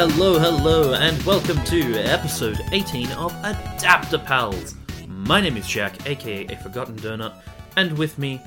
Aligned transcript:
Hello, 0.00 0.38
hello, 0.38 0.94
and 0.94 1.20
welcome 1.24 1.62
to 1.64 1.94
episode 2.04 2.58
18 2.72 3.12
of 3.12 3.32
Adapter 3.44 4.16
Pals. 4.16 4.74
My 5.06 5.42
name 5.42 5.58
is 5.58 5.66
Jack, 5.68 6.06
aka 6.08 6.46
A 6.46 6.56
Forgotten 6.56 6.96
Donut, 6.96 7.34
and 7.76 7.98
with 7.98 8.18
me, 8.18 8.40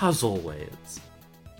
as 0.00 0.22
always, 0.22 1.00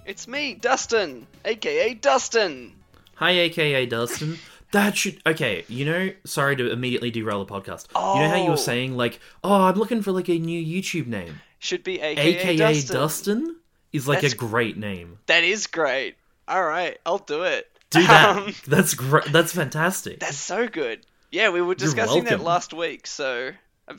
It's 0.06 0.26
me, 0.26 0.54
Dustin, 0.54 1.26
aka 1.44 1.92
Dustin. 1.94 2.72
hi, 3.16 3.32
aka 3.32 3.84
Dustin. 3.86 4.38
That 4.72 4.96
should 4.96 5.20
okay. 5.26 5.64
You 5.68 5.84
know, 5.84 6.10
sorry 6.24 6.56
to 6.56 6.70
immediately 6.70 7.10
derail 7.10 7.44
the 7.44 7.52
podcast. 7.52 7.88
You 7.94 8.22
know 8.22 8.28
how 8.30 8.36
you 8.36 8.44
Oh. 8.48 8.50
were 8.52 8.56
saying 8.56 8.96
like, 8.96 9.20
oh, 9.42 9.64
I'm 9.64 9.74
looking 9.76 10.00
for 10.02 10.12
like 10.12 10.28
a 10.30 10.38
new 10.38 10.60
YouTube 10.82 11.06
name. 11.06 11.40
Should 11.58 11.84
be 11.84 12.00
aka, 12.00 12.34
AKA 12.34 12.56
Dustin. 12.56 12.96
Dustin, 12.96 13.56
is 13.92 14.08
like 14.08 14.18
That's- 14.22 14.32
a 14.32 14.36
great 14.36 14.76
name. 14.78 15.18
That 15.26 15.44
is 15.44 15.66
great. 15.66 16.16
All 16.48 16.64
right, 16.64 16.98
I'll 17.06 17.18
do 17.18 17.42
it. 17.42 17.70
Do 17.94 18.06
that. 18.06 18.36
Um, 18.36 18.54
that's 18.66 18.94
great. 18.94 19.24
That's 19.32 19.52
fantastic. 19.52 20.20
that's 20.20 20.36
so 20.36 20.68
good. 20.68 21.06
Yeah, 21.30 21.50
we 21.50 21.60
were 21.62 21.74
discussing 21.74 22.24
that 22.24 22.40
last 22.40 22.72
week. 22.72 23.06
So, 23.08 23.50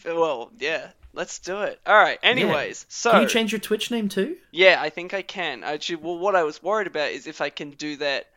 well, 0.06 0.52
yeah, 0.58 0.92
let's 1.14 1.40
do 1.40 1.62
it. 1.64 1.80
All 1.86 1.96
right. 1.98 2.18
Anyways, 2.24 2.86
so 2.88 3.12
Can 3.12 3.24
you 3.24 3.28
change 3.28 3.52
your 3.52 3.60
Twitch 3.60 3.92
name 3.92 4.08
too? 4.08 4.38
yeah, 4.52 4.78
I 4.82 4.90
think 4.90 5.14
I 5.14 5.22
can. 5.22 5.64
Actually, 5.64 5.98
well, 5.98 6.18
what 6.18 6.36
I 6.36 6.44
was 6.44 6.64
worried 6.64 6.88
about 6.88 7.12
is 7.12 7.28
if 7.28 7.42
I 7.42 7.50
can 7.50 7.72
do 7.72 7.98
that 7.98 8.28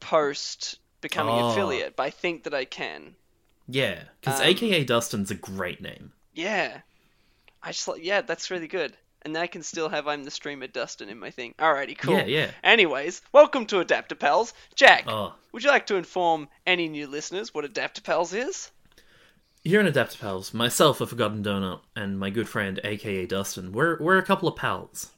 post 0.00 0.78
becoming 1.00 1.34
Oh. 1.34 1.50
affiliate. 1.50 1.96
But 1.96 2.04
I 2.04 2.10
think 2.10 2.44
that 2.44 2.54
I 2.54 2.64
can. 2.64 3.14
Yeah, 3.66 4.04
because 4.20 4.40
Um, 4.40 4.46
AKA 4.46 4.84
Dustin's 4.84 5.30
a 5.30 5.34
great 5.34 5.80
name. 5.80 6.12
Yeah. 6.34 6.80
I 7.62 7.72
just 7.72 7.88
like 7.88 8.02
yeah, 8.04 8.20
that's 8.20 8.50
really 8.50 8.68
good. 8.68 8.96
And 9.22 9.34
then 9.34 9.42
I 9.42 9.46
can 9.48 9.62
still 9.62 9.88
have 9.88 10.06
I'm 10.06 10.24
the 10.24 10.30
streamer 10.30 10.66
Dustin 10.68 11.08
in 11.08 11.18
my 11.18 11.30
thing. 11.30 11.54
Alrighty, 11.58 11.98
cool. 11.98 12.14
Yeah, 12.14 12.24
yeah. 12.26 12.50
Anyways, 12.62 13.20
welcome 13.32 13.66
to 13.66 13.80
Adapter 13.80 14.14
Pals. 14.14 14.54
Jack, 14.74 15.04
Oh, 15.08 15.34
would 15.52 15.64
you 15.64 15.70
like 15.70 15.86
to 15.88 15.96
inform 15.96 16.48
any 16.66 16.88
new 16.88 17.06
listeners 17.06 17.52
what 17.52 17.64
Adapter 17.64 18.00
Pals 18.00 18.32
is? 18.32 18.70
here 19.64 19.80
in 19.80 19.86
Adapter 19.86 20.16
Pals, 20.18 20.54
myself, 20.54 21.00
a 21.00 21.06
Forgotten 21.06 21.42
Donut, 21.42 21.80
and 21.94 22.18
my 22.18 22.30
good 22.30 22.48
friend 22.48 22.80
AKA 22.84 23.26
Dustin, 23.26 23.72
we're 23.72 23.98
we're 24.00 24.16
a 24.16 24.22
couple 24.22 24.48
of 24.48 24.56
pals, 24.56 25.10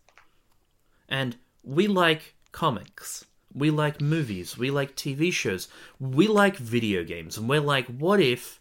and 1.09 1.37
we 1.63 1.87
like 1.87 2.35
comics. 2.51 3.27
We 3.53 3.71
like 3.71 4.01
movies. 4.01 4.57
We 4.57 4.71
like 4.71 4.97
TV 4.97 5.33
shows. 5.33 5.69
We 6.01 6.27
like 6.27 6.57
video 6.57 7.05
games, 7.05 7.37
and 7.37 7.49
we're 7.49 7.61
like, 7.61 7.87
what 7.87 8.19
if 8.21 8.61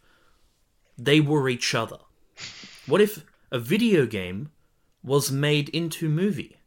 they 0.98 1.22
were 1.22 1.48
each 1.50 1.74
other? 1.74 1.98
What 2.86 3.02
if 3.02 3.24
a 3.52 3.58
video 3.58 4.06
game 4.06 4.52
was 5.04 5.32
made 5.32 5.70
into 5.70 6.10
movie? 6.10 6.58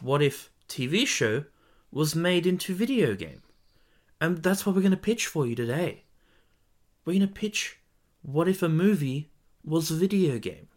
What 0.00 0.22
if 0.22 0.50
TV 0.68 1.06
show 1.06 1.44
was 1.90 2.14
made 2.14 2.46
into 2.46 2.74
video 2.74 3.14
game? 3.14 3.42
And 4.20 4.42
that's 4.42 4.64
what 4.64 4.74
we're 4.74 4.82
going 4.82 4.90
to 4.90 4.96
pitch 4.96 5.26
for 5.26 5.46
you 5.46 5.54
today. 5.54 6.04
We're 7.04 7.14
going 7.14 7.28
to 7.28 7.32
pitch 7.32 7.78
what 8.22 8.48
if 8.48 8.62
a 8.62 8.68
movie 8.68 9.30
was 9.64 9.90
a 9.90 9.94
video 9.94 10.38
game? 10.38 10.68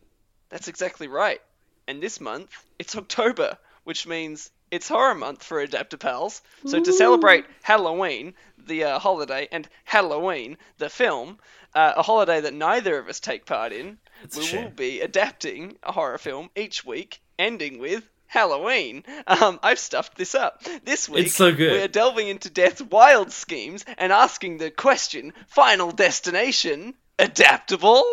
That's 0.50 0.68
exactly 0.68 1.08
right. 1.08 1.42
And 1.88 2.02
this 2.02 2.22
month, 2.22 2.52
it's 2.78 2.96
October, 2.96 3.58
which 3.84 4.06
means 4.06 4.52
it's 4.70 4.88
horror 4.88 5.16
month 5.16 5.44
for 5.44 5.60
Adapter 5.60 5.98
Pals. 5.98 6.42
So 6.66 6.80
to 6.80 6.94
celebrate 6.94 7.46
Halloween, 7.64 8.36
the 8.68 8.84
uh, 8.84 9.00
holiday, 9.00 9.48
and 9.52 9.68
Halloween, 9.84 10.58
the 10.78 10.90
film, 10.90 11.40
uh, 11.74 11.94
a 11.98 12.04
holiday 12.04 12.42
that 12.42 12.54
neither 12.54 13.00
of 13.00 13.08
us 13.08 13.20
take 13.20 13.46
part 13.46 13.74
in, 13.74 13.98
It's 14.24 14.38
we 14.38 14.58
will 14.58 14.70
be 14.70 15.02
adapting 15.02 15.78
a 15.84 15.92
horror 15.92 16.18
film 16.18 16.50
each 16.56 16.86
week, 16.86 17.22
ending 17.38 17.80
with 17.80 18.08
Halloween. 18.28 19.04
Um, 19.28 19.60
I've 19.64 19.80
stuffed 19.80 20.18
this 20.18 20.36
up. 20.36 20.64
This 20.84 21.08
week, 21.10 21.30
so 21.30 21.54
good. 21.54 21.72
we're 21.72 21.88
delving 21.88 22.28
into 22.28 22.50
Death's 22.50 22.82
wild 22.82 23.32
schemes 23.32 23.86
and 23.98 24.12
asking 24.12 24.58
the 24.58 24.72
question: 24.72 25.34
Final 25.48 25.92
destination 25.92 26.94
adaptable? 27.18 28.04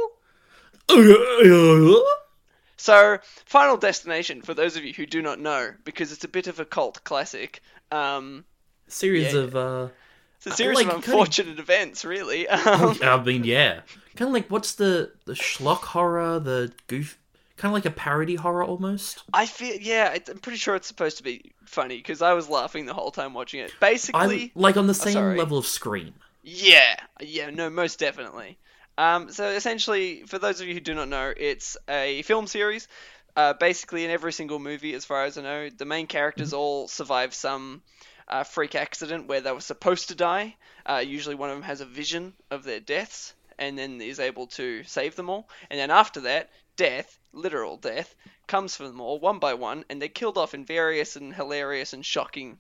So, 2.77 3.19
Final 3.47 3.77
Destination, 3.77 4.43
for 4.43 4.55
those 4.55 4.77
of 4.77 4.85
you 4.85 4.93
who 4.93 5.07
do 5.07 5.23
not 5.23 5.41
know, 5.41 5.73
because 5.85 6.13
it's 6.13 6.25
a 6.25 6.29
bit 6.29 6.47
of 6.47 6.61
a 6.61 6.65
cult 6.65 7.03
classic, 7.05 7.61
um, 7.91 8.45
Series 8.87 9.33
Yeah, 9.33 9.41
of 9.41 9.57
uh 9.57 9.89
it's 10.37 10.47
a 10.47 10.51
series 10.53 10.77
like, 10.77 10.89
of 10.89 10.95
unfortunate 10.97 11.59
events, 11.59 12.05
really. 12.05 12.47
Um, 12.67 12.99
I 13.03 13.23
mean, 13.23 13.45
yeah. 13.45 13.81
Kind 14.17 14.29
of 14.29 14.33
like 14.33 14.51
what's 14.51 14.75
the 14.75 15.13
the 15.25 15.35
schlock 15.35 15.83
horror, 15.83 16.39
the 16.41 16.73
goof 16.89 17.19
kind 17.57 17.71
of 17.71 17.75
like 17.75 17.87
a 17.87 17.91
parody 17.91 18.35
horror 18.35 18.65
almost. 18.65 19.23
I 19.33 19.47
feel, 19.47 19.77
yeah, 19.81 20.17
I'm 20.29 20.39
pretty 20.39 20.59
sure 20.59 20.75
it's 20.75 20.87
supposed 20.87 21.19
to 21.19 21.23
be 21.23 21.53
funny 21.65 21.97
because 21.97 22.23
I 22.23 22.35
was 22.35 22.49
laughing 22.49 22.87
the 22.87 22.95
whole 22.95 23.11
time 23.11 23.35
watching 23.35 23.61
it. 23.61 23.71
I'm 23.71 23.77
Basically, 23.81 24.53
like 24.55 24.77
on 24.77 24.87
the 24.87 24.95
same 24.95 25.15
sorry. 25.15 25.39
level 25.39 25.59
of 25.59 25.67
Scream. 25.67 26.15
Yeah, 26.43 26.97
yeah, 27.21 27.51
no, 27.51 27.71
most 27.71 27.99
definitely. 27.99 28.59
Um, 28.99 29.31
so 29.31 29.49
essentially, 29.49 30.23
for 30.27 30.39
those 30.39 30.61
of 30.61 30.69
you 30.69 30.75
who 30.75 30.81
do 30.81 30.95
not 30.95 31.09
know, 31.09 31.33
it's 31.37 31.77
a 31.89 32.23
film 32.23 32.47
series. 32.47 32.89
Uh, 33.35 33.53
basically, 33.53 34.05
in 34.05 34.11
every 34.11 34.33
single 34.33 34.59
movie, 34.59 34.95
as 34.95 35.05
far 35.05 35.25
as 35.25 35.37
I 35.37 35.43
know, 35.43 35.69
the 35.69 35.85
main 35.85 36.07
characters 36.07 36.53
all 36.53 36.89
survive 36.89 37.35
some 37.35 37.83
uh, 38.29 38.45
freak 38.45 38.75
accident 38.75 39.27
where 39.27 39.41
they 39.41 39.53
were 39.53 39.61
supposed 39.61 40.09
to 40.09 40.15
die. 40.15 40.57
Uh, 40.85 41.03
usually, 41.05 41.35
one 41.35 41.51
of 41.51 41.57
them 41.57 41.65
has 41.65 41.81
a 41.81 41.87
vision 41.87 42.33
of 42.51 42.65
their 42.65 42.81
deaths 42.81 43.35
and 43.59 43.79
then 43.79 44.01
is 44.01 44.21
able 44.21 44.47
to 44.47 44.85
save 44.85 45.17
them 45.17 45.31
all. 45.31 45.49
And 45.71 45.79
then 45.81 45.91
after 45.91 46.21
that, 46.21 46.51
death, 46.77 47.19
literal 47.33 47.77
death, 47.77 48.15
comes 48.47 48.77
for 48.77 48.87
them 48.87 49.01
all 49.01 49.19
one 49.19 49.39
by 49.39 49.55
one, 49.55 49.85
and 49.89 50.01
they're 50.01 50.09
killed 50.09 50.39
off 50.39 50.55
in 50.55 50.65
various 50.65 51.17
and 51.17 51.35
hilarious 51.35 51.93
and 51.93 52.05
shocking. 52.05 52.59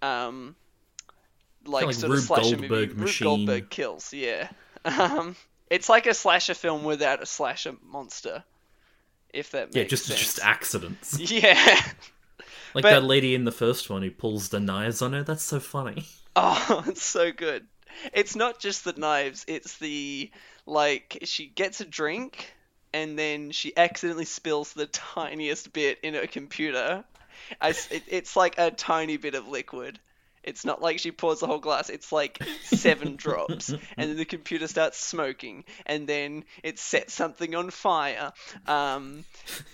Um, 0.00 0.56
like, 1.64 1.86
like 1.86 1.94
sort 1.94 2.10
Rube 2.10 2.18
of 2.18 2.24
slasher 2.24 2.56
Goldberg 2.56 2.96
movie. 2.96 3.12
Rube. 3.12 3.20
Goldberg 3.20 3.70
kills, 3.70 4.12
yeah. 4.12 4.48
Um, 4.84 5.36
it's 5.70 5.88
like 5.88 6.08
a 6.08 6.12
slasher 6.12 6.54
film 6.54 6.82
without 6.82 7.22
a 7.22 7.26
slasher 7.26 7.76
monster, 7.88 8.42
if 9.32 9.52
that 9.52 9.72
makes 9.72 9.74
sense. 9.74 9.76
Yeah, 9.76 9.84
just 9.84 10.06
sense. 10.06 10.18
just 10.18 10.40
accidents. 10.42 11.18
yeah. 11.30 11.80
Like 12.74 12.82
But- 12.82 12.90
that 12.90 13.04
lady 13.04 13.34
in 13.34 13.44
the 13.44 13.52
first 13.52 13.90
one 13.90 14.02
who 14.02 14.10
pulls 14.10 14.48
the 14.48 14.60
knives 14.60 15.02
on 15.02 15.12
her. 15.12 15.22
That's 15.22 15.42
so 15.44 15.60
funny. 15.60 16.04
Oh, 16.34 16.82
it's 16.88 17.04
so 17.04 17.30
good. 17.30 17.66
It's 18.14 18.34
not 18.34 18.58
just 18.58 18.84
the 18.84 18.94
knives, 18.94 19.44
it's 19.48 19.76
the 19.76 20.30
like 20.64 21.18
she 21.24 21.46
gets 21.46 21.82
a 21.82 21.84
drink 21.84 22.54
and 22.94 23.18
then 23.18 23.50
she 23.50 23.76
accidentally 23.76 24.24
spills 24.24 24.72
the 24.72 24.86
tiniest 24.86 25.74
bit 25.74 25.98
in 26.02 26.14
her 26.14 26.26
computer. 26.26 27.04
I 27.60 27.68
it, 27.90 28.04
it's 28.08 28.34
like 28.34 28.54
a 28.56 28.70
tiny 28.70 29.18
bit 29.18 29.34
of 29.34 29.46
liquid. 29.46 30.00
It's 30.42 30.64
not 30.64 30.82
like 30.82 30.98
she 30.98 31.12
pours 31.12 31.40
the 31.40 31.46
whole 31.46 31.58
glass. 31.58 31.88
It's 31.88 32.10
like 32.12 32.42
seven 32.64 33.16
drops, 33.16 33.68
and 33.70 33.80
then 33.96 34.16
the 34.16 34.24
computer 34.24 34.66
starts 34.66 34.98
smoking, 34.98 35.64
and 35.86 36.06
then 36.06 36.44
it 36.62 36.78
sets 36.78 37.14
something 37.14 37.54
on 37.54 37.70
fire. 37.70 38.32
Um, 38.66 39.24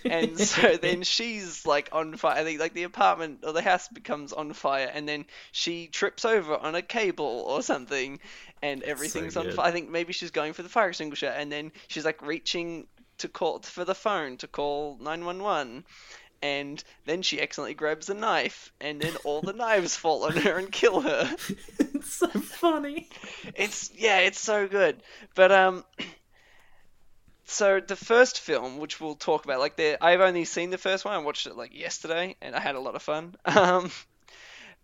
and 0.05 0.39
so 0.47 0.77
then 0.77 1.03
she's 1.03 1.65
like 1.65 1.89
on 1.91 2.15
fire. 2.17 2.37
I 2.37 2.43
think 2.43 2.59
like 2.59 2.73
the 2.73 2.83
apartment 2.83 3.39
or 3.43 3.53
the 3.53 3.61
house 3.61 3.87
becomes 3.87 4.33
on 4.33 4.53
fire, 4.53 4.89
and 4.93 5.07
then 5.07 5.25
she 5.51 5.87
trips 5.87 6.25
over 6.25 6.55
on 6.55 6.75
a 6.75 6.81
cable 6.81 7.45
or 7.47 7.61
something, 7.61 8.19
and 8.61 8.83
everything's 8.83 9.37
on 9.37 9.51
fire. 9.51 9.67
I 9.67 9.71
think 9.71 9.89
maybe 9.89 10.13
she's 10.13 10.31
going 10.31 10.53
for 10.53 10.63
the 10.63 10.69
fire 10.69 10.89
extinguisher, 10.89 11.27
and 11.27 11.51
then 11.51 11.71
she's 11.87 12.05
like 12.05 12.21
reaching 12.21 12.87
to 13.19 13.27
call 13.27 13.59
for 13.59 13.85
the 13.85 13.95
phone 13.95 14.37
to 14.37 14.47
call 14.47 14.97
nine 15.01 15.25
one 15.25 15.41
one. 15.43 15.83
And 16.41 16.81
then 17.05 17.21
she 17.21 17.41
accidentally 17.41 17.73
grabs 17.73 18.09
a 18.09 18.13
knife, 18.13 18.71
and 18.79 19.01
then 19.01 19.13
all 19.25 19.41
the 19.41 19.53
knives 19.53 19.95
fall 19.95 20.23
on 20.23 20.37
her 20.37 20.57
and 20.57 20.71
kill 20.71 21.01
her. 21.01 21.35
it's 21.79 22.13
so 22.13 22.27
funny. 22.27 23.09
It's 23.55 23.91
yeah, 23.95 24.19
it's 24.19 24.39
so 24.39 24.67
good. 24.67 25.01
But 25.35 25.51
um, 25.51 25.83
so 27.45 27.81
the 27.81 27.97
first 27.97 28.39
film, 28.39 28.77
which 28.77 29.01
we'll 29.01 29.15
talk 29.15 29.43
about, 29.43 29.59
like 29.59 29.75
the 29.75 29.97
I've 30.01 30.21
only 30.21 30.45
seen 30.45 30.69
the 30.69 30.77
first 30.77 31.03
one. 31.03 31.13
I 31.13 31.17
watched 31.17 31.45
it 31.47 31.57
like 31.57 31.77
yesterday, 31.77 32.35
and 32.41 32.55
I 32.55 32.59
had 32.59 32.75
a 32.75 32.79
lot 32.79 32.95
of 32.95 33.01
fun. 33.01 33.35
Um, 33.45 33.91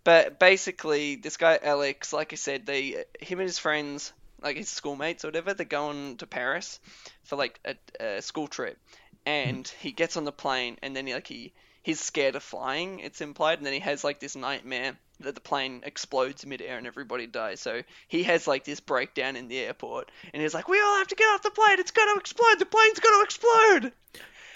but 0.04 0.38
basically, 0.38 1.16
this 1.16 1.36
guy 1.36 1.58
Alex, 1.60 2.12
like 2.12 2.32
I 2.32 2.36
said, 2.36 2.64
they 2.64 3.04
him 3.18 3.40
and 3.40 3.48
his 3.48 3.58
friends, 3.58 4.12
like 4.40 4.56
his 4.56 4.68
schoolmates 4.68 5.24
or 5.24 5.28
whatever, 5.28 5.52
they're 5.52 5.66
going 5.66 6.16
to 6.18 6.28
Paris 6.28 6.78
for 7.24 7.34
like 7.34 7.58
a, 7.64 7.74
a 7.98 8.22
school 8.22 8.46
trip, 8.46 8.78
and 9.26 9.66
he 9.80 9.92
gets 9.92 10.16
on 10.16 10.24
the 10.24 10.32
plane, 10.32 10.78
and 10.82 10.96
then 10.96 11.06
he, 11.06 11.12
like 11.12 11.26
he 11.26 11.52
he's 11.82 12.00
scared 12.00 12.36
of 12.36 12.42
flying. 12.42 13.00
It's 13.00 13.20
implied, 13.20 13.58
and 13.58 13.66
then 13.66 13.74
he 13.74 13.80
has 13.80 14.02
like 14.04 14.20
this 14.20 14.36
nightmare 14.36 14.96
that 15.20 15.34
the 15.34 15.40
plane 15.40 15.80
explodes 15.84 16.44
midair 16.44 16.76
and 16.76 16.86
everybody 16.86 17.26
dies. 17.26 17.58
So 17.60 17.82
he 18.06 18.22
has 18.24 18.46
like 18.46 18.64
this 18.64 18.80
breakdown 18.80 19.34
in 19.36 19.48
the 19.48 19.58
airport, 19.58 20.10
and 20.32 20.40
he's 20.42 20.54
like, 20.54 20.68
"We 20.68 20.80
all 20.80 20.96
have 20.98 21.08
to 21.08 21.14
get 21.14 21.24
off 21.26 21.42
the 21.42 21.50
plane. 21.50 21.78
It's 21.80 21.90
going 21.90 22.14
to 22.14 22.20
explode. 22.20 22.58
The 22.58 22.66
plane's 22.66 23.00
going 23.00 23.18
to 23.20 23.24
explode." 23.24 23.92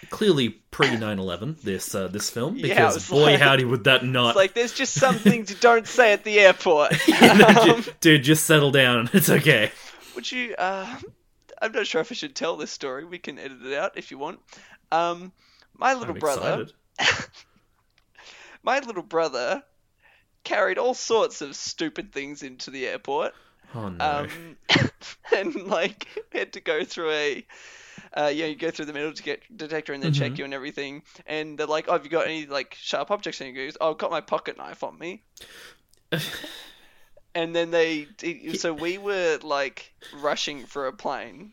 Clearly 0.09 0.49
pre 0.49 0.89
9/11 0.89 1.61
this 1.61 1.95
uh, 1.95 2.09
this 2.09 2.31
film 2.31 2.61
because 2.61 2.97
it's 2.97 3.11
boy 3.11 3.33
like- 3.33 3.39
howdy 3.41 3.65
would 3.65 3.85
that 3.85 4.05
not 4.05 4.31
It's 4.31 4.37
like 4.37 4.55
there's 4.55 4.73
just 4.73 4.95
some 4.95 5.15
things 5.17 5.51
you 5.51 5.57
don't 5.61 5.87
say 5.87 6.13
at 6.15 6.25
the 6.25 6.41
airport. 6.41 6.93
No, 7.21 7.47
Um, 7.47 7.83
ju- 7.83 7.93
dude, 8.01 8.23
just 8.25 8.45
settle 8.45 8.71
down. 8.71 9.11
It's 9.15 9.29
okay. 9.31 9.71
Would 10.15 10.31
you? 10.33 10.55
Uh, 10.57 10.97
I'm 11.61 11.73
not 11.73 11.87
sure 11.87 12.01
if 12.01 12.11
I 12.13 12.15
should 12.15 12.35
tell 12.35 12.57
this 12.57 12.71
story. 12.71 13.05
We 13.05 13.19
can 13.19 13.39
edit 13.39 13.65
it 13.65 13.75
out 13.75 13.97
if 13.99 14.11
you 14.11 14.19
want. 14.19 14.41
Um, 14.93 15.33
my 15.77 15.95
little 15.95 16.15
I'm 16.15 16.21
brother, 16.21 16.67
my 18.63 18.79
little 18.81 19.03
brother, 19.03 19.63
carried 20.45 20.79
all 20.79 20.95
sorts 20.95 21.43
of 21.43 21.57
stupid 21.57 22.13
things 22.13 22.43
into 22.43 22.71
the 22.71 22.87
airport. 22.87 23.35
Oh 23.75 23.89
no. 23.89 24.27
Um, 24.27 24.57
and 25.37 25.55
like 25.67 26.09
had 26.33 26.55
to 26.55 26.61
go 26.61 26.85
through 26.85 27.11
a, 27.13 27.47
uh, 28.17 28.27
you 28.29 28.43
know, 28.43 28.49
you 28.49 28.57
go 28.57 28.71
through 28.71 28.87
the 28.87 28.93
metal 28.93 29.13
to 29.13 29.23
get 29.23 29.43
detector 29.57 29.93
and 29.93 30.03
then 30.03 30.13
check 30.13 30.35
Mhm. 30.35 30.39
you 30.39 30.45
and 30.45 30.55
everything. 30.55 31.03
And 31.27 31.59
they're 31.59 31.67
like, 31.67 31.87
"Oh, 31.89 31.93
have 31.93 32.05
you 32.05 32.11
got 32.11 32.27
any 32.27 32.47
like 32.47 32.77
sharp 32.81 33.11
objects?" 33.11 33.41
And 33.41 33.49
he 33.49 33.55
goes, 33.55 33.77
"Oh, 33.81 33.93
I've 33.93 33.99
got 33.99 34.11
my 34.11 34.21
pocket 34.23 34.59
knife 34.59 34.85
on 34.85 34.99
me." 34.99 35.23
And 37.35 37.55
then 37.55 37.71
they, 37.71 38.09
so 38.55 38.73
we 38.73 38.99
were 38.99 39.39
like 39.43 39.93
rushing 40.21 40.67
for 40.67 40.87
a 40.87 40.93
plane, 40.93 41.53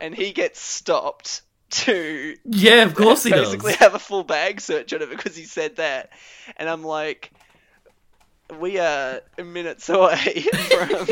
and 0.00 0.14
he 0.14 0.32
gets 0.32 0.60
stopped 0.60 1.42
to 1.72 2.36
yeah, 2.44 2.82
of 2.82 2.94
course 2.94 3.24
he 3.24 3.30
basically 3.30 3.72
does. 3.72 3.80
have 3.80 3.94
a 3.94 3.98
full 3.98 4.24
bag 4.24 4.60
search 4.60 4.92
on 4.92 5.00
it 5.02 5.10
because 5.10 5.34
he 5.36 5.44
said 5.44 5.76
that, 5.76 6.10
and 6.56 6.68
I'm 6.68 6.84
like, 6.84 7.32
we 8.60 8.78
are 8.78 9.20
minutes 9.42 9.88
away 9.88 10.42
from 10.42 11.06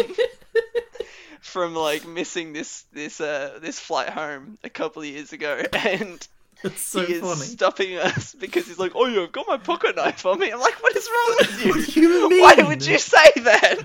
from 1.40 1.74
like 1.74 2.06
missing 2.06 2.52
this 2.52 2.84
this 2.92 3.20
uh 3.20 3.58
this 3.60 3.80
flight 3.80 4.10
home 4.10 4.58
a 4.62 4.70
couple 4.70 5.02
of 5.02 5.08
years 5.08 5.32
ago, 5.32 5.62
and 5.72 6.26
It's 6.64 6.82
so 6.82 7.06
he 7.06 7.14
is 7.14 7.20
funny. 7.22 7.40
stopping 7.40 7.96
us 7.96 8.34
because 8.38 8.66
he's 8.66 8.78
like, 8.78 8.92
oh 8.94 9.22
I've 9.22 9.32
got 9.32 9.48
my 9.48 9.56
pocket 9.56 9.96
knife 9.96 10.26
on 10.26 10.38
me. 10.38 10.50
I'm 10.50 10.60
like, 10.60 10.82
what 10.82 10.94
is 10.94 11.08
wrong 11.08 11.36
with 11.38 11.64
you? 11.64 11.70
What 11.72 11.88
do 11.88 12.00
you 12.00 12.28
mean? 12.30 12.40
Why 12.42 12.54
would 12.68 12.84
you 12.86 12.98
say 12.98 13.32
that? 13.36 13.76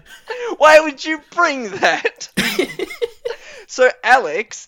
Why 0.57 0.79
would 0.81 1.03
you 1.03 1.21
bring 1.31 1.69
that? 1.71 2.29
So 3.67 3.89
Alex 4.03 4.67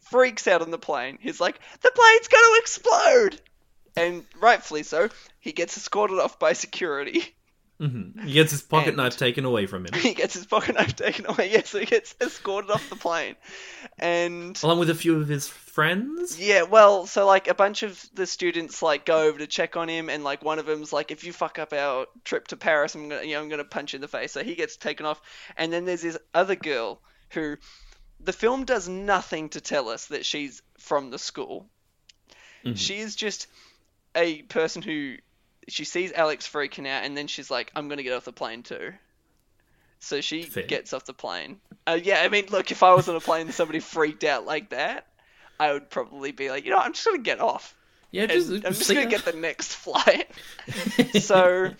freaks 0.00 0.46
out 0.46 0.62
on 0.62 0.70
the 0.70 0.78
plane. 0.78 1.18
He's 1.20 1.40
like, 1.40 1.58
the 1.80 1.90
plane's 1.94 2.28
going 2.28 2.44
to 2.44 2.58
explode! 2.60 3.40
And 3.96 4.24
rightfully 4.40 4.82
so, 4.82 5.08
he 5.40 5.52
gets 5.52 5.76
escorted 5.76 6.18
off 6.18 6.38
by 6.38 6.52
security. 6.52 7.34
Mhm. 7.80 8.24
He 8.24 8.32
gets 8.32 8.52
his 8.52 8.62
pocket 8.62 8.88
And- 8.88 8.96
knife 8.96 9.18
taken 9.18 9.44
away 9.44 9.66
from 9.66 9.84
him, 9.84 9.92
he 10.00 10.14
gets 10.14 10.32
his 10.34 10.46
pocket 10.46 10.76
knife 10.76 10.96
taken 10.96 11.26
away. 11.26 11.50
Yeah, 11.52 11.62
so 11.62 11.78
he 11.78 11.84
gets 11.84 12.14
escorted 12.20 12.70
off 12.70 12.88
the 12.88 12.96
plane. 12.96 13.36
And 13.98 14.58
along 14.62 14.78
with 14.78 14.88
a 14.90 14.94
few 14.94 15.20
of 15.20 15.28
his 15.28 15.46
friends. 15.46 16.40
yeah, 16.40 16.62
well, 16.62 17.06
so 17.06 17.26
like 17.26 17.48
a 17.48 17.54
bunch 17.54 17.82
of 17.82 18.02
the 18.14 18.26
students 18.26 18.80
like 18.80 19.04
go 19.04 19.22
over 19.28 19.38
to 19.40 19.46
check 19.46 19.76
on 19.76 19.88
him, 19.88 20.08
and 20.08 20.24
like 20.24 20.42
one 20.42 20.58
of 20.58 20.64
them's 20.64 20.90
like, 20.92 21.10
if 21.10 21.22
you 21.24 21.32
fuck 21.34 21.58
up 21.58 21.74
our 21.74 22.06
trip 22.24 22.48
to 22.48 22.56
Paris, 22.56 22.94
I'm 22.94 23.10
gonna, 23.10 23.22
you 23.24 23.34
know, 23.34 23.42
I'm 23.42 23.48
gonna 23.50 23.64
punch 23.64 23.92
you 23.92 23.98
in 23.98 24.00
the 24.00 24.08
face. 24.08 24.32
So 24.32 24.42
he 24.42 24.54
gets 24.54 24.76
taken 24.78 25.04
off, 25.04 25.20
and 25.56 25.70
then 25.72 25.84
there's 25.84 26.02
this 26.02 26.16
other 26.32 26.56
girl 26.56 27.02
who, 27.30 27.56
the 28.20 28.32
film 28.32 28.64
does 28.64 28.88
nothing 28.88 29.50
to 29.50 29.60
tell 29.60 29.90
us 29.90 30.06
that 30.06 30.24
she's 30.24 30.62
from 30.78 31.10
the 31.10 31.18
school. 31.18 31.66
Mhm. 32.64 32.78
She 32.78 32.96
is 32.98 33.14
just 33.16 33.46
a 34.14 34.40
person 34.44 34.80
who 34.80 35.16
she 35.68 35.84
sees 35.84 36.12
Alex 36.12 36.48
freaking 36.48 36.86
out, 36.86 37.04
and 37.04 37.16
then 37.16 37.26
she's 37.26 37.50
like, 37.50 37.72
I'm 37.74 37.88
gonna 37.88 38.02
get 38.02 38.12
off 38.12 38.24
the 38.24 38.32
plane 38.32 38.62
too. 38.62 38.92
So 39.98 40.20
she 40.20 40.42
Fair. 40.42 40.64
gets 40.64 40.92
off 40.92 41.04
the 41.04 41.14
plane. 41.14 41.60
Uh, 41.86 41.98
yeah, 42.00 42.20
I 42.22 42.28
mean, 42.28 42.46
look, 42.50 42.70
if 42.70 42.82
I 42.82 42.94
was 42.94 43.08
on 43.08 43.16
a 43.16 43.20
plane 43.20 43.46
and 43.46 43.54
somebody 43.54 43.80
freaked 43.80 44.24
out 44.24 44.44
like 44.44 44.70
that, 44.70 45.06
I 45.58 45.72
would 45.72 45.90
probably 45.90 46.32
be 46.32 46.50
like, 46.50 46.64
you 46.64 46.70
know, 46.70 46.78
I'm 46.78 46.92
just 46.92 47.06
gonna 47.06 47.18
get 47.18 47.40
off. 47.40 47.74
Yeah, 48.10 48.26
just, 48.26 48.50
I'm 48.50 48.60
just 48.60 48.88
gonna 48.88 49.06
get 49.06 49.24
the 49.24 49.32
next 49.32 49.74
flight. 49.74 50.30
so, 51.20 51.70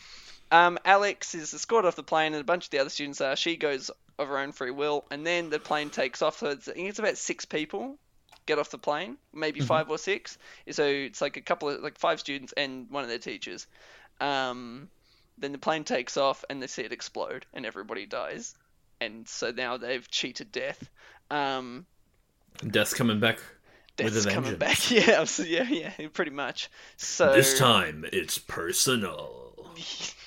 um, 0.50 0.78
Alex 0.84 1.34
is 1.34 1.54
escorted 1.54 1.88
off 1.88 1.96
the 1.96 2.02
plane, 2.02 2.32
and 2.32 2.40
a 2.40 2.44
bunch 2.44 2.64
of 2.64 2.70
the 2.70 2.78
other 2.78 2.90
students 2.90 3.20
are. 3.20 3.36
She 3.36 3.56
goes 3.56 3.90
of 4.18 4.28
her 4.28 4.38
own 4.38 4.52
free 4.52 4.70
will, 4.70 5.04
and 5.10 5.26
then 5.26 5.50
the 5.50 5.58
plane 5.58 5.90
takes 5.90 6.22
off. 6.22 6.38
So 6.38 6.48
it's, 6.48 6.68
I 6.68 6.72
think 6.72 6.88
it's 6.88 6.98
about 6.98 7.18
six 7.18 7.44
people 7.44 7.98
get 8.46 8.58
off 8.58 8.70
the 8.70 8.78
plane, 8.78 9.19
maybe 9.32 9.60
Mhm. 9.60 9.66
five 9.66 9.90
or 9.90 9.98
six. 9.98 10.38
So 10.70 10.84
it's 10.87 11.20
like 11.20 11.37
a 11.37 11.43
couple 11.43 11.69
of 11.69 11.82
like 11.82 11.98
five 11.98 12.20
students 12.20 12.52
and 12.56 12.88
one 12.90 13.02
of 13.02 13.08
their 13.08 13.19
teachers. 13.19 13.66
Um, 14.20 14.90
then 15.38 15.52
the 15.52 15.58
plane 15.58 15.84
takes 15.84 16.16
off, 16.16 16.44
and 16.48 16.62
they 16.62 16.66
see 16.66 16.82
it 16.82 16.93
explode, 16.93 17.46
and 17.52 17.66
everybody 17.66 18.06
dies. 18.06 18.54
And 19.00 19.28
so 19.28 19.50
now 19.50 19.76
they've 19.76 20.08
cheated 20.10 20.50
death. 20.52 20.88
Um, 21.31 21.87
Death's 22.70 22.94
coming 22.94 23.20
back 23.20 23.38
death's 23.96 24.26
coming 24.26 24.56
vengeance. 24.56 24.88
back. 24.88 24.90
Yeah, 25.46 25.64
yeah, 25.69 25.93
yeah, 25.98 26.08
pretty 26.12 26.31
much. 26.31 26.70
So 26.96 27.32
This 27.34 27.58
time 27.58 28.04
it's 28.12 28.38
personal. 28.38 29.70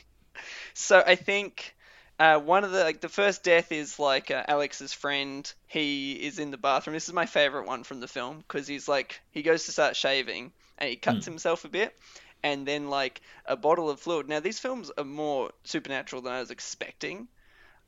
So 0.74 1.04
I 1.06 1.16
think 1.16 1.76
uh, 2.20 2.40
one 2.40 2.64
of 2.64 2.72
the 2.72 2.84
like 2.84 3.02
the 3.02 3.10
first 3.10 3.44
death 3.44 3.72
is 3.72 3.98
like 4.00 4.32
uh, 4.32 4.44
Alex's 4.48 4.94
friend. 4.94 5.52
He 5.68 6.14
is 6.14 6.40
in 6.40 6.52
the 6.52 6.58
bathroom. 6.58 6.94
This 6.96 7.08
is 7.08 7.14
my 7.14 7.26
favorite 7.26 7.66
one 7.68 7.84
from 7.84 8.00
the 8.02 8.08
film 8.08 8.40
because 8.40 8.68
he's 8.68 8.88
like 8.88 9.22
he 9.32 9.42
goes 9.42 9.66
to 9.66 9.72
start 9.72 9.96
shaving 9.96 10.52
and 10.78 10.90
he 10.90 10.96
cuts 10.98 11.26
Hmm. 11.26 11.32
himself 11.32 11.66
a 11.66 11.70
bit, 11.70 11.96
and 12.44 12.68
then 12.68 12.90
like 12.90 13.22
a 13.46 13.56
bottle 13.56 13.90
of 13.90 14.00
fluid. 14.02 14.28
Now 14.28 14.40
these 14.42 14.60
films 14.60 14.92
are 14.98 15.04
more 15.06 15.52
supernatural 15.64 16.22
than 16.22 16.34
I 16.34 16.40
was 16.42 16.52
expecting. 16.52 17.28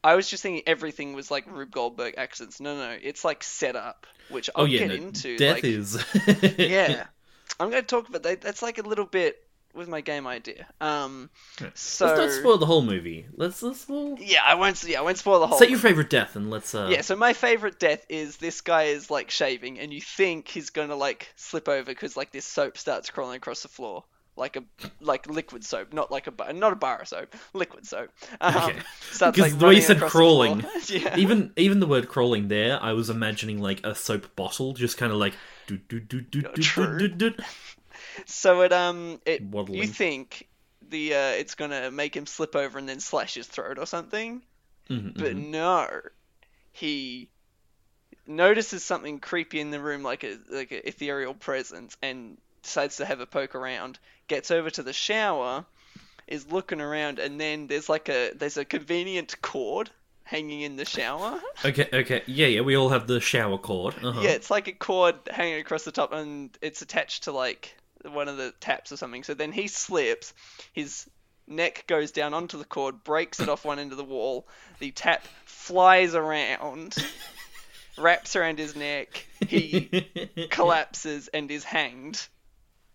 I 0.04 0.16
was 0.16 0.30
just 0.30 0.44
thinking 0.44 0.63
everything 0.68 1.13
was 1.13 1.30
like 1.31 1.45
Rube 1.48 1.72
Goldberg 1.72 2.16
accidents. 2.18 2.60
No, 2.60 2.75
no, 2.75 2.92
no. 2.94 2.98
it's 3.01 3.24
like 3.25 3.44
set 3.44 3.75
up, 3.75 4.07
which 4.30 4.50
I'll 4.56 4.63
Oh 4.63 4.66
yeah, 4.66 4.80
get 4.80 4.88
no, 4.88 4.95
into. 4.95 5.38
death 5.38 5.63
like, 5.63 5.63
is. 5.63 6.04
yeah, 6.57 7.06
I'm 7.60 7.69
going 7.69 7.83
to 7.83 7.88
talk 7.88 8.10
about 8.10 8.24
that. 8.24 8.42
That's 8.42 8.62
like 8.62 8.78
a 8.78 8.83
little 8.83 9.06
bit 9.06 9.38
with 9.73 9.88
my 9.88 10.01
game 10.01 10.27
idea. 10.27 10.68
Um, 10.79 11.29
so 11.73 12.06
Let's 12.06 12.18
not 12.19 12.31
spoil 12.31 12.57
the 12.57 12.65
whole 12.65 12.81
movie. 12.81 13.25
Let's 13.35 13.62
let's 13.63 13.81
spoil. 13.81 14.18
yeah, 14.19 14.41
I 14.45 14.56
won't. 14.56 14.81
Yeah, 14.83 15.00
I 15.00 15.01
won't 15.01 15.18
spoil 15.18 15.39
the 15.39 15.47
whole. 15.47 15.57
Set 15.59 15.69
your 15.69 15.79
favorite 15.79 16.09
death 16.09 16.35
and 16.35 16.50
let's. 16.50 16.73
Uh, 16.75 16.89
yeah, 16.91 17.01
so 17.01 17.15
my 17.15 17.33
favorite 17.33 17.79
death 17.79 18.06
is 18.09 18.38
this 18.38 18.62
guy 18.62 18.83
is 18.83 19.09
like 19.09 19.29
shaving, 19.31 19.79
and 19.79 19.94
you 19.94 20.01
think 20.01 20.47
he's 20.47 20.69
gonna 20.69 20.95
like 20.95 21.31
slip 21.35 21.68
over 21.68 21.85
because 21.91 22.15
like 22.18 22.31
this 22.31 22.45
soap 22.45 22.77
starts 22.77 23.09
crawling 23.09 23.38
across 23.38 23.62
the 23.62 23.68
floor, 23.68 24.03
like 24.35 24.56
a 24.56 24.63
like 25.00 25.27
liquid 25.27 25.63
soap, 25.63 25.94
not 25.94 26.12
like 26.12 26.27
a 26.27 26.31
bar, 26.31 26.51
not 26.53 26.73
a 26.73 26.75
bar 26.75 27.01
of 27.01 27.07
soap, 27.07 27.35
liquid 27.53 27.85
soap. 27.85 28.09
Um, 28.39 28.56
Okay. 28.56 28.79
Because 29.12 29.38
like, 29.38 29.59
the 29.59 29.68
way 29.68 29.75
you 29.75 29.81
said 29.81 30.00
crawling, 30.01 30.65
yeah. 30.88 31.15
even 31.18 31.51
even 31.57 31.79
the 31.79 31.85
word 31.88 32.07
crawling 32.07 32.47
there, 32.47 32.81
I 32.81 32.94
was 32.94 33.09
imagining 33.09 33.59
like 33.62 33.85
a 33.85 33.94
soap 33.94 34.35
bottle, 34.35 34.73
just 34.73 34.97
kind 34.97 35.12
of 35.12 35.18
like 35.19 35.33
do 35.68 35.77
do 35.77 36.00
do 36.00 36.21
do 36.21 36.41
do 36.41 36.97
do 36.97 37.07
do. 37.09 37.33
So 38.25 38.62
it 38.62 38.74
um 38.74 39.21
it 39.25 39.42
you 39.71 39.88
think 39.88 40.48
the 40.89 41.13
uh, 41.15 41.30
it's 41.31 41.56
gonna 41.56 41.92
make 41.92 42.15
him 42.15 42.25
slip 42.25 42.56
over 42.56 42.77
and 42.77 42.88
then 42.89 43.00
slash 43.00 43.36
his 43.36 43.48
throat 43.48 43.77
or 43.80 43.86
something, 43.86 44.42
Mhm, 44.89 45.13
but 45.18 45.36
mhm. 45.36 45.51
no, 45.51 46.01
he 46.74 47.30
notices 48.27 48.83
something 48.83 49.19
creepy 49.19 49.59
in 49.59 49.71
the 49.71 49.80
room, 49.80 50.03
like 50.03 50.24
a 50.24 50.38
like 50.50 50.71
an 50.71 50.81
ethereal 50.86 51.33
presence, 51.33 51.98
and 52.01 52.38
decides 52.63 52.98
to 52.98 53.06
have 53.06 53.19
a 53.19 53.25
poke 53.25 53.56
around. 53.56 53.99
Gets 54.28 54.52
over 54.52 54.69
to 54.71 54.83
the 54.83 54.94
shower, 54.94 55.66
is 56.28 56.52
looking 56.52 56.81
around, 56.81 57.19
and 57.19 57.40
then 57.40 57.68
there's 57.68 57.90
like 57.90 58.09
a 58.09 58.33
there's 58.35 58.57
a 58.57 58.66
convenient 58.66 59.42
cord 59.42 59.92
hanging 60.23 60.61
in 60.61 60.76
the 60.78 60.85
shower. 60.85 61.42
Okay, 61.64 61.87
okay, 61.94 62.23
yeah, 62.26 62.47
yeah. 62.47 62.61
We 62.61 62.76
all 62.76 62.90
have 62.90 63.06
the 63.07 63.19
shower 63.19 63.57
cord. 63.57 63.94
Uh-huh. 64.04 64.21
Yeah, 64.21 64.31
it's 64.31 64.49
like 64.49 64.68
a 64.68 64.71
cord 64.71 65.16
hanging 65.30 65.59
across 65.61 65.83
the 65.83 65.92
top, 65.92 66.11
and 66.11 66.57
it's 66.61 66.81
attached 66.81 67.23
to 67.23 67.31
like 67.31 67.76
one 68.10 68.28
of 68.28 68.38
the 68.38 68.54
taps 68.60 68.92
or 68.92 68.98
something. 68.98 69.24
So 69.24 69.34
then 69.34 69.52
he 69.52 69.68
slips, 69.68 70.34
his 70.74 71.10
neck 71.48 71.86
goes 71.88 72.12
down 72.12 72.34
onto 72.34 72.58
the 72.58 72.66
cord, 72.66 73.04
breaks 73.04 73.40
it 73.40 73.50
off 73.50 73.66
one 73.66 73.80
end 73.80 73.92
of 73.92 73.98
the 73.98 74.04
wall. 74.04 74.48
The 74.80 74.92
tap 74.92 75.26
flies 75.46 76.16
around, 76.16 76.96
wraps 77.98 78.36
around 78.36 78.58
his 78.60 78.76
neck. 78.76 79.26
He 79.48 79.81
collapses 80.50 81.28
and 81.28 81.50
is 81.52 81.64
hanged, 81.64 82.26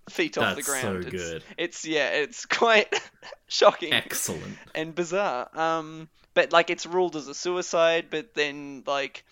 feet 0.08 0.38
off 0.38 0.56
the 0.56 0.62
That's 0.62 0.68
ground. 0.68 1.02
so 1.04 1.08
It's- 1.08 1.30
good. 1.30 1.44
It's 1.58 1.84
yeah, 1.84 2.08
it's 2.10 2.46
quite 2.46 2.92
shocking 3.48 3.92
Excellent. 3.92 4.56
and 4.74 4.94
bizarre. 4.94 5.48
Um, 5.58 6.08
but 6.34 6.52
like 6.52 6.70
it's 6.70 6.86
ruled 6.86 7.16
as 7.16 7.28
a 7.28 7.34
suicide, 7.34 8.06
but 8.10 8.34
then 8.34 8.82
like, 8.86 9.24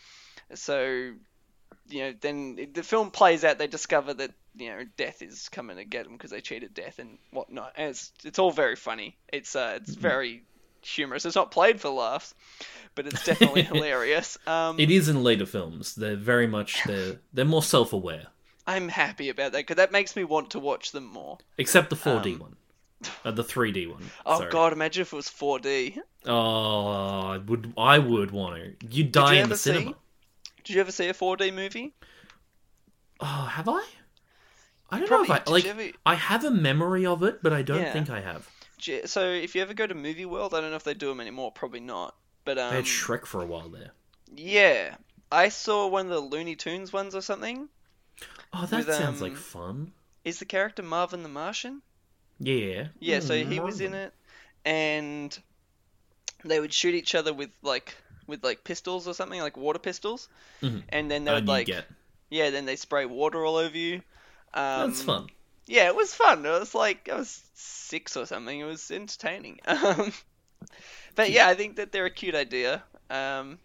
so, 0.55 1.13
you 1.89 2.01
know, 2.01 2.15
then 2.21 2.69
the 2.75 2.83
film 2.83 3.11
plays 3.11 3.45
out. 3.45 3.59
They 3.59 3.67
discover 3.67 4.15
that 4.15 4.31
you 4.57 4.69
know 4.71 4.85
death 4.97 5.23
is 5.23 5.49
coming 5.49 5.77
to 5.77 5.85
get 5.85 6.05
them 6.05 6.13
because 6.15 6.31
they 6.31 6.41
cheated 6.41 6.75
death 6.75 6.99
and 6.99 7.19
whatnot. 7.31 7.73
And 7.77 7.91
it's 7.91 8.13
it's 8.25 8.39
all 8.39 8.51
very 8.51 8.77
funny. 8.77 9.17
It's 9.33 9.55
uh, 9.57 9.79
it's 9.81 9.95
very 9.95 10.43
humorous. 10.83 11.25
It's 11.25 11.37
not 11.37 11.51
played 11.51 11.81
for 11.81 11.89
laughs, 11.89 12.35
but 12.95 13.07
it's 13.07 13.25
definitely 13.25 13.63
hilarious. 13.73 14.37
Um, 14.47 14.79
It 14.79 14.91
is 14.91 15.09
in 15.09 15.23
later 15.23 15.47
films. 15.47 15.95
They're 15.95 16.17
very 16.17 16.47
much 16.47 16.83
they're 16.87 17.19
they're 17.33 17.45
more 17.45 17.63
self-aware, 17.63 18.27
I'm 18.67 18.89
happy 18.89 19.29
about 19.29 19.53
that 19.53 19.59
because 19.59 19.77
that 19.77 19.93
makes 19.93 20.15
me 20.17 20.25
want 20.25 20.51
to 20.51 20.59
watch 20.59 20.93
them 20.93 21.05
more. 21.07 21.39
except 21.59 21.91
the 21.91 21.97
4D 21.97 22.35
Um, 22.35 22.39
one, 22.41 22.57
uh, 23.25 23.31
the 23.31 23.45
3D 23.45 23.91
one. 23.91 24.11
Oh 24.27 24.39
Sorry. 24.39 24.51
god, 24.51 24.73
imagine 24.73 25.03
if 25.03 25.13
it 25.13 25.17
was 25.17 25.29
4D. 25.29 25.99
Oh, 26.27 26.87
I 27.35 27.39
would 27.39 27.73
I 27.77 27.99
would 27.99 28.31
want 28.31 28.57
to? 28.81 28.87
You 28.89 29.05
die 29.05 29.35
you 29.35 29.43
in 29.43 29.49
the 29.51 29.57
cinema. 29.57 29.91
see- 29.91 29.97
Did 30.65 30.75
you 30.75 30.81
ever 30.81 30.93
see 30.93 31.09
a 31.09 31.15
4D 31.15 31.53
movie? 31.55 31.93
Oh, 33.21 33.47
have 33.57 33.69
I? 33.69 33.85
I 34.95 34.99
don't 35.01 35.09
Probably- 35.09 35.29
know 35.29 35.35
if 35.35 35.49
I 35.49 35.51
like. 35.51 35.65
ever- 35.67 35.91
I 36.07 36.15
have 36.15 36.45
a 36.45 36.51
memory 36.51 37.05
of 37.07 37.23
it, 37.23 37.43
but 37.43 37.53
I 37.53 37.63
don't 37.63 37.81
Yeah. 37.83 37.93
think 37.93 38.11
I 38.11 38.21
have. 38.21 38.49
So 39.07 39.31
if 39.31 39.55
you 39.55 39.63
ever 39.63 39.73
go 39.75 39.87
to 39.87 39.95
Movie 39.95 40.27
World, 40.27 40.55
I 40.55 40.61
don't 40.61 40.71
know 40.71 40.77
if 40.77 40.85
they 40.85 40.95
do 40.95 41.09
them 41.09 41.21
anymore. 41.21 41.51
Probably 41.53 41.81
not. 41.81 42.15
But 42.45 42.59
um, 42.59 42.73
I 42.73 42.77
had 42.77 42.85
Shrek 42.85 43.25
for 43.27 43.41
a 43.43 43.47
while 43.47 43.69
there. 43.71 43.93
yeah, 44.37 44.97
I 45.33 45.49
saw 45.49 45.87
one 45.87 46.07
of 46.07 46.13
the 46.13 46.21
Looney 46.21 46.55
Tunes 46.57 46.93
ones 46.93 47.15
or 47.15 47.23
something. 47.23 47.69
Oh, 48.53 48.67
that 48.67 48.87
With, 48.87 48.95
sounds 48.95 49.23
um, 49.23 49.29
like 49.31 49.37
fun. 49.39 49.93
Is 50.25 50.39
the 50.39 50.45
character 50.45 50.83
Marvin 50.83 51.23
the 51.23 51.29
Martian? 51.31 51.81
Yeah. 52.39 52.89
Yeah, 53.01 53.21
so 53.21 53.43
Hmm, 53.43 53.51
he 53.51 53.61
was 53.61 53.81
in 53.81 53.95
it, 53.95 54.13
and 54.65 55.37
they 56.45 56.61
would 56.61 56.73
shoot 56.73 56.95
each 56.95 57.15
other 57.15 57.33
with 57.33 57.51
like 57.63 57.95
with 58.27 58.45
like 58.45 58.65
pistols 58.65 59.07
or 59.09 59.15
something, 59.15 59.41
like 59.41 59.57
water 59.57 59.79
pistols, 59.79 60.29
Mhm. 60.63 60.83
and 60.91 61.11
then 61.11 61.25
they 61.25 61.33
would 61.33 61.45
you 61.45 61.49
like 61.49 61.67
get 61.67 61.87
yeah, 62.31 62.51
then 62.51 62.65
they 62.67 62.77
spray 62.77 63.07
water 63.07 63.45
all 63.45 63.57
over 63.57 63.77
you. 63.77 64.03
Um, 64.55 64.91
that's 64.91 65.03
fun. 65.03 65.27
Yeah, 65.67 65.87
it 65.87 65.97
was 65.97 66.15
fun. 66.15 66.45
It 66.45 66.51
was 66.51 66.75
like 66.75 67.09
I 67.11 67.17
was 67.17 67.43
six 67.55 68.17
or 68.17 68.27
something. 68.27 68.59
It 68.59 68.65
was 68.65 68.91
entertaining. 68.91 69.61
Um, 69.69 70.13
but 71.15 71.31
yeah, 71.31 71.47
I 71.47 71.55
think 71.55 71.77
that 71.77 71.93
they're 71.93 72.07
a 72.07 72.11
cute 72.11 72.35
idea. 72.35 72.83
Um, 73.11 73.59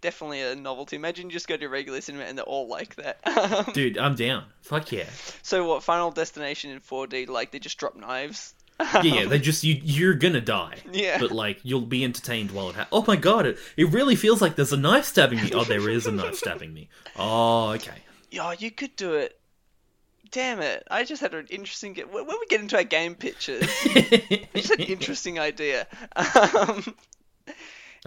definitely 0.00 0.40
a 0.42 0.54
novelty. 0.54 0.96
Imagine 0.96 1.26
you 1.26 1.32
just 1.32 1.46
go 1.46 1.56
to 1.56 1.68
regular 1.68 2.00
cinema 2.00 2.24
and 2.24 2.36
they're 2.36 2.44
all 2.44 2.68
like 2.68 2.96
that. 2.96 3.20
Um, 3.26 3.72
Dude, 3.72 3.98
I'm 3.98 4.14
down. 4.14 4.44
Fuck 4.62 4.92
yeah. 4.92 5.08
So 5.42 5.66
what? 5.66 5.82
Final 5.82 6.10
Destination 6.10 6.70
in 6.70 6.80
4D, 6.80 7.28
like 7.28 7.50
they 7.50 7.58
just 7.58 7.78
drop 7.78 7.96
knives. 7.96 8.54
Yeah, 8.80 9.02
yeah, 9.02 9.26
they 9.26 9.38
just 9.50 9.62
you 9.64 9.80
you're 9.82 10.14
gonna 10.14 10.40
die. 10.40 10.78
Yeah. 10.90 11.18
But 11.18 11.32
like 11.32 11.60
you'll 11.62 11.82
be 11.82 12.04
entertained 12.04 12.50
while 12.50 12.70
it 12.70 12.74
happens. 12.74 12.88
Oh 12.92 13.04
my 13.06 13.16
god, 13.16 13.46
it 13.46 13.58
it 13.76 13.90
really 13.90 14.16
feels 14.16 14.40
like 14.40 14.56
there's 14.56 14.72
a 14.72 14.76
knife 14.76 15.04
stabbing 15.04 15.42
me. 15.42 15.52
Oh, 15.54 15.64
there 15.64 15.88
is 15.88 16.06
a 16.06 16.12
knife 16.12 16.36
stabbing 16.36 16.72
me. 16.72 16.88
Oh, 17.16 17.70
okay. 17.70 17.98
Yeah, 18.30 18.54
you 18.58 18.70
could 18.70 18.96
do 18.96 19.14
it. 19.14 19.38
Damn 20.32 20.60
it! 20.60 20.82
I 20.90 21.04
just 21.04 21.20
had 21.20 21.34
an 21.34 21.46
interesting. 21.50 21.94
When 21.94 22.26
we 22.26 22.46
get 22.48 22.60
into 22.60 22.76
our 22.76 22.84
game 22.84 23.14
pitches, 23.14 23.68
it's 23.84 24.70
an 24.70 24.80
interesting 24.80 25.38
idea. 25.38 25.86
Um, 26.16 26.94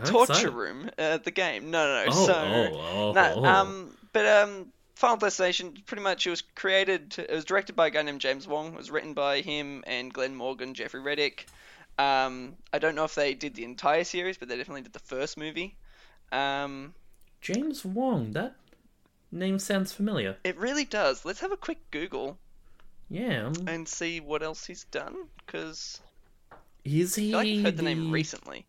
Torture 0.03 0.34
excited. 0.34 0.53
Room, 0.53 0.89
uh, 0.98 1.20
the 1.20 1.32
game. 1.32 1.72
No, 1.72 1.86
no, 1.86 2.05
no. 2.05 2.12
Oh, 2.12 2.25
so, 2.25 2.34
oh, 2.34 2.91
oh, 2.94 3.12
no, 3.13 3.34
oh. 3.38 3.46
um, 3.46 3.98
but 4.12 4.25
um, 4.25 4.67
Final 4.96 5.17
Destination, 5.17 5.74
pretty 5.86 6.03
much, 6.03 6.25
it 6.25 6.32
was 6.32 6.41
created. 6.41 7.15
It 7.17 7.32
was 7.32 7.46
directed 7.46 7.75
by 7.75 7.88
a 7.88 7.89
guy 7.91 8.01
named 8.01 8.22
James 8.22 8.48
Wong. 8.48 8.74
It 8.74 8.77
was 8.77 8.91
written 8.91 9.13
by 9.13 9.41
him 9.41 9.84
and 9.86 10.13
Glenn 10.13 10.36
Morgan, 10.36 10.74
Jeffrey 10.74 11.01
Reddick. 11.01 11.46
Um, 11.98 12.55
I 12.74 12.79
don't 12.79 12.96
know 12.96 13.05
if 13.05 13.15
they 13.15 13.36
did 13.36 13.55
the 13.55 13.63
entire 13.63 14.03
series, 14.03 14.38
but 14.38 14.50
they 14.50 14.58
definitely 14.58 14.82
did 14.82 14.94
the 14.94 15.00
first 15.00 15.38
movie. 15.38 15.75
Um, 16.32 16.94
James 17.39 17.86
Wong. 17.86 18.32
That 18.32 18.55
name 19.32 19.60
sounds 19.60 19.91
familiar. 19.91 20.38
it 20.44 20.58
really 20.58 20.86
does. 20.86 21.25
Let's 21.25 21.39
have 21.41 21.51
a 21.51 21.58
quick 21.58 21.79
Google 21.91 22.38
Yeah. 23.10 23.48
um, 23.48 23.67
and 23.67 23.88
see 23.88 24.20
what 24.20 24.41
else 24.44 24.65
he's 24.65 24.86
done, 24.86 25.15
because 25.46 26.00
Is 26.84 27.15
he? 27.15 27.29
feel 27.32 27.38
like 27.39 27.60
heard 27.65 27.77
the 27.77 27.84
name 27.84 28.12
recently. 28.12 28.65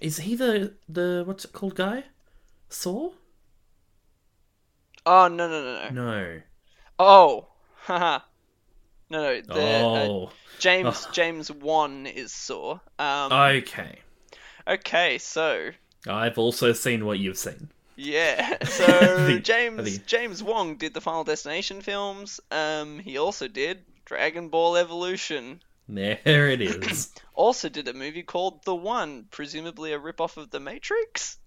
Is 0.00 0.18
he 0.18 0.36
the 0.36 0.74
the 0.88 1.24
what's 1.26 1.44
it 1.44 1.52
called 1.52 1.74
guy? 1.74 2.04
Saw? 2.68 3.10
Oh 5.04 5.26
no 5.28 5.48
no 5.48 5.62
no 5.62 5.88
no! 5.88 5.90
No. 5.90 6.40
Oh, 6.98 7.46
haha. 7.82 8.20
No 9.10 9.22
no. 9.22 9.40
The, 9.40 9.60
uh, 9.60 10.06
oh. 10.08 10.30
James 10.60 11.06
James 11.12 11.50
Wan 11.50 12.06
is 12.06 12.32
Saw. 12.32 12.78
Um, 12.98 13.32
Okay. 13.32 13.98
okay, 14.68 15.18
so 15.18 15.70
I've 16.06 16.38
also 16.38 16.72
seen 16.72 17.04
what 17.04 17.18
you've 17.18 17.36
seen. 17.38 17.70
Yeah, 17.96 18.56
so 18.64 19.26
The- 19.26 19.40
James 19.40 19.98
the- 19.98 20.04
James 20.04 20.42
Wong 20.42 20.76
did 20.76 20.94
the 20.94 21.00
Final 21.00 21.24
Destination 21.24 21.80
films. 21.82 22.40
Um, 22.50 22.98
he 22.98 23.18
also 23.18 23.48
did 23.48 23.84
Dragon 24.04 24.48
Ball 24.48 24.76
Evolution. 24.76 25.62
There 25.88 26.48
it 26.48 26.60
is. 26.60 27.12
Also 27.34 27.70
did 27.70 27.88
a 27.88 27.94
movie 27.94 28.22
called 28.22 28.62
The 28.66 28.74
One, 28.74 29.24
presumably 29.30 29.92
a 29.94 29.98
rip-off 29.98 30.36
of 30.36 30.50
The 30.50 30.60
Matrix. 30.60 31.38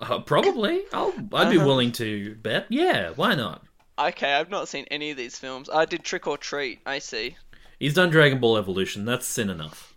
uh, 0.00 0.18
probably. 0.18 0.82
I'll, 0.92 1.12
I'd 1.32 1.48
be 1.48 1.56
Uh-huh. 1.58 1.64
willing 1.66 1.92
to 1.92 2.34
bet. 2.34 2.66
Yeah, 2.70 3.10
why 3.14 3.36
not? 3.36 3.62
Okay, 3.96 4.34
I've 4.34 4.50
not 4.50 4.66
seen 4.68 4.84
any 4.90 5.12
of 5.12 5.16
these 5.16 5.38
films. 5.38 5.70
I 5.72 5.84
did 5.84 6.02
Trick 6.02 6.26
or 6.26 6.36
Treat. 6.36 6.80
I 6.84 6.98
see. 6.98 7.36
He's 7.78 7.94
done 7.94 8.10
Dragon 8.10 8.40
Ball 8.40 8.56
Evolution. 8.58 9.04
That's 9.04 9.26
sin 9.26 9.48
enough. 9.48 9.94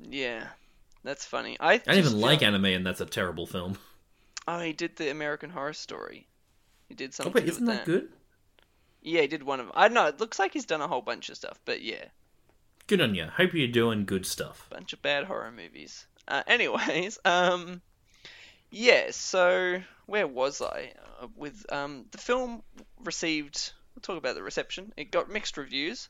Yeah, 0.00 0.48
that's 1.04 1.24
funny. 1.24 1.56
I, 1.60 1.74
I 1.74 1.78
don't 1.78 1.98
even 1.98 2.20
like 2.20 2.42
anime, 2.42 2.64
and 2.66 2.84
that's 2.84 3.00
a 3.00 3.06
terrible 3.06 3.46
film. 3.46 3.78
Oh, 4.48 4.60
he 4.60 4.72
did 4.72 4.96
the 4.96 5.10
American 5.10 5.50
Horror 5.50 5.72
Story. 5.72 6.26
He 6.88 6.94
did 6.94 7.10
Oh, 7.10 7.12
something. 7.14 7.32
wait, 7.34 7.42
to 7.46 7.52
isn't 7.52 7.66
with 7.66 7.76
that 7.76 7.84
good? 7.86 8.08
Yeah, 9.02 9.22
he 9.22 9.26
did 9.28 9.42
one 9.42 9.60
of. 9.60 9.70
I 9.74 9.88
don't 9.88 9.94
know. 9.94 10.06
It 10.06 10.20
looks 10.20 10.38
like 10.38 10.52
he's 10.52 10.66
done 10.66 10.80
a 10.80 10.88
whole 10.88 11.02
bunch 11.02 11.28
of 11.30 11.36
stuff, 11.36 11.58
but 11.64 11.82
yeah, 11.82 12.04
Good 12.86 13.00
on 13.00 13.14
you. 13.14 13.26
Hope 13.26 13.54
you're 13.54 13.68
doing 13.68 14.04
good 14.04 14.26
stuff. 14.26 14.66
bunch 14.70 14.92
of 14.92 15.00
bad 15.00 15.24
horror 15.24 15.52
movies. 15.52 16.06
Uh, 16.26 16.42
anyways, 16.46 17.18
um, 17.24 17.80
yeah. 18.70 19.06
So 19.12 19.80
where 20.06 20.26
was 20.26 20.60
I 20.60 20.92
uh, 21.22 21.28
with 21.36 21.64
um 21.72 22.06
the 22.10 22.18
film 22.18 22.62
received? 23.04 23.72
We'll 23.94 24.02
talk 24.02 24.16
about 24.18 24.34
the 24.34 24.42
reception. 24.42 24.92
It 24.96 25.10
got 25.12 25.30
mixed 25.30 25.56
reviews. 25.56 26.08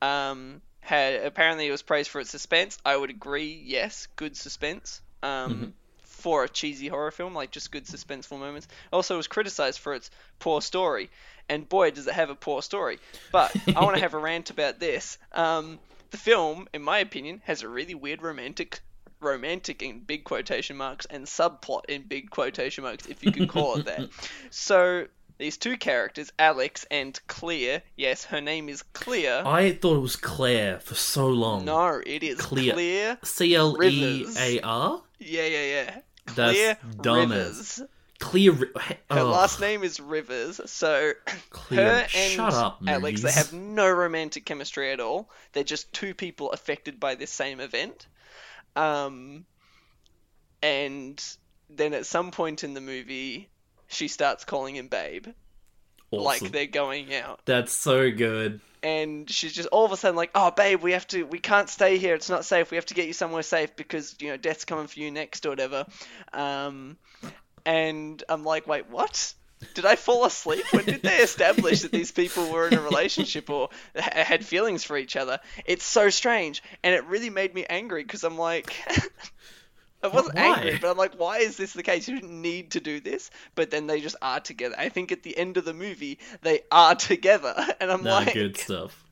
Um, 0.00 0.62
had 0.80 1.24
apparently 1.24 1.66
it 1.68 1.70
was 1.70 1.82
praised 1.82 2.10
for 2.10 2.20
its 2.20 2.30
suspense. 2.30 2.78
I 2.84 2.96
would 2.96 3.10
agree. 3.10 3.60
Yes, 3.64 4.06
good 4.16 4.36
suspense. 4.36 5.00
Um. 5.22 5.74
For 6.22 6.44
a 6.44 6.48
cheesy 6.48 6.86
horror 6.86 7.10
film, 7.10 7.34
like 7.34 7.50
just 7.50 7.72
good 7.72 7.84
suspenseful 7.84 8.38
moments. 8.38 8.68
Also, 8.92 9.14
it 9.14 9.16
was 9.16 9.26
criticized 9.26 9.80
for 9.80 9.92
its 9.92 10.08
poor 10.38 10.60
story, 10.62 11.10
and 11.48 11.68
boy, 11.68 11.90
does 11.90 12.06
it 12.06 12.14
have 12.14 12.30
a 12.30 12.36
poor 12.36 12.62
story. 12.62 12.98
But 13.32 13.52
I 13.74 13.82
want 13.82 13.96
to 13.96 14.02
have 14.02 14.14
a 14.14 14.18
rant 14.28 14.50
about 14.50 14.78
this. 14.78 15.18
Um, 15.32 15.80
the 16.12 16.16
film, 16.16 16.68
in 16.72 16.80
my 16.82 16.98
opinion, 17.00 17.42
has 17.44 17.62
a 17.62 17.68
really 17.68 17.96
weird 17.96 18.22
romantic, 18.22 18.80
romantic 19.18 19.82
in 19.82 19.98
big 19.98 20.22
quotation 20.22 20.76
marks, 20.76 21.06
and 21.06 21.26
subplot 21.26 21.86
in 21.88 22.02
big 22.02 22.30
quotation 22.30 22.84
marks, 22.84 23.06
if 23.06 23.24
you 23.24 23.32
can 23.32 23.48
call 23.48 23.78
it 23.78 23.86
that. 23.86 24.08
So 24.50 25.06
these 25.38 25.56
two 25.56 25.76
characters, 25.76 26.32
Alex 26.38 26.86
and 26.90 27.18
Clear. 27.26 27.82
Yes, 27.96 28.24
her 28.26 28.40
name 28.40 28.68
is 28.68 28.82
Clear. 28.92 29.42
I 29.44 29.72
thought 29.72 29.96
it 29.96 30.00
was 30.00 30.14
Claire 30.14 30.78
for 30.78 30.94
so 30.94 31.26
long. 31.26 31.64
no, 31.64 32.00
it 32.06 32.22
is 32.22 32.38
Clear. 32.38 32.74
Clear. 32.74 33.18
C 33.24 33.54
L 33.56 33.82
E 33.82 34.24
A 34.38 34.60
R? 34.60 35.02
Yeah, 35.18 35.46
yeah, 35.46 35.64
yeah. 35.64 35.98
That's 36.26 36.52
Clear 36.52 36.78
dumb 37.00 37.30
Rivers. 37.30 37.82
Clear. 38.18 38.52
Her 38.52 38.96
oh, 39.10 39.30
last 39.30 39.60
name 39.60 39.82
is 39.82 39.98
Rivers, 39.98 40.60
so 40.66 41.12
Clear. 41.50 41.84
her 41.84 42.06
and 42.14 42.32
Shut 42.32 42.54
up, 42.54 42.80
Alex, 42.86 43.22
they 43.22 43.32
have 43.32 43.52
no 43.52 43.90
romantic 43.90 44.44
chemistry 44.44 44.92
at 44.92 45.00
all. 45.00 45.28
They're 45.52 45.64
just 45.64 45.92
two 45.92 46.14
people 46.14 46.52
affected 46.52 47.00
by 47.00 47.16
this 47.16 47.32
same 47.32 47.58
event. 47.58 48.06
Um, 48.76 49.44
and 50.62 51.22
then 51.68 51.94
at 51.94 52.06
some 52.06 52.30
point 52.30 52.62
in 52.62 52.74
the 52.74 52.80
movie, 52.80 53.48
she 53.88 54.06
starts 54.08 54.44
calling 54.44 54.76
him 54.76 54.88
babe, 54.88 55.26
Awesome. 56.12 56.24
like 56.24 56.52
they're 56.52 56.66
going 56.66 57.12
out. 57.14 57.40
That's 57.44 57.72
so 57.72 58.10
good. 58.10 58.60
And 58.82 59.30
she's 59.30 59.52
just 59.52 59.68
all 59.68 59.84
of 59.84 59.92
a 59.92 59.96
sudden 59.96 60.16
like, 60.16 60.30
"Oh, 60.34 60.50
babe, 60.50 60.82
we 60.82 60.92
have 60.92 61.06
to, 61.08 61.24
we 61.24 61.38
can't 61.38 61.68
stay 61.68 61.98
here. 61.98 62.14
It's 62.14 62.30
not 62.30 62.44
safe. 62.44 62.70
We 62.70 62.76
have 62.76 62.86
to 62.86 62.94
get 62.94 63.06
you 63.06 63.12
somewhere 63.12 63.42
safe 63.42 63.76
because 63.76 64.16
you 64.20 64.28
know 64.28 64.36
death's 64.36 64.64
coming 64.64 64.86
for 64.88 64.98
you 64.98 65.10
next 65.10 65.46
or 65.46 65.50
whatever." 65.50 65.86
Um, 66.32 66.96
and 67.64 68.22
I'm 68.28 68.44
like, 68.44 68.66
"Wait, 68.66 68.88
what?" 68.88 69.34
Did 69.74 69.86
I 69.86 69.96
fall 69.96 70.24
asleep? 70.24 70.64
When 70.72 70.84
did 70.84 71.02
they 71.02 71.18
establish 71.18 71.82
that 71.82 71.92
these 71.92 72.10
people 72.10 72.50
were 72.50 72.66
in 72.66 72.74
a 72.74 72.80
relationship 72.80 73.48
or 73.48 73.68
had 73.94 74.44
feelings 74.44 74.84
for 74.84 74.96
each 74.96 75.16
other? 75.16 75.38
It's 75.64 75.84
so 75.84 76.10
strange, 76.10 76.62
and 76.82 76.94
it 76.94 77.04
really 77.04 77.30
made 77.30 77.54
me 77.54 77.64
angry 77.64 78.02
because 78.02 78.24
I'm 78.24 78.36
like, 78.36 78.74
I 80.02 80.08
wasn't 80.08 80.38
Why? 80.38 80.38
angry, 80.38 80.76
but 80.76 80.90
I'm 80.90 80.96
like, 80.96 81.14
why 81.14 81.38
is 81.38 81.56
this 81.56 81.72
the 81.72 81.82
case? 81.82 82.08
You 82.08 82.14
didn't 82.16 82.40
need 82.42 82.72
to 82.72 82.80
do 82.80 83.00
this, 83.00 83.30
but 83.54 83.70
then 83.70 83.86
they 83.86 84.00
just 84.00 84.16
are 84.22 84.40
together. 84.40 84.74
I 84.78 84.88
think 84.88 85.12
at 85.12 85.22
the 85.22 85.36
end 85.36 85.56
of 85.56 85.64
the 85.64 85.74
movie, 85.74 86.18
they 86.42 86.62
are 86.70 86.94
together, 86.96 87.54
and 87.80 87.90
I'm 87.90 88.02
No, 88.02 88.10
like, 88.10 88.32
good 88.32 88.56
stuff. 88.56 89.04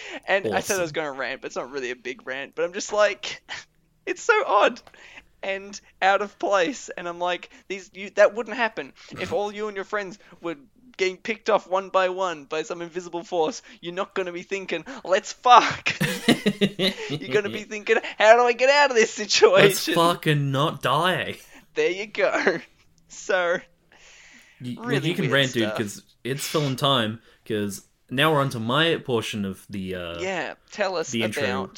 and 0.26 0.48
I 0.52 0.60
said 0.60 0.78
I 0.78 0.82
was 0.82 0.92
going 0.92 1.06
to 1.12 1.18
rant, 1.18 1.40
but 1.42 1.46
it's 1.48 1.56
not 1.56 1.70
really 1.70 1.90
a 1.90 1.96
big 1.96 2.26
rant. 2.26 2.54
But 2.54 2.64
I'm 2.64 2.72
just 2.72 2.92
like, 2.92 3.42
it's 4.06 4.22
so 4.22 4.44
odd 4.46 4.80
and 5.42 5.78
out 6.00 6.22
of 6.22 6.38
place. 6.38 6.90
And 6.96 7.08
I'm 7.08 7.18
like, 7.18 7.50
these 7.68 7.90
you, 7.94 8.10
that 8.10 8.34
wouldn't 8.34 8.56
happen 8.56 8.92
if 9.18 9.32
all 9.32 9.52
you 9.52 9.68
and 9.68 9.76
your 9.76 9.84
friends 9.84 10.18
were 10.40 10.56
getting 11.02 11.16
picked 11.16 11.50
off 11.50 11.68
one 11.68 11.88
by 11.88 12.08
one 12.10 12.44
by 12.44 12.62
some 12.62 12.80
invisible 12.80 13.24
force. 13.24 13.60
You're 13.80 13.92
not 13.92 14.14
going 14.14 14.26
to 14.26 14.32
be 14.32 14.44
thinking, 14.44 14.84
let's 15.04 15.32
fuck. 15.32 15.90
You're 16.28 17.32
going 17.32 17.42
to 17.42 17.50
be 17.50 17.64
thinking, 17.68 17.96
how 18.18 18.36
do 18.36 18.42
I 18.42 18.52
get 18.52 18.70
out 18.70 18.90
of 18.90 18.96
this 18.96 19.10
situation? 19.10 19.64
Let's 19.64 19.88
fucking 19.88 20.52
not 20.52 20.80
die. 20.80 21.38
There 21.74 21.90
you 21.90 22.06
go. 22.06 22.58
So 23.08 23.58
You, 24.60 24.82
Really 24.82 25.10
you 25.10 25.14
can 25.14 25.30
rant, 25.30 25.52
dude, 25.52 25.70
because 25.70 26.02
it's 26.24 26.46
filling 26.46 26.76
time. 26.76 27.20
Because 27.42 27.82
now 28.08 28.32
we're 28.32 28.40
on 28.40 28.48
to 28.50 28.58
my 28.58 28.96
portion 28.96 29.44
of 29.44 29.66
the 29.68 29.94
uh, 29.96 30.18
yeah, 30.20 30.54
tell 30.70 30.96
us 30.96 31.10
the 31.10 31.24
intro. 31.24 31.70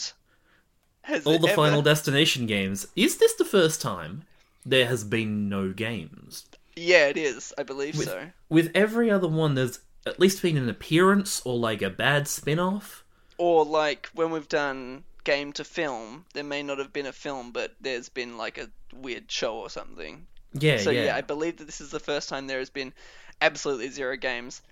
all 1.24 1.38
the 1.38 1.48
ever- 1.48 1.56
Final 1.56 1.82
Destination 1.82 2.46
games. 2.46 2.86
Is 2.94 3.16
this 3.16 3.34
the 3.34 3.44
first 3.44 3.82
time 3.82 4.22
there 4.64 4.86
has 4.86 5.02
been 5.02 5.48
no 5.48 5.72
games? 5.72 6.44
Yeah, 6.76 7.06
it 7.08 7.16
is. 7.16 7.52
I 7.58 7.62
believe 7.62 7.96
With- 7.96 8.08
so. 8.08 8.30
With 8.48 8.70
every 8.74 9.10
other 9.10 9.28
one, 9.28 9.54
there's 9.54 9.78
at 10.06 10.20
least 10.20 10.42
been 10.42 10.56
an 10.56 10.68
appearance 10.68 11.40
or 11.44 11.56
like 11.58 11.82
a 11.82 11.90
bad 11.90 12.28
spin-off. 12.28 13.04
or 13.38 13.64
like 13.64 14.08
when 14.14 14.30
we've 14.30 14.48
done 14.48 15.02
game 15.24 15.52
to 15.54 15.64
film, 15.64 16.24
there 16.34 16.44
may 16.44 16.62
not 16.62 16.78
have 16.78 16.92
been 16.92 17.06
a 17.06 17.12
film, 17.12 17.50
but 17.52 17.74
there's 17.80 18.08
been 18.08 18.36
like 18.36 18.58
a 18.58 18.68
weird 18.94 19.30
show 19.30 19.56
or 19.56 19.70
something. 19.70 20.26
Yeah, 20.52 20.76
so 20.78 20.90
yeah. 20.90 21.04
yeah. 21.06 21.16
I 21.16 21.20
believe 21.22 21.56
that 21.56 21.64
this 21.64 21.80
is 21.80 21.90
the 21.90 21.98
first 22.00 22.28
time 22.28 22.46
there 22.46 22.58
has 22.58 22.70
been 22.70 22.92
absolutely 23.40 23.88
zero 23.88 24.16
games. 24.16 24.62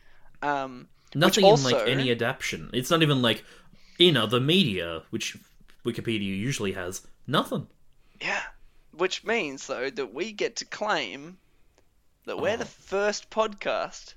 Um, 0.43 0.89
Nothing 1.15 1.45
also- 1.45 1.69
in 1.69 1.75
like 1.75 1.89
any 1.89 2.11
adaptation. 2.11 2.71
It's 2.73 2.91
not 2.91 3.03
even 3.03 3.23
like 3.23 3.45
in 3.99 4.17
other 4.17 4.39
media, 4.41 5.03
which 5.11 5.37
Wikipedia 5.85 6.21
usually 6.39 6.73
has. 6.73 7.07
Nothing. 7.27 7.67
yeah, 8.21 8.43
which 8.93 9.25
means 9.25 9.67
though 9.67 9.89
that 9.91 10.13
we 10.15 10.33
get 10.33 10.57
to 10.57 10.65
claim 10.65 11.39
that 12.27 12.39
we're 12.39 12.57
the 12.57 12.65
Oh. 12.65 12.67
first 12.67 13.31
podcast 13.31 14.15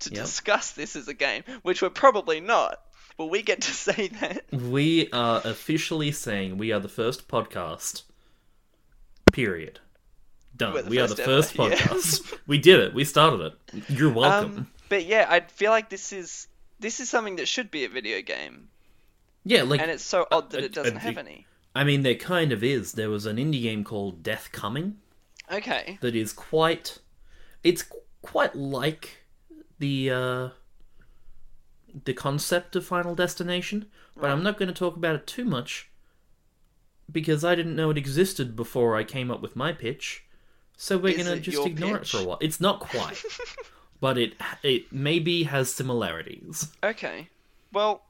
to 0.00 0.10
Yep. 0.10 0.24
discuss 0.24 0.72
this 0.72 0.96
as 0.96 1.08
a 1.08 1.14
game, 1.14 1.44
which 1.62 1.82
we're 1.82 1.90
probably 1.90 2.40
not. 2.40 2.80
But 3.16 3.26
we 3.26 3.42
get 3.42 3.60
to 3.62 3.70
say 3.86 4.08
that. 4.08 4.44
We 4.52 5.08
are 5.12 5.40
officially 5.44 6.10
saying 6.12 6.58
we 6.58 6.72
are 6.72 6.80
the 6.80 6.88
first 6.88 7.28
podcast. 7.28 8.02
Period. 9.32 9.80
Done. 10.56 10.74
The 10.84 10.90
we 10.90 10.98
first 10.98 11.16
the 11.16 11.22
ever, 11.22 11.32
first 11.32 11.54
yeah. 11.58 11.64
podcast. 11.74 12.38
we 12.46 12.58
did 12.58 12.80
it. 12.80 12.94
We 12.94 13.04
started 13.04 13.40
it. 13.40 13.82
You're 13.88 14.12
welcome. 14.12 14.56
Um, 14.58 14.70
but 14.88 15.04
yeah, 15.04 15.26
I 15.28 15.40
feel 15.40 15.70
like 15.72 15.88
this 15.90 16.12
is 16.12 16.46
this 16.78 17.00
is 17.00 17.08
something 17.10 17.36
that 17.36 17.48
should 17.48 17.70
be 17.70 17.84
a 17.84 17.88
video 17.88 18.20
game, 18.20 18.68
yeah, 19.44 19.62
like 19.62 19.80
and 19.80 19.90
it's 19.90 20.04
so 20.04 20.26
odd 20.30 20.50
that 20.50 20.62
uh, 20.62 20.66
it 20.66 20.72
doesn't 20.72 20.96
uh, 20.96 21.00
have 21.00 21.18
any. 21.18 21.46
I 21.74 21.82
mean, 21.82 22.02
there 22.02 22.14
kind 22.14 22.52
of 22.52 22.62
is. 22.62 22.92
There 22.92 23.10
was 23.10 23.26
an 23.26 23.36
indie 23.38 23.62
game 23.62 23.82
called 23.82 24.22
Death 24.22 24.50
Coming 24.52 24.98
Okay. 25.50 25.98
that 26.00 26.14
is 26.14 26.32
quite. 26.32 26.98
It's 27.64 27.84
quite 28.22 28.54
like 28.54 29.24
the 29.78 30.10
uh, 30.10 30.48
the 32.04 32.14
concept 32.14 32.76
of 32.76 32.86
Final 32.86 33.14
Destination, 33.14 33.86
but 34.16 34.30
I'm 34.30 34.42
not 34.42 34.58
going 34.58 34.68
to 34.68 34.74
talk 34.74 34.96
about 34.96 35.16
it 35.16 35.26
too 35.26 35.44
much 35.44 35.90
because 37.10 37.44
I 37.44 37.54
didn't 37.54 37.76
know 37.76 37.90
it 37.90 37.98
existed 37.98 38.54
before 38.56 38.96
I 38.96 39.04
came 39.04 39.30
up 39.30 39.40
with 39.40 39.56
my 39.56 39.72
pitch. 39.72 40.24
So 40.76 40.98
we're 40.98 41.10
Is 41.10 41.16
going 41.16 41.26
to 41.28 41.36
it 41.36 41.40
just 41.42 41.56
your 41.56 41.66
ignore 41.66 41.98
pitch? 41.98 42.14
it 42.14 42.18
for 42.18 42.22
a 42.24 42.26
while. 42.26 42.38
It's 42.40 42.60
not 42.60 42.80
quite, 42.80 43.22
but 44.00 44.18
it 44.18 44.34
it 44.62 44.92
maybe 44.92 45.44
has 45.44 45.72
similarities. 45.72 46.68
Okay. 46.82 47.28
Well, 47.72 48.02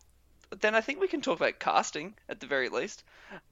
then 0.61 0.75
I 0.75 0.81
think 0.81 1.01
we 1.01 1.09
can 1.09 1.21
talk 1.21 1.37
about 1.39 1.59
casting 1.59 2.15
at 2.29 2.41
the 2.41 2.47
very 2.47 2.69
least. 2.69 3.03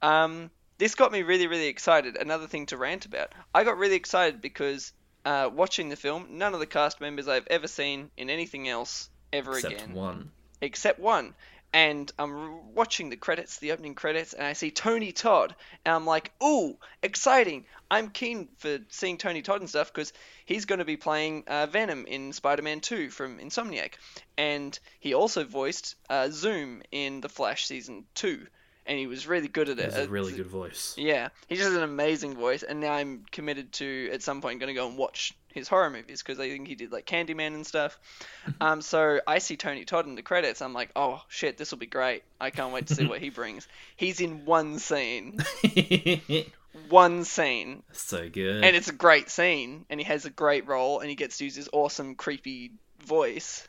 Um, 0.01 0.49
this 0.77 0.95
got 0.95 1.11
me 1.11 1.21
really, 1.21 1.47
really 1.47 1.67
excited. 1.67 2.17
Another 2.17 2.47
thing 2.47 2.65
to 2.67 2.77
rant 2.77 3.05
about. 3.05 3.33
I 3.53 3.63
got 3.63 3.77
really 3.77 3.95
excited 3.95 4.41
because 4.41 4.93
uh, 5.25 5.49
watching 5.53 5.89
the 5.89 5.95
film, 5.95 6.27
none 6.31 6.53
of 6.53 6.59
the 6.59 6.65
cast 6.65 6.99
members 7.01 7.27
I've 7.27 7.47
ever 7.47 7.67
seen 7.67 8.11
in 8.17 8.29
anything 8.29 8.67
else 8.67 9.09
ever 9.31 9.53
Except 9.55 9.73
again, 9.73 9.93
one. 9.93 10.31
except 10.61 10.99
one. 10.99 11.33
And 11.75 12.11
I'm 12.19 12.75
watching 12.75 13.09
the 13.09 13.15
credits, 13.17 13.57
the 13.57 13.71
opening 13.71 13.95
credits, 13.95 14.33
and 14.33 14.45
I 14.45 14.53
see 14.53 14.69
Tony 14.69 15.11
Todd, 15.11 15.55
and 15.83 15.95
I'm 15.95 16.05
like, 16.05 16.31
"Ooh, 16.43 16.77
exciting! 17.01 17.65
I'm 17.89 18.11
keen 18.11 18.47
for 18.59 18.77
seeing 18.89 19.17
Tony 19.17 19.41
Todd 19.41 19.61
and 19.61 19.69
stuff 19.69 19.91
because 19.91 20.13
he's 20.45 20.65
going 20.65 20.79
to 20.79 20.85
be 20.85 20.97
playing 20.97 21.45
uh, 21.47 21.65
Venom 21.65 22.05
in 22.05 22.31
Spider-Man 22.31 22.81
2 22.81 23.09
from 23.09 23.39
Insomniac, 23.39 23.93
and 24.37 24.77
he 24.99 25.15
also 25.15 25.45
voiced 25.45 25.95
uh, 26.11 26.29
Zoom 26.29 26.83
in 26.91 27.21
The 27.21 27.29
Flash 27.29 27.65
season 27.65 28.05
two, 28.13 28.45
and 28.85 28.97
he 28.97 29.07
was 29.07 29.27
really 29.27 29.47
good 29.47 29.69
at 29.69 29.79
it. 29.79 29.85
It's 29.85 29.95
a 29.97 30.07
really 30.07 30.33
good 30.33 30.47
voice. 30.47 30.95
yeah, 30.97 31.29
he 31.47 31.55
just 31.55 31.67
has 31.67 31.77
an 31.77 31.83
amazing 31.83 32.35
voice, 32.35 32.63
and 32.63 32.79
now 32.79 32.93
I'm 32.93 33.25
committed 33.31 33.71
to 33.73 34.09
at 34.11 34.21
some 34.21 34.41
point 34.41 34.59
going 34.59 34.67
to 34.67 34.73
go 34.73 34.87
and 34.87 34.97
watch 34.97 35.33
his 35.53 35.67
horror 35.67 35.89
movies 35.89 36.23
because 36.23 36.39
I 36.39 36.49
think 36.49 36.67
he 36.67 36.75
did 36.75 36.91
like 36.91 37.05
Candyman 37.05 37.53
and 37.53 37.65
stuff. 37.65 37.97
um, 38.61 38.81
so 38.81 39.19
I 39.27 39.37
see 39.39 39.55
Tony 39.55 39.85
Todd 39.85 40.07
in 40.07 40.15
the 40.15 40.21
credits. 40.21 40.61
I'm 40.61 40.73
like, 40.73 40.89
oh 40.95 41.21
shit, 41.27 41.57
this 41.57 41.71
will 41.71 41.77
be 41.77 41.85
great. 41.85 42.23
I 42.41 42.49
can't 42.49 42.73
wait 42.73 42.87
to 42.87 42.95
see 42.95 43.05
what 43.05 43.19
he 43.21 43.29
brings. 43.41 43.67
He's 43.95 44.19
in 44.19 44.45
one 44.45 44.79
scene, 44.79 45.39
one 46.89 47.23
scene, 47.23 47.83
so 47.91 48.29
good. 48.29 48.63
and 48.63 48.75
it's 48.75 48.89
a 48.89 48.93
great 48.93 49.29
scene, 49.29 49.85
and 49.89 49.99
he 49.99 50.05
has 50.05 50.25
a 50.25 50.29
great 50.29 50.67
role, 50.67 50.99
and 50.99 51.09
he 51.09 51.15
gets 51.15 51.37
to 51.37 51.45
use 51.45 51.55
his 51.55 51.69
awesome 51.71 52.15
creepy 52.15 52.71
voice, 53.05 53.67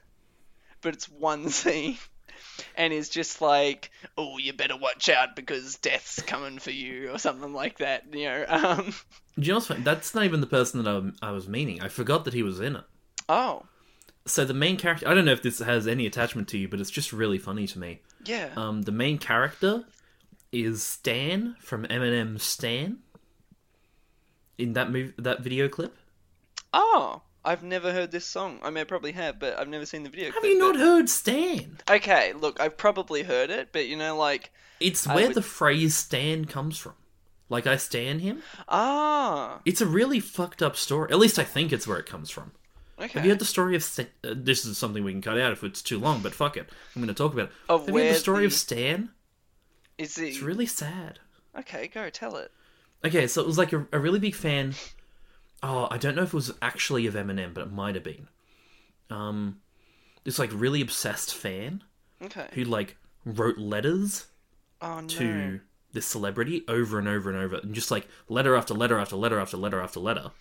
but 0.81 0.95
it's 0.95 1.09
one 1.11 1.51
scene. 1.51 1.99
And 2.77 2.93
is 2.93 3.09
just 3.09 3.41
like, 3.41 3.91
oh, 4.19 4.39
you 4.39 4.53
better 4.53 4.77
watch 4.77 5.09
out 5.09 5.37
because 5.37 5.77
death's 5.77 6.21
coming 6.23 6.59
for 6.59 6.71
you, 6.71 7.11
or 7.13 7.19
something 7.19 7.53
like 7.53 7.79
that. 7.79 8.05
You 8.13 8.25
know. 8.25 8.45
Um, 8.49 8.95
Do 9.39 9.47
you 9.47 9.53
know 9.53 9.59
what's? 9.59 9.69
That's 9.83 10.15
not 10.15 10.25
even 10.25 10.41
the 10.41 10.47
person 10.47 10.83
that 10.83 11.13
I, 11.23 11.29
I 11.29 11.31
was 11.33 11.49
meaning. 11.49 11.81
I 11.83 11.89
forgot 11.89 12.25
that 12.25 12.35
he 12.35 12.43
was 12.43 12.61
in 12.61 12.77
it. 12.77 12.85
oh, 13.29 13.65
So 14.27 14.45
the 14.45 14.55
main 14.55 14.77
character, 14.77 15.09
I 15.09 15.15
don't 15.15 15.25
know 15.25 15.33
if 15.33 15.43
this 15.43 15.59
has 15.59 15.87
any 15.89 16.07
attachment 16.07 16.49
to 16.49 16.59
you, 16.59 16.69
but 16.69 16.81
it's 16.81 16.91
just 16.91 17.13
really 17.13 17.39
funny 17.39 17.67
to 17.67 17.79
me. 17.79 18.01
yeah. 18.25 18.51
Um, 18.57 18.83
the 18.83 18.93
main 18.93 19.19
character 19.19 19.85
is 20.53 20.83
Stan 20.85 21.57
from 21.61 21.85
Eminem 21.87 22.41
Stan. 22.41 22.99
In 24.57 24.75
that 24.75 24.93
move, 24.93 25.15
that 25.19 25.41
video 25.41 25.69
clip. 25.69 25.97
oh, 26.73 27.23
I've 27.45 27.63
never 27.63 27.93
heard 27.93 28.11
this 28.11 28.25
song. 28.27 28.59
I 28.63 28.71
mean, 28.71 28.79
I 28.79 28.85
probably 28.85 29.13
have, 29.13 29.39
but 29.39 29.59
I've 29.59 29.69
never 29.69 29.85
seen 29.87 30.03
the 30.03 30.09
video. 30.09 30.27
Have 30.27 30.35
clip, 30.41 30.45
you 30.53 30.59
not 30.59 30.75
but- 30.75 30.81
heard 30.81 31.09
Stan? 31.11 31.79
Okay, 31.91 32.33
look, 32.33 32.59
I've 32.61 32.77
probably 32.77 33.23
heard 33.23 33.51
it, 33.51 33.69
but 33.73 33.87
you 33.87 33.97
know, 33.97 34.17
like, 34.17 34.51
It's 34.81 35.07
I 35.07 35.15
where 35.15 35.27
would- 35.29 35.35
the 35.37 35.43
phrase 35.43 35.95
"Stan" 35.95 36.45
comes 36.47 36.79
from. 36.79 36.95
Like 37.51 37.67
I 37.67 37.77
stan 37.77 38.21
him. 38.21 38.43
ah, 38.69 39.61
It's 39.67 39.83
a 39.83 39.87
really 39.87 40.19
fucked 40.19 40.63
up 40.63 40.77
story. 40.77 41.13
At 41.13 41.19
least 41.19 41.39
I 41.39 41.45
think 41.45 41.73
it's 41.73 41.87
where 41.87 41.99
it 41.99 42.07
comes 42.07 42.31
from. 42.31 42.53
okay. 42.99 43.09
Have 43.13 43.25
you 43.25 43.31
heard 43.33 43.39
the 43.39 43.45
story 43.45 43.77
of 43.77 43.83
Stan? 43.85 44.07
Uh, 44.25 44.33
this 44.35 44.65
is 44.65 44.79
something 44.79 45.05
we 45.05 45.13
can 45.13 45.21
cut 45.21 45.39
out 45.39 45.53
if 45.53 45.63
it's 45.63 45.83
too 45.83 45.99
long, 46.01 46.21
but 46.23 46.35
fuck 46.35 46.57
it. 46.57 46.69
I'm 46.97 47.03
going 47.03 47.09
to 47.09 47.15
talk 47.15 47.35
about 47.35 47.47
it. 47.51 47.53
Of 47.69 47.87
Have 47.87 47.95
you 47.95 48.01
heard 48.03 48.15
the 48.15 48.19
story 48.19 48.45
of 48.47 48.53
the- 48.53 48.57
Stan? 48.59 49.11
Is 49.99 50.17
it 50.19 50.29
It's 50.29 50.41
really 50.41 50.67
sad. 50.67 51.21
okay? 51.59 51.87
Go 51.87 52.09
tell 52.09 52.37
it. 52.37 52.51
Okay, 53.05 53.27
so 53.27 53.43
it 53.43 53.47
was 53.47 53.59
like 53.59 53.75
a, 53.75 53.87
a 53.93 53.99
really 53.99 54.19
big 54.19 54.35
fan. 54.35 54.75
Oh, 55.67 55.89
I 55.91 55.97
don't 55.97 56.15
know 56.15 56.23
if 56.25 56.29
it 56.29 56.35
was 56.35 56.53
actually 56.61 57.07
of 57.07 57.15
Eminem, 57.15 57.55
but 57.55 57.63
it 57.63 57.73
might 57.73 57.95
have 57.95 58.05
been. 58.05 58.29
Um, 59.09 59.61
this 60.25 60.39
like 60.39 60.51
really 60.53 60.83
obsessed 60.83 61.35
fan 61.35 61.83
Okay. 62.23 62.49
who 62.53 62.65
like 62.65 62.99
wrote 63.25 63.57
letters 63.57 64.27
Oh 64.83 65.01
no. 65.01 65.07
to 65.09 65.61
this 65.93 66.05
celebrity 66.05 66.65
over 66.69 66.99
and 66.99 67.09
over 67.09 67.31
and 67.31 67.39
over, 67.39 67.57
and 67.57 67.75
just 67.75 67.91
like 67.91 68.07
letter 68.29 68.55
after 68.55 68.75
letter 68.75 68.99
after 68.99 69.17
letter 69.17 69.41
after 69.41 69.57
letter 69.57 69.81
after 69.81 70.01
letter. 70.01 70.33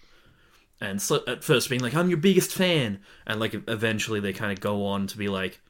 And 0.82 1.02
so 1.02 1.24
at 1.26 1.42
first 1.46 1.70
being 1.70 1.82
like, 1.82 1.94
"I'm 1.96 2.10
your 2.10 2.18
biggest 2.18 2.52
fan," 2.52 3.00
and 3.26 3.40
like 3.40 3.54
eventually 3.70 4.20
they 4.20 4.34
kind 4.34 4.52
of 4.52 4.60
go 4.60 4.86
on 4.86 5.08
to 5.08 5.18
be 5.18 5.30
like, 5.30 5.62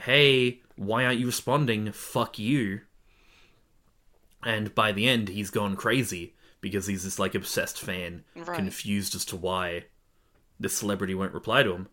"Hey, 0.00 0.62
why 0.76 1.04
aren't 1.04 1.20
you 1.20 1.26
responding? 1.26 1.92
Fuck 1.92 2.38
you." 2.38 2.80
And 4.42 4.74
by 4.74 4.92
the 4.92 5.06
end, 5.06 5.28
he's 5.28 5.50
gone 5.50 5.76
crazy 5.76 6.34
because 6.62 6.86
he's 6.86 7.04
this 7.04 7.18
like 7.18 7.34
obsessed 7.34 7.78
fan, 7.78 8.24
Right. 8.34 8.56
confused 8.56 9.14
as 9.14 9.26
to 9.26 9.36
why 9.36 9.84
this 10.58 10.72
celebrity 10.74 11.14
won't 11.14 11.34
reply 11.34 11.62
to 11.62 11.72
him, 11.74 11.88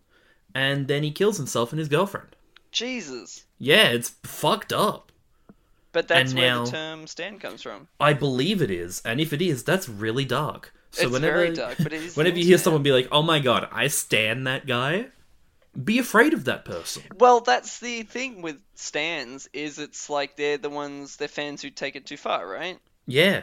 and 0.54 0.88
then 0.88 1.02
he 1.02 1.10
kills 1.10 1.36
himself 1.36 1.72
and 1.72 1.78
his 1.78 1.88
girlfriend. 1.88 2.34
Jesus. 2.72 3.44
Yeah, 3.58 3.88
it's 3.88 4.10
fucked 4.24 4.72
up. 4.72 5.12
But 5.92 6.06
that's 6.08 6.30
And 6.30 6.38
where 6.38 6.48
now- 6.50 6.64
the 6.64 6.70
term 6.70 7.06
"stan" 7.08 7.38
comes 7.40 7.62
from. 7.62 7.88
I 7.98 8.12
believe 8.14 8.62
it 8.62 8.70
is, 8.70 9.02
and 9.04 9.20
if 9.20 9.32
it 9.32 9.42
is, 9.42 9.64
that's 9.64 9.88
really 9.88 10.24
dark. 10.24 10.72
So 10.92 11.02
It's 11.02 11.12
whenever, 11.12 11.36
very 11.38 11.54
dark, 11.54 11.76
but 11.78 11.92
it 11.92 12.02
is 12.02 12.16
whenever 12.16 12.38
you 12.38 12.44
hear 12.44 12.58
someone 12.58 12.82
be 12.82 12.92
like, 12.92 13.08
"Oh 13.12 13.22
my 13.22 13.38
god, 13.40 13.68
I 13.72 13.88
stand 13.88 14.46
that 14.46 14.66
guy," 14.66 15.08
be 15.84 15.98
afraid 15.98 16.32
of 16.32 16.44
that 16.44 16.64
person. 16.64 17.02
Well, 17.18 17.40
that's 17.40 17.78
the 17.80 18.02
thing 18.04 18.40
with 18.42 18.60
stands 18.76 19.48
is 19.52 19.78
it's 19.80 20.08
like 20.10 20.36
they're 20.36 20.58
the 20.58 20.70
ones 20.70 21.16
they're 21.16 21.28
fans 21.28 21.60
who 21.62 21.70
take 21.70 21.94
it 21.96 22.06
too 22.06 22.16
far, 22.16 22.46
right? 22.48 22.78
Yeah, 23.06 23.42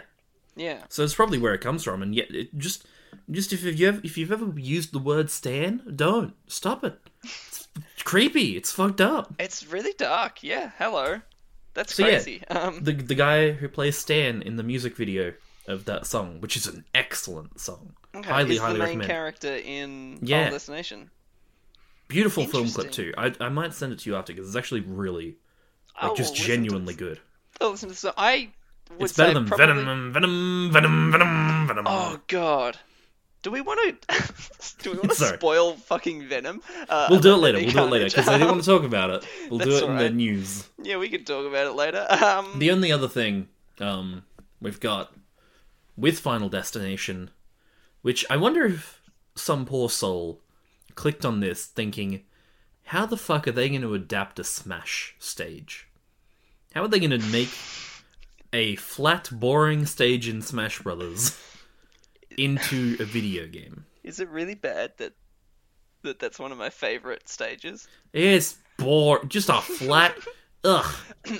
Yeah. 0.57 0.83
so 0.89 1.03
it's 1.03 1.15
probably 1.15 1.37
where 1.37 1.53
it 1.53 1.61
comes 1.61 1.83
from, 1.83 2.01
and 2.01 2.13
yet 2.15 2.29
it 2.33 2.57
just, 2.57 2.85
just 3.31 3.53
if 3.53 3.63
you 3.63 3.85
have, 3.85 4.03
if 4.03 4.17
you've 4.17 4.31
ever 4.31 4.51
used 4.59 4.91
the 4.91 4.99
word 4.99 5.29
"stan," 5.29 5.81
don't 5.95 6.33
stop 6.47 6.83
it. 6.83 6.99
It's 7.23 7.67
creepy. 8.03 8.57
It's 8.57 8.71
fucked 8.71 9.01
up. 9.01 9.33
It's 9.39 9.67
really 9.67 9.93
dark. 9.97 10.41
Yeah. 10.43 10.71
Hello. 10.77 11.21
That's 11.75 11.93
So, 11.93 12.03
yeah, 12.07 12.13
crazy. 12.15 12.41
um, 12.49 12.83
The 12.83 12.93
the 12.93 13.13
guy 13.15 13.51
who 13.51 13.69
plays 13.69 13.95
Stan 13.97 14.41
in 14.41 14.55
the 14.55 14.63
music 14.63 14.95
video 14.97 15.33
of 15.67 15.85
that 15.85 16.07
song, 16.07 16.41
which 16.41 16.57
is 16.57 16.65
an 16.65 16.83
excellent 16.95 17.59
song, 17.59 17.93
okay, 18.15 18.27
highly 18.27 18.55
is 18.55 18.61
highly 18.61 18.73
the 18.73 18.79
main 18.79 18.87
recommend. 18.99 19.09
character 19.09 19.55
in 19.55 20.17
Yeah. 20.23 20.37
Final 20.45 20.51
Destination. 20.53 21.11
Beautiful 22.07 22.45
film 22.47 22.69
clip 22.69 22.91
too. 22.91 23.13
I 23.17 23.33
I 23.39 23.49
might 23.49 23.73
send 23.73 23.93
it 23.93 23.99
to 23.99 24.09
you 24.09 24.15
after 24.15 24.33
because 24.33 24.47
it's 24.47 24.55
actually 24.55 24.81
really 24.81 25.35
like 26.01 26.11
Oh, 26.11 26.15
just 26.15 26.33
genuinely 26.35 26.93
good. 26.93 27.19
Oh, 27.59 27.71
listen 27.71 27.89
to. 27.93 28.13
I 28.17 28.49
It's 28.99 29.13
better 29.13 29.33
than 29.33 29.45
probably... 29.45 29.65
Venom, 29.65 30.13
Venom, 30.13 30.71
Venom, 30.71 31.11
Venom, 31.11 31.67
Venom. 31.67 31.85
Oh 31.87 32.19
God. 32.27 32.77
Do 33.43 33.51
we 33.51 33.61
want 33.61 34.01
to? 34.09 34.33
do 34.83 34.91
we 34.91 34.97
want 34.97 35.11
to 35.11 35.25
spoil 35.37 35.73
fucking 35.73 36.27
Venom? 36.27 36.61
Uh, 36.89 37.07
we'll 37.09 37.19
do 37.19 37.33
it 37.33 37.37
later. 37.37 37.59
We'll 37.59 37.71
do 37.71 37.79
it 37.79 37.91
later 37.91 38.05
because 38.05 38.27
I 38.27 38.33
didn't 38.37 38.49
want 38.49 38.63
to 38.63 38.69
talk 38.69 38.83
about 38.83 39.09
it. 39.09 39.25
We'll 39.49 39.59
do 39.59 39.77
it 39.77 39.83
in 39.83 39.97
the 39.97 40.09
news. 40.09 40.67
Yeah, 40.81 40.97
we 40.97 41.09
can 41.09 41.23
talk 41.23 41.45
about 41.45 41.67
it 41.67 41.73
later. 41.73 42.05
Um, 42.09 42.59
The 42.59 42.71
only 42.71 42.91
other 42.91 43.07
thing 43.07 43.47
um, 43.79 44.23
we've 44.59 44.79
got 44.79 45.13
with 45.95 46.19
Final 46.19 46.49
Destination, 46.49 47.29
which 48.01 48.25
I 48.29 48.37
wonder 48.37 48.65
if 48.65 49.01
some 49.35 49.65
poor 49.65 49.89
soul 49.89 50.41
clicked 50.95 51.25
on 51.25 51.39
this 51.39 51.65
thinking, 51.65 52.23
how 52.85 53.05
the 53.05 53.17
fuck 53.17 53.47
are 53.47 53.51
they 53.51 53.69
going 53.69 53.81
to 53.81 53.93
adapt 53.93 54.39
a 54.39 54.43
Smash 54.43 55.15
stage? 55.19 55.87
How 56.73 56.83
are 56.83 56.87
they 56.87 56.99
going 56.99 57.17
to 57.17 57.27
make 57.27 57.49
a 58.57 58.75
flat, 58.75 59.29
boring 59.31 59.85
stage 59.85 60.27
in 60.27 60.41
Smash 60.41 60.79
Brothers 60.81 61.39
into 62.37 62.97
a 62.99 63.05
video 63.05 63.47
game? 63.47 63.85
is 64.03 64.19
it 64.19 64.29
really 64.29 64.55
bad 64.55 64.93
that 64.97 65.13
that 66.03 66.17
that's 66.19 66.39
one 66.39 66.51
of 66.51 66.57
my 66.57 66.69
favorite 66.69 67.27
stages? 67.27 67.87
It's 68.13 68.57
bore 68.77 69.23
just 69.25 69.49
a 69.49 69.61
flat, 69.61 70.15
Ugh. 70.63 70.95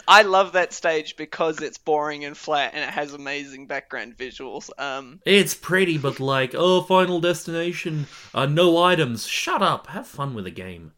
I 0.08 0.22
love 0.22 0.54
that 0.54 0.74
stage 0.74 1.16
because 1.16 1.62
it's 1.62 1.78
boring 1.78 2.24
and 2.26 2.38
flat 2.38 2.74
and 2.74 2.84
it 2.84 2.90
has 2.90 3.14
amazing 3.14 3.68
background 3.68 4.18
visuals. 4.18 4.70
Um, 4.78 5.22
It's 5.26 5.54
pretty, 5.54 5.98
but 5.98 6.20
like, 6.20 6.54
oh, 6.56 6.82
Final 6.82 7.20
Destination, 7.20 8.08
uh, 8.34 8.46
no 8.46 8.78
items. 8.78 9.26
Shut 9.26 9.62
up. 9.62 9.88
Have 9.88 10.08
fun 10.08 10.34
with 10.34 10.46
the 10.46 10.52
game. 10.52 10.92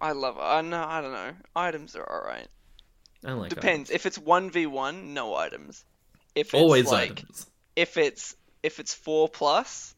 I 0.00 0.12
love 0.12 0.36
it. 0.36 0.42
I 0.42 0.60
know. 0.62 0.84
I 0.86 1.00
don't 1.00 1.12
know. 1.12 1.32
Items 1.56 1.94
are 1.96 2.08
alright. 2.10 2.48
I 3.24 3.32
like 3.32 3.50
Depends. 3.50 3.90
If 3.90 4.06
it's 4.06 4.18
one 4.18 4.50
v 4.50 4.66
one, 4.66 5.12
no 5.14 5.34
items. 5.34 5.84
If 6.34 6.48
it's 6.48 6.54
Always 6.54 6.86
like, 6.90 7.10
items. 7.12 7.46
if 7.76 7.96
it's 7.96 8.36
if 8.62 8.78
it's 8.80 8.94
four 8.94 9.28
plus, 9.28 9.94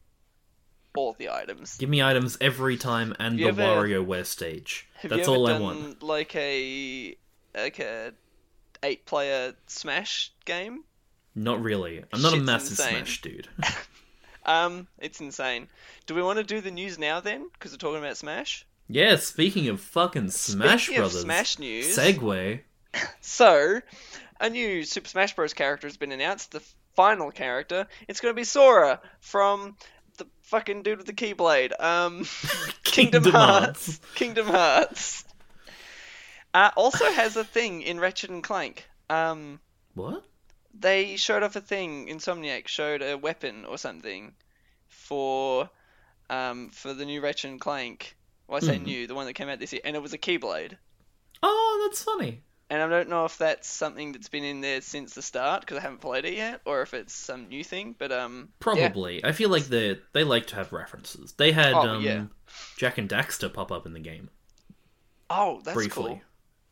all 0.95 1.13
the 1.17 1.29
items. 1.29 1.77
Give 1.77 1.89
me 1.89 2.01
items 2.03 2.37
every 2.41 2.77
time 2.77 3.15
and 3.19 3.37
the 3.39 3.47
ever- 3.47 3.61
WarioWare 3.61 4.25
stage. 4.25 4.87
That's 5.03 5.27
all 5.27 5.47
I 5.47 5.59
want. 5.59 6.01
like 6.03 6.35
a 6.35 7.15
like 7.55 7.79
a 7.79 8.13
eight 8.83 9.05
player 9.05 9.53
Smash 9.67 10.31
game? 10.45 10.83
Not 11.35 11.61
really. 11.61 12.03
I'm 12.13 12.21
not 12.21 12.33
a 12.33 12.37
massive 12.37 12.71
insane. 12.71 12.95
Smash 12.95 13.21
dude. 13.21 13.47
Um, 14.45 14.87
it's 14.99 15.21
insane. 15.21 15.69
Do 16.05 16.15
we 16.15 16.21
want 16.21 16.37
to 16.37 16.43
do 16.43 16.59
the 16.59 16.69
news 16.69 16.99
now 16.99 17.21
then? 17.21 17.47
Because 17.53 17.71
we're 17.71 17.77
talking 17.77 17.99
about 17.99 18.17
Smash. 18.17 18.65
yeah, 18.89 19.15
speaking 19.15 19.69
of 19.69 19.79
fucking 19.79 20.31
Smash 20.31 20.87
Speaking 20.87 20.99
Brothers. 21.01 21.21
Smash 21.21 21.59
news. 21.59 21.97
segue. 21.97 22.59
So, 23.21 23.79
a 24.39 24.49
new 24.49 24.83
Super 24.83 25.07
Smash 25.07 25.35
Bros. 25.35 25.53
character 25.53 25.87
has 25.87 25.97
been 25.97 26.11
announced. 26.11 26.51
The 26.51 26.61
final 26.95 27.31
character. 27.31 27.87
It's 28.07 28.19
going 28.19 28.33
to 28.33 28.39
be 28.39 28.43
Sora 28.43 28.99
from 29.19 29.75
the 30.17 30.27
fucking 30.43 30.83
dude 30.83 30.97
with 30.99 31.07
the 31.07 31.13
Keyblade. 31.13 31.79
Um, 31.81 32.25
Kingdom, 32.83 33.23
Kingdom 33.23 33.31
Hearts. 33.31 33.85
Hearts. 33.87 34.01
Kingdom 34.15 34.47
Hearts. 34.47 35.25
Uh, 36.53 36.69
also 36.75 37.05
has 37.11 37.35
a 37.35 37.43
thing 37.43 37.81
in 37.81 37.99
Ratchet 37.99 38.29
and 38.29 38.43
Clank. 38.43 38.85
Um, 39.09 39.59
What? 39.95 40.23
they 40.79 41.15
showed 41.15 41.41
off 41.43 41.55
a 41.55 41.61
thing. 41.61 42.07
Insomniac 42.07 42.67
showed 42.67 43.01
a 43.01 43.17
weapon 43.17 43.65
or 43.65 43.77
something 43.77 44.33
for 44.87 45.69
um, 46.29 46.69
for 46.69 46.93
the 46.93 47.05
new 47.05 47.21
Ratchet 47.21 47.49
and 47.51 47.59
Clank. 47.61 48.15
Well, 48.47 48.57
I 48.57 48.59
say 48.59 48.77
Mhm. 48.77 48.83
new, 48.85 49.07
the 49.07 49.15
one 49.15 49.25
that 49.25 49.33
came 49.33 49.49
out 49.49 49.59
this 49.59 49.73
year, 49.73 49.81
and 49.83 49.95
it 49.95 50.01
was 50.01 50.13
a 50.13 50.17
Keyblade. 50.17 50.77
Oh, 51.41 51.87
that's 51.87 52.03
funny. 52.03 52.41
And 52.69 52.81
I 52.81 52.87
don't 52.87 53.09
know 53.09 53.25
if 53.25 53.37
that's 53.37 53.67
something 53.67 54.13
that's 54.13 54.29
been 54.29 54.43
in 54.43 54.61
there 54.61 54.81
since 54.81 55.13
the 55.13 55.21
start 55.21 55.61
because 55.61 55.77
I 55.77 55.81
haven't 55.81 56.01
played 56.01 56.25
it 56.25 56.33
yet, 56.33 56.61
or 56.65 56.81
if 56.81 56.93
it's 56.93 57.13
some 57.13 57.47
new 57.49 57.63
thing. 57.63 57.93
But 57.97 58.11
um, 58.11 58.49
yeah. 58.49 58.55
Probably. 58.59 59.23
I 59.23 59.31
feel 59.31 59.49
like 59.49 59.65
they 59.65 59.99
they 60.13 60.23
like 60.23 60.47
to 60.47 60.55
have 60.55 60.71
references. 60.73 61.33
They 61.33 61.51
had 61.51 61.73
Oh, 61.73 61.81
um, 61.81 62.03
yeah. 62.03 62.25
Jak 62.77 62.97
and 62.97 63.07
Daxter 63.09 63.53
pop 63.53 63.71
up 63.71 63.85
in 63.85 63.93
the 63.93 63.99
game 63.99 64.29
Oh, 65.29 65.61
that's 65.63 65.75
briefly. 65.75 66.03
cool. 66.03 66.21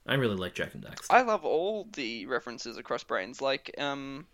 I 0.08 0.15
really 0.15 0.36
like 0.36 0.56
Jak 0.56 0.73
and 0.73 0.84
Daxter. 0.84 1.08
I 1.12 1.21
love 1.21 1.45
all 1.45 1.88
the 1.93 2.25
references 2.25 2.77
across 2.77 3.04
brains. 3.04 3.39
Like 3.41 3.75
um, 3.77 4.25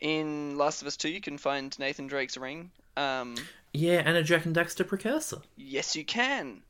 in 0.00 0.56
Last 0.58 0.82
of 0.82 0.88
Us 0.88 0.96
Two, 0.96 1.08
you 1.10 1.20
can 1.20 1.38
find 1.38 1.76
Nathan 1.78 2.06
Drake's 2.06 2.36
ring. 2.36 2.70
Um, 2.96 3.36
Yeah, 3.72 4.02
and 4.04 4.16
a 4.16 4.22
Jak 4.22 4.44
and 4.46 4.54
Daxter 4.54 4.86
precursor. 4.86 5.38
yes, 5.56 5.96
you 5.96 6.04
can. 6.04 6.62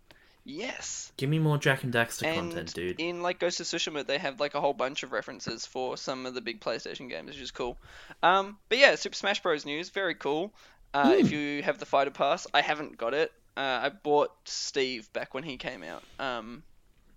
Yes. 0.44 1.12
Give 1.16 1.28
me 1.28 1.38
more 1.38 1.58
Jak 1.58 1.84
and 1.84 1.92
Daxter 1.92 2.24
And 2.26 2.50
content, 2.50 2.74
dude. 2.74 3.00
in 3.00 3.22
like 3.22 3.38
Ghost 3.38 3.60
of 3.60 3.66
Tsushima, 3.66 4.06
they 4.06 4.18
have 4.18 4.40
like 4.40 4.54
a 4.54 4.60
whole 4.60 4.72
bunch 4.72 5.02
of 5.02 5.12
references 5.12 5.66
for 5.66 5.96
some 5.96 6.26
of 6.26 6.34
the 6.34 6.40
big 6.40 6.60
PlayStation 6.60 7.08
games, 7.08 7.28
which 7.30 7.40
is 7.40 7.50
cool. 7.50 7.76
Um, 8.22 8.58
but 8.68 8.78
yeah, 8.78 8.94
Super 8.94 9.14
Smash 9.16 9.42
Bros. 9.42 9.64
news, 9.66 9.90
very 9.90 10.14
cool. 10.14 10.52
Uh, 10.94 11.16
If 11.18 11.28
Hmm. 11.28 11.34
you 11.34 11.62
have 11.62 11.78
the 11.78 11.86
Fighter 11.86 12.10
Pass, 12.10 12.46
I 12.54 12.62
haven't 12.62 12.96
got 12.96 13.14
it. 13.14 13.32
Uh, 13.56 13.60
I 13.82 13.88
bought 13.90 14.30
Steve 14.44 15.12
back 15.12 15.34
when 15.34 15.44
he 15.44 15.56
came 15.56 15.82
out. 15.82 16.02
Um, 16.18 16.62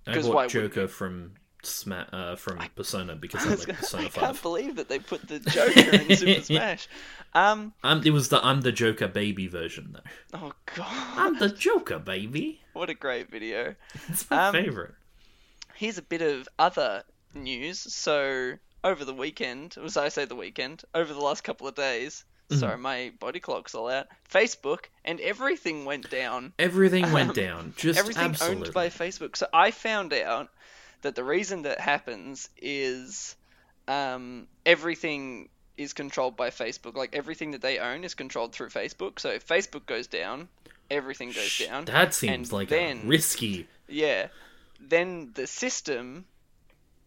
I 0.05 0.19
bought 0.21 0.33
why 0.35 0.47
Joker 0.47 0.87
from 0.87 1.33
Sma- 1.63 2.07
uh, 2.11 2.35
from 2.35 2.57
Persona 2.75 3.15
because 3.15 3.41
I, 3.45 3.47
I 3.47 3.51
was 3.51 3.59
like 3.59 3.67
gonna- 3.67 3.79
Persona 3.79 4.05
I 4.05 4.09
can't 4.09 4.41
believe 4.41 4.75
that 4.75 4.89
they 4.89 4.99
put 4.99 5.27
the 5.27 5.39
Joker 5.49 5.79
in 5.95 6.15
Super 6.17 6.41
Smash. 6.43 6.87
Um, 7.33 7.73
I'm, 7.83 8.03
it 8.05 8.11
was 8.11 8.27
the 8.29 8.45
I'm 8.45 8.61
the 8.61 8.71
Joker 8.73 9.07
baby 9.07 9.47
version 9.47 9.93
though. 9.95 10.39
oh 10.39 10.51
god, 10.75 10.87
I'm 11.17 11.39
the 11.39 11.49
Joker 11.49 11.99
baby. 11.99 12.59
What 12.73 12.89
a 12.89 12.93
great 12.93 13.29
video. 13.29 13.75
It's 14.09 14.29
my 14.29 14.47
Um, 14.47 14.53
favorite. 14.53 14.93
Here's 15.75 15.97
a 15.97 16.03
bit 16.03 16.21
of 16.21 16.47
other 16.59 17.03
news. 17.33 17.79
So 17.93 18.53
over 18.83 19.05
the 19.05 19.13
weekend, 19.13 19.75
was 19.81 19.97
I 19.97 20.09
say 20.09 20.25
the 20.25 20.35
weekend? 20.35 20.83
Over 20.93 21.13
the 21.13 21.19
last 21.21 21.43
couple 21.43 21.67
of 21.67 21.75
days. 21.75 22.25
Mm-hmm. 22.49 22.59
Sorry, 22.59 22.77
my 22.77 23.13
body 23.19 23.39
clock's 23.39 23.73
all 23.73 23.89
out. 23.89 24.07
Facebook 24.29 24.85
and 25.05 25.19
everything 25.21 25.85
went 25.85 26.09
down. 26.09 26.53
Everything 26.59 27.11
went 27.11 27.29
um, 27.29 27.35
down. 27.35 27.73
Just 27.77 27.97
everything 27.97 28.23
absolutely. 28.25 28.65
owned 28.67 28.73
by 28.73 28.89
Facebook. 28.89 29.35
So 29.37 29.47
I 29.53 29.71
found 29.71 30.13
out 30.13 30.49
that 31.01 31.15
the 31.15 31.23
reason 31.23 31.63
that 31.63 31.79
happens 31.79 32.49
is 32.57 33.35
um, 33.87 34.47
everything 34.65 35.49
is 35.77 35.93
controlled 35.93 36.35
by 36.35 36.49
Facebook. 36.49 36.95
Like 36.95 37.15
everything 37.15 37.51
that 37.51 37.61
they 37.61 37.79
own 37.79 38.03
is 38.03 38.13
controlled 38.13 38.53
through 38.53 38.69
Facebook. 38.69 39.19
So 39.19 39.29
if 39.29 39.47
Facebook 39.47 39.85
goes 39.85 40.07
down, 40.07 40.49
everything 40.91 41.31
goes 41.31 41.57
down. 41.65 41.85
That 41.85 42.13
seems 42.13 42.49
And 42.49 42.51
like 42.51 42.69
then- 42.69 43.07
risky. 43.07 43.67
Yeah. 43.87 44.27
Then 44.79 45.31
the 45.33 45.47
system 45.47 46.25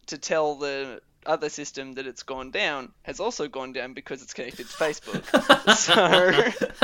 to 0.06 0.18
tell 0.18 0.54
the 0.56 1.00
other 1.26 1.48
system 1.48 1.94
that 1.94 2.06
it's 2.06 2.22
gone 2.22 2.52
down 2.52 2.92
has 3.02 3.18
also 3.18 3.48
gone 3.48 3.72
down 3.72 3.92
because 3.94 4.22
it's 4.22 4.32
connected 4.32 4.68
to 4.68 4.72
Facebook. 4.76 5.24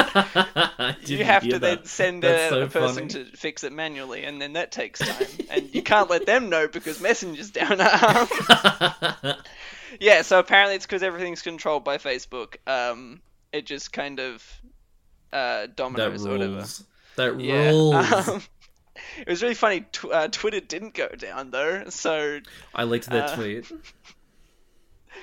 I 0.05 0.97
you 1.07 1.25
have 1.25 1.49
to 1.49 1.59
then 1.61 1.85
send 1.85 2.25
a, 2.25 2.49
so 2.49 2.63
a 2.63 2.67
person 2.67 3.09
funny. 3.09 3.25
to 3.25 3.37
fix 3.37 3.63
it 3.63 3.73
manually, 3.73 4.25
and 4.25 4.43
then 4.43 4.55
that 4.55 4.73
takes 4.73 4.99
time. 4.99 5.27
and 5.51 5.73
you 5.75 5.83
can't 5.83 6.11
let 6.11 6.27
them 6.27 6.49
know 6.51 6.67
because 6.69 7.01
Messenger's 7.01 7.51
down. 7.51 7.79
Yeah, 10.01 10.23
so 10.23 10.39
apparently 10.39 10.77
it's 10.77 10.87
because 10.87 11.03
everything's 11.03 11.43
controlled 11.43 11.85
by 11.85 11.99
Facebook. 11.99 12.57
Um, 12.67 13.21
it 13.53 13.67
just 13.67 13.93
kind 13.93 14.21
of 14.21 14.43
uh, 15.33 15.61
that 15.63 15.77
dominoes 15.77 16.27
or 16.27 16.33
whatever. 16.33 16.65
That 17.17 17.41
Yeah. 17.41 17.69
rules. 17.71 18.29
Um, 18.29 18.43
it 19.21 19.29
was 19.29 19.43
really 19.43 19.55
funny. 19.55 19.81
Tw- 19.93 20.05
uh, 20.13 20.29
Twitter 20.29 20.61
didn't 20.61 20.95
go 20.95 21.09
down 21.09 21.51
though. 21.51 21.85
So 21.89 22.41
I 22.75 22.85
liked 22.85 23.09
that 23.11 23.31
uh, 23.31 23.37
tweet. 23.37 23.71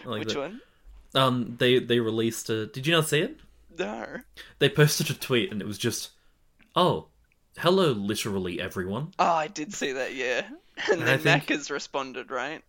Like 0.05 0.19
which 0.19 0.33
that. 0.33 0.39
one? 0.39 0.61
Um, 1.15 1.55
they 1.59 1.79
they 1.79 1.99
released 1.99 2.49
a. 2.49 2.67
Did 2.67 2.85
you 2.87 2.93
not 2.93 3.07
see 3.09 3.19
it? 3.21 3.37
No. 3.77 4.17
They 4.59 4.69
posted 4.69 5.09
a 5.09 5.13
tweet 5.13 5.51
and 5.51 5.61
it 5.61 5.67
was 5.67 5.77
just, 5.77 6.09
oh, 6.75 7.07
hello, 7.57 7.91
literally 7.91 8.61
everyone. 8.61 9.11
Oh, 9.19 9.25
I 9.25 9.47
did 9.47 9.73
see 9.73 9.93
that. 9.93 10.13
Yeah. 10.15 10.47
And 10.89 11.01
I 11.03 11.17
then 11.17 11.19
think- 11.19 11.43
Macca's 11.47 11.69
responded, 11.69 12.31
right? 12.31 12.61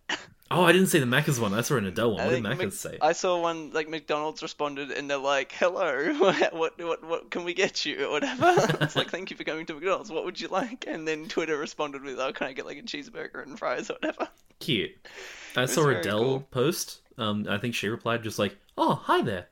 Oh, 0.53 0.63
I 0.65 0.73
didn't 0.73 0.87
see 0.87 0.99
the 0.99 1.05
Macca's 1.05 1.39
one. 1.39 1.53
I 1.53 1.61
saw 1.61 1.77
an 1.77 1.85
Adele 1.85 2.11
one. 2.11 2.19
I 2.19 2.25
What 2.25 2.31
did 2.33 2.43
Macca's 2.43 2.59
Mc- 2.59 2.73
say? 2.73 2.97
I 3.01 3.13
saw 3.13 3.39
one 3.39 3.71
like 3.71 3.87
McDonald's 3.87 4.41
responded, 4.41 4.91
and 4.91 5.09
they're 5.09 5.17
like, 5.17 5.53
"Hello, 5.53 6.13
what 6.17 6.53
what 6.53 7.03
what, 7.03 7.31
can 7.31 7.45
we 7.45 7.53
get 7.53 7.85
you 7.85 8.05
or 8.05 8.11
whatever?" 8.11 8.53
it's 8.81 8.95
like, 8.95 9.09
"Thank 9.09 9.31
you 9.31 9.37
for 9.37 9.45
coming 9.45 9.65
to 9.67 9.73
McDonald's. 9.73 10.11
What 10.11 10.25
would 10.25 10.39
you 10.41 10.49
like?" 10.49 10.85
And 10.87 11.07
then 11.07 11.27
Twitter 11.27 11.57
responded 11.57 12.03
with, 12.03 12.19
"Oh, 12.19 12.33
can 12.33 12.47
I 12.47 12.53
get 12.53 12.65
like 12.65 12.77
a 12.77 12.83
cheeseburger 12.83 13.41
and 13.41 13.57
fries 13.57 13.89
or 13.89 13.93
whatever?" 13.93 14.27
Cute. 14.59 14.91
I 15.55 15.65
saw 15.65 15.87
Adele 15.87 16.19
cool. 16.19 16.39
post. 16.51 16.99
Um, 17.17 17.45
I 17.49 17.57
think 17.57 17.73
she 17.75 17.87
replied 17.87 18.23
just 18.23 18.39
like, 18.39 18.57
"Oh, 18.77 18.95
hi 18.95 19.21
there," 19.21 19.47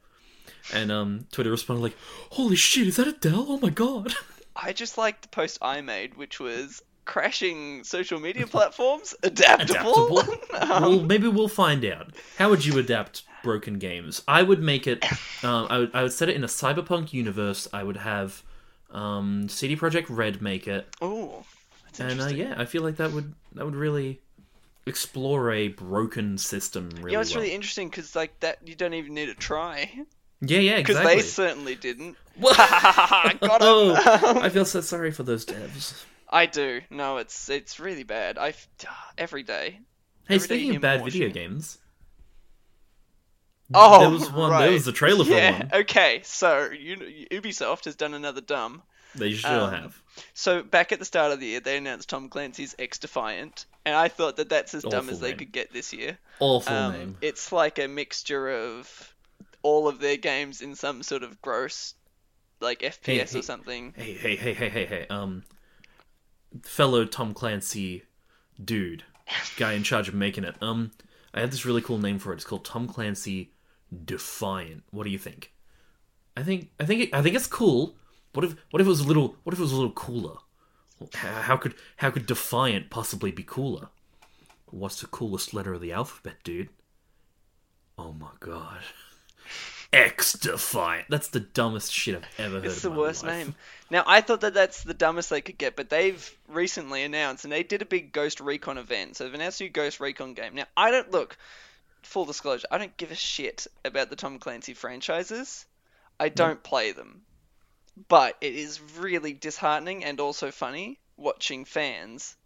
and 0.74 0.92
um, 0.92 1.28
Twitter 1.32 1.52
responded 1.52 1.82
like, 1.82 1.98
"Holy 2.32 2.56
shit, 2.58 2.88
is 2.88 2.98
that 2.98 3.08
Adele? 3.08 3.46
Oh 3.48 3.60
my 3.60 3.70
god!" 3.70 4.14
I 4.56 4.74
just 4.74 4.98
liked 4.98 5.22
the 5.22 5.28
post 5.30 5.60
I 5.62 5.80
made, 5.80 6.18
which 6.18 6.40
was 6.40 6.82
crashing 7.10 7.84
social 7.84 8.20
media 8.20 8.46
platforms 8.46 9.16
adaptable. 9.24 10.20
Adaptable? 10.20 10.36
Um, 10.54 10.70
well, 10.84 11.00
maybe 11.02 11.28
we'll 11.28 11.48
find 11.48 11.84
out. 11.84 12.14
How 12.38 12.52
would 12.52 12.64
you 12.64 12.78
adapt 12.78 13.24
broken 13.44 13.80
games? 13.80 14.22
I 14.28 14.44
would 14.44 14.62
make 14.62 14.86
it. 14.86 15.04
Um, 15.44 15.66
I 15.72 15.80
would. 15.80 15.92
I 15.96 16.04
would 16.04 16.14
set 16.14 16.30
it 16.30 16.36
in 16.36 16.44
a 16.44 16.48
cyberpunk 16.48 17.12
universe. 17.12 17.68
I 17.74 17.82
would 17.84 17.98
have 17.98 18.44
um, 18.92 19.50
CD 19.50 19.76
Projekt 19.76 20.06
Red 20.10 20.40
make 20.40 20.68
it, 20.68 20.88
that's 21.02 22.00
and 22.00 22.22
uh, 22.22 22.28
yeah, 22.28 22.54
I 22.58 22.66
feel 22.66 22.84
like 22.84 22.98
that 22.98 23.12
would 23.12 23.34
that 23.56 23.66
would 23.66 23.76
really 23.76 24.22
explore 24.86 25.52
a 25.52 25.70
broken 25.70 26.38
system 26.38 26.90
really 26.98 27.14
yeah, 27.14 27.22
it's 27.22 27.32
well. 27.34 27.42
really 27.42 27.54
interesting 27.54 27.90
because 27.90 28.16
like 28.16 28.40
that 28.40 28.60
you 28.68 28.76
don't 28.76 28.94
even 28.94 29.14
need 29.14 29.28
to 29.28 29.36
try 29.36 29.92
Yeah, 30.42 30.60
yeah, 30.60 30.78
because 30.78 30.96
exactly. 30.98 31.16
they 31.16 31.22
certainly 31.22 31.76
didn't. 31.76 32.18
Got 32.42 33.40
Oh. 33.62 34.40
I 34.42 34.50
feel 34.50 34.66
so 34.66 34.82
sorry 34.82 35.12
for 35.12 35.24
those 35.24 35.46
devs. 35.46 36.06
I 36.30 36.46
do. 36.46 36.82
No, 36.90 37.18
it's 37.18 37.50
it's 37.50 37.80
really 37.80 38.04
bad. 38.04 38.38
I 38.38 38.54
every 39.18 39.44
day. 39.44 39.80
Hey, 40.28 40.36
Every 40.36 40.38
day 40.48 40.56
speaking 40.56 40.68
you 40.74 40.76
of 40.78 40.82
bad 40.82 41.04
video 41.04 41.30
games, 41.30 41.80
Oh, 43.74 44.00
there 44.00 44.10
was 44.10 44.32
one. 44.32 44.60
There 44.62 44.72
was 44.72 44.88
a 44.88 44.92
trailer 44.92 45.26
for 45.26 45.32
yeah. 45.32 45.52
one. 45.60 45.70
Okay, 45.82 46.22
so 46.24 46.70
you, 46.72 46.98
Ubisoft 47.32 47.86
has 47.86 47.96
done 47.96 48.14
another 48.14 48.42
dumb. 48.42 48.82
They 49.16 49.34
sure 49.34 49.50
Um, 49.50 49.72
have. 49.72 50.02
So 50.34 50.62
back 50.64 50.92
at 50.92 51.00
the 51.00 51.06
start 51.06 51.32
of 51.32 51.40
the 51.40 51.48
year, 51.48 51.60
they 51.60 51.78
announced 51.78 52.10
Tom 52.10 52.30
Clancy's 52.30 52.76
X 52.78 53.00
Defiant, 53.00 53.66
and 53.86 53.96
I 53.96 54.08
thought 54.08 54.38
that 54.38 54.50
that's 54.50 54.74
as 54.74 54.84
dumb 54.84 55.06
Awful 55.06 55.12
as 55.12 55.20
they 55.20 55.34
could 55.34 55.52
get 55.52 55.72
this 55.72 55.94
year. 55.94 56.18
Awful 56.40 56.74
Um, 56.76 56.94
name. 56.94 57.18
It's 57.22 57.52
like 57.52 57.80
a 57.80 57.88
mixture 57.88 58.50
of 58.50 59.16
all 59.62 59.88
of 59.88 60.00
their 60.00 60.18
games 60.18 60.62
in 60.62 60.76
some 60.76 61.02
sort 61.04 61.24
of 61.24 61.42
gross, 61.42 61.94
like 62.60 62.80
FPS 62.82 63.34
hey. 63.34 63.40
or 63.40 63.42
something. 63.42 63.94
Hey, 63.96 64.14
hey, 64.14 64.36
hey, 64.36 64.54
hey, 64.54 64.70
hey, 64.70 64.86
hey. 64.86 65.08
Um, 65.10 65.44
fellow 66.64 67.06
Tom 67.06 67.34
Clancy 67.34 68.04
dude. 68.64 69.04
guy 69.58 69.74
in 69.74 69.84
charge 69.84 70.08
of 70.08 70.14
making 70.16 70.44
it. 70.44 70.56
Um, 70.62 70.92
I 71.34 71.42
had 71.42 71.52
this 71.52 71.66
really 71.66 71.82
cool 71.82 72.00
name 72.00 72.20
for 72.20 72.32
it. 72.32 72.38
It's 72.38 72.46
called 72.46 72.66
Tom 72.66 72.88
Clancy 72.88 73.52
Defiant. 74.06 74.84
What 74.92 75.04
do 75.04 75.10
you 75.10 75.18
think? 75.18 75.54
I 76.36 76.44
think 76.44 76.70
I 76.80 76.86
think 76.86 77.02
it, 77.02 77.14
I 77.14 77.22
think 77.22 77.36
it's 77.36 77.48
cool. 77.48 77.96
What 78.34 78.46
if 78.46 78.56
what 78.72 78.82
if 78.82 78.88
it 78.88 78.90
was 78.90 79.02
a 79.02 79.08
little 79.08 79.36
what 79.44 79.54
if 79.54 79.60
it 79.60 79.64
was 79.64 79.72
a 79.72 79.76
little 79.76 79.92
cooler? 79.92 80.38
How 81.14 81.58
could 81.58 81.76
how 81.98 82.12
could 82.12 82.26
Defiant 82.26 82.90
possibly 82.90 83.32
be 83.32 83.44
cooler? 83.44 83.90
What's 84.68 85.02
the 85.02 85.08
coolest 85.08 85.54
letter 85.54 85.74
of 85.74 85.82
the 85.82 85.92
alphabet, 85.92 86.38
dude? 86.44 86.70
Oh 87.98 88.14
my 88.14 88.32
god. 88.40 88.80
X 89.92 90.34
Defiant. 90.34 91.08
That's 91.10 91.30
the 91.30 91.40
dumbest 91.40 91.92
shit 91.92 92.16
I've 92.16 92.40
ever 92.40 92.56
heard. 92.56 92.66
It's 92.66 92.82
the 92.82 92.92
worst 92.92 93.24
life. 93.24 93.46
name. 93.46 93.56
Now, 93.90 94.04
I 94.06 94.22
thought 94.22 94.42
that 94.42 94.54
that's 94.54 94.84
the 94.84 94.94
dumbest 94.94 95.30
they 95.30 95.42
could 95.42 95.58
get, 95.58 95.76
but 95.76 95.90
they've 95.90 96.38
recently 96.48 97.04
announced, 97.04 97.44
and 97.44 97.52
they 97.52 97.64
did 97.64 97.82
a 97.82 97.86
big 97.86 98.12
Ghost 98.12 98.40
Recon 98.40 98.78
event. 98.78 99.18
So 99.18 99.24
they've 99.24 99.34
announced 99.34 99.62
a 99.62 99.64
new 99.64 99.70
Ghost 99.70 100.00
Recon 100.00 100.34
game. 100.34 100.56
Now, 100.56 100.66
I 100.78 100.92
don't 100.92 101.12
look. 101.12 101.38
Full 102.04 102.26
disclosure, 102.26 102.68
I 102.72 102.78
don't 102.78 102.96
give 102.96 103.12
a 103.12 103.16
shit 103.16 103.68
about 103.84 104.10
the 104.10 104.16
Tom 104.16 104.40
Clancy 104.40 104.74
franchises. 104.74 105.66
I 106.18 106.30
don't 106.30 106.64
play 106.64 106.94
them, 106.94 107.22
but 108.08 108.38
it 108.40 108.56
is 108.56 108.80
really 108.98 109.34
disheartening 109.34 110.06
and 110.06 110.20
also 110.20 110.50
funny 110.50 110.98
watching 111.18 111.66
fans 111.66 112.38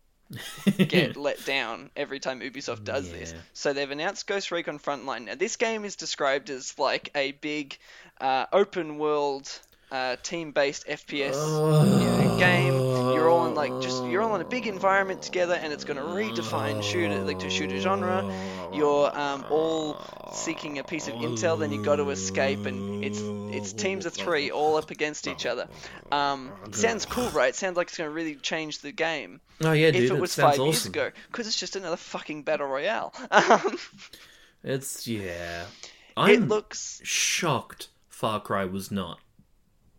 get 0.78 1.16
let 1.18 1.46
down 1.46 1.90
every 1.96 2.20
time 2.20 2.40
Ubisoft 2.40 2.84
does 2.84 3.12
this. 3.12 3.34
So 3.54 3.74
they've 3.74 3.90
announced 3.90 4.28
Ghost 4.28 4.52
Recon 4.52 4.80
Frontline. 4.80 5.26
Now 5.26 5.36
this 5.36 5.56
game 5.56 5.86
is 5.86 5.96
described 5.96 6.50
as 6.50 6.78
like 6.80 7.10
a 7.16 7.34
big 7.34 7.78
uh, 8.20 8.46
open 8.52 8.98
world 8.98 9.50
uh, 9.92 10.16
team-based 10.24 10.88
FPS 10.88 11.36
you 11.36 12.28
know, 12.28 12.38
game. 12.40 12.74
You're 12.74 13.30
all 13.30 13.46
in 13.46 13.54
like 13.54 13.80
just 13.82 14.04
you're 14.06 14.24
all 14.24 14.36
in 14.36 14.42
a 14.42 14.46
big 14.46 14.66
environment 14.66 15.22
together, 15.22 15.54
and 15.54 15.72
it's 15.72 15.84
going 15.84 15.98
to 15.98 16.04
redefine 16.04 16.82
shooter 16.82 17.24
like 17.24 17.40
to 17.40 17.50
shooter 17.50 17.80
genre. 17.80 18.24
You're 18.74 19.18
um, 19.18 19.46
all 19.50 19.98
seeking 20.34 20.80
a 20.80 20.84
piece 20.84 21.08
of 21.08 21.14
intel, 21.16 21.60
then 21.60 21.72
you 21.72 21.84
got 21.84 21.98
to 21.98 22.10
escape, 22.10 22.66
and 22.66 23.04
it's 23.04 23.20
it's 23.56 23.74
teams 23.74 24.06
of 24.06 24.14
three 24.14 24.50
all 24.52 24.78
up 24.78 24.90
against 24.92 25.28
each 25.28 25.46
other. 25.46 25.68
Um, 26.12 26.52
sounds 26.72 27.06
cool, 27.06 27.30
right? 27.30 27.54
Sounds 27.56 27.78
like 27.78 27.88
it's 27.88 27.98
going 27.98 28.10
to 28.10 28.14
really 28.14 28.36
change 28.36 28.80
the 28.80 28.92
game 28.92 29.42
Oh 29.62 29.72
yeah, 29.72 29.92
dude. 29.92 30.04
if 30.06 30.12
it 30.12 30.20
was 30.20 30.32
sounds 30.32 30.58
five 30.58 30.66
years 30.66 30.78
awesome. 30.80 30.92
ago, 30.92 31.12
because 31.32 31.48
it's 31.48 31.60
just 31.60 31.76
another 31.76 31.98
fucking 31.98 32.44
battle 32.44 32.68
royale. 32.68 33.14
Um, 33.32 33.78
It's 34.64 35.06
yeah. 35.08 35.66
I'm 36.16 36.48
looks 36.48 37.02
shocked 37.04 37.90
Far 38.08 38.40
Cry 38.40 38.64
was 38.64 38.92
not 38.92 39.20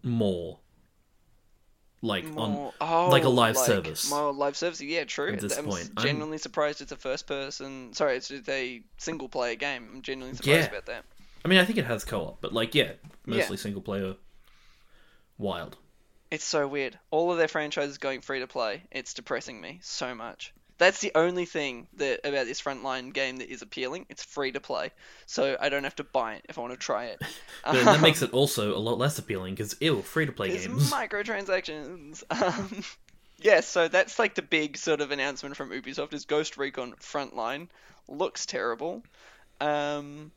more 0.03 0.61
like 2.05 2.25
on 2.37 2.71
oh, 2.81 3.09
like 3.09 3.25
a 3.25 3.27
oh, 3.27 3.31
live 3.31 3.57
service. 3.57 4.11
More 4.11 4.33
live 4.33 4.57
service, 4.57 4.81
yeah, 4.81 5.05
true. 5.05 5.33
At 5.33 5.41
this 5.41 5.57
I'm 5.57 5.65
point, 5.65 5.91
I'm- 5.97 6.07
genuinely 6.07 6.39
surprised 6.39 6.81
it's 6.81 6.93
a 6.93 6.97
first 6.97 7.27
person. 7.27 7.95
Sorry, 7.95 8.17
it's 8.17 8.31
a 8.31 8.83
single 8.99 9.29
player 9.29 9.55
game. 9.55 9.89
I'm 9.93 10.03
genuinely 10.03 10.37
surprised 10.37 10.61
Yeah. 10.61 10.69
about 10.69 10.87
that. 10.87 11.05
I 11.45 11.49
mean, 11.49 11.59
I 11.59 11.65
think 11.65 11.79
it 11.79 11.87
has 11.87 12.05
co-op, 12.05 12.41
but 12.41 12.53
like 12.53 12.75
yeah, 12.75 12.93
mostly 13.27 13.57
single 13.57 13.83
player. 13.83 14.15
Wild. 15.39 15.77
It's 16.31 16.45
so 16.45 16.67
weird. 16.67 16.99
All 17.11 17.33
of 17.33 17.39
their 17.39 17.49
franchises 17.49 17.99
going 17.99 18.21
free 18.21 18.41
to 18.41 18.47
play. 18.47 18.83
It's 18.91 19.15
depressing 19.15 19.61
me 19.61 19.81
so 19.83 20.15
much. 20.15 20.53
That's 20.77 21.01
the 21.01 21.13
only 21.15 21.45
thing 21.45 21.87
that 21.99 22.21
about 22.25 22.47
this 22.47 22.61
frontline 22.61 23.13
game 23.13 23.37
that 23.37 23.49
is 23.51 23.63
appealing. 23.63 24.07
It's 24.09 24.25
free 24.25 24.53
to 24.53 24.61
play, 24.61 24.91
so 25.27 25.57
I 25.61 25.69
don't 25.69 25.85
have 25.85 25.95
to 25.97 26.05
buy 26.05 26.35
it 26.35 26.47
if 26.49 26.59
I 26.59 26.63
want 26.63 26.73
to 26.73 26.79
try 26.79 27.07
it. 27.07 27.21
But 27.65 27.85
that 27.85 28.01
makes 28.01 28.21
it 28.23 28.33
also 28.33 28.77
a 28.77 28.79
lot 28.79 28.99
less 28.99 29.19
appealing 29.19 29.55
because 29.55 29.77
ew, 29.81 30.03
free 30.03 30.27
to 30.27 30.33
play 30.33 30.51
games. 30.51 30.91
microtransactions. 30.93 32.23
Um, 32.31 32.83
yeah, 33.39 33.61
so 33.61 33.89
that's 33.89 34.19
like 34.19 34.35
the 34.35 34.43
big 34.43 34.77
sort 34.77 35.01
of 35.01 35.11
announcement 35.11 35.57
from 35.57 35.71
Ubisoft 35.71 36.13
is 36.15 36.25
Ghost 36.25 36.57
Recon 36.57 36.95
Frontline. 37.01 37.69
Looks 38.09 38.47
terrible. 38.47 39.03
Um, 39.61 40.31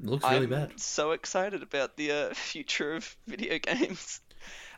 looks 0.00 0.24
really 0.24 0.44
I'm 0.44 0.50
bad. 0.50 0.80
so 0.80 1.12
excited 1.12 1.62
about 1.62 1.96
the 1.96 2.12
uh, 2.12 2.34
future 2.34 2.94
of 2.94 3.16
video 3.26 3.58
games. 3.58 4.20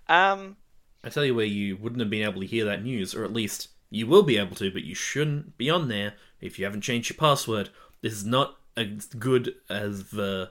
Um, 0.08 0.56
I 1.04 1.10
tell 1.10 1.24
you 1.24 1.34
where 1.34 1.44
you 1.46 1.76
wouldn't 1.76 2.00
have 2.00 2.10
been 2.10 2.22
able 2.28 2.40
to 2.40 2.46
hear 2.46 2.66
that 2.66 2.82
news, 2.82 3.14
or 3.14 3.24
at 3.24 3.32
least 3.32 3.68
you 3.90 4.06
will 4.06 4.22
be 4.22 4.38
able 4.38 4.56
to, 4.56 4.70
but 4.70 4.84
you 4.84 4.94
shouldn't 4.94 5.56
be 5.56 5.70
on 5.70 5.88
there 5.88 6.14
if 6.40 6.58
you 6.58 6.64
haven't 6.64 6.82
changed 6.82 7.10
your 7.10 7.16
password. 7.16 7.70
This 8.02 8.12
is 8.12 8.24
not 8.24 8.56
as 8.76 9.06
good 9.06 9.54
as 9.68 10.10
the 10.10 10.50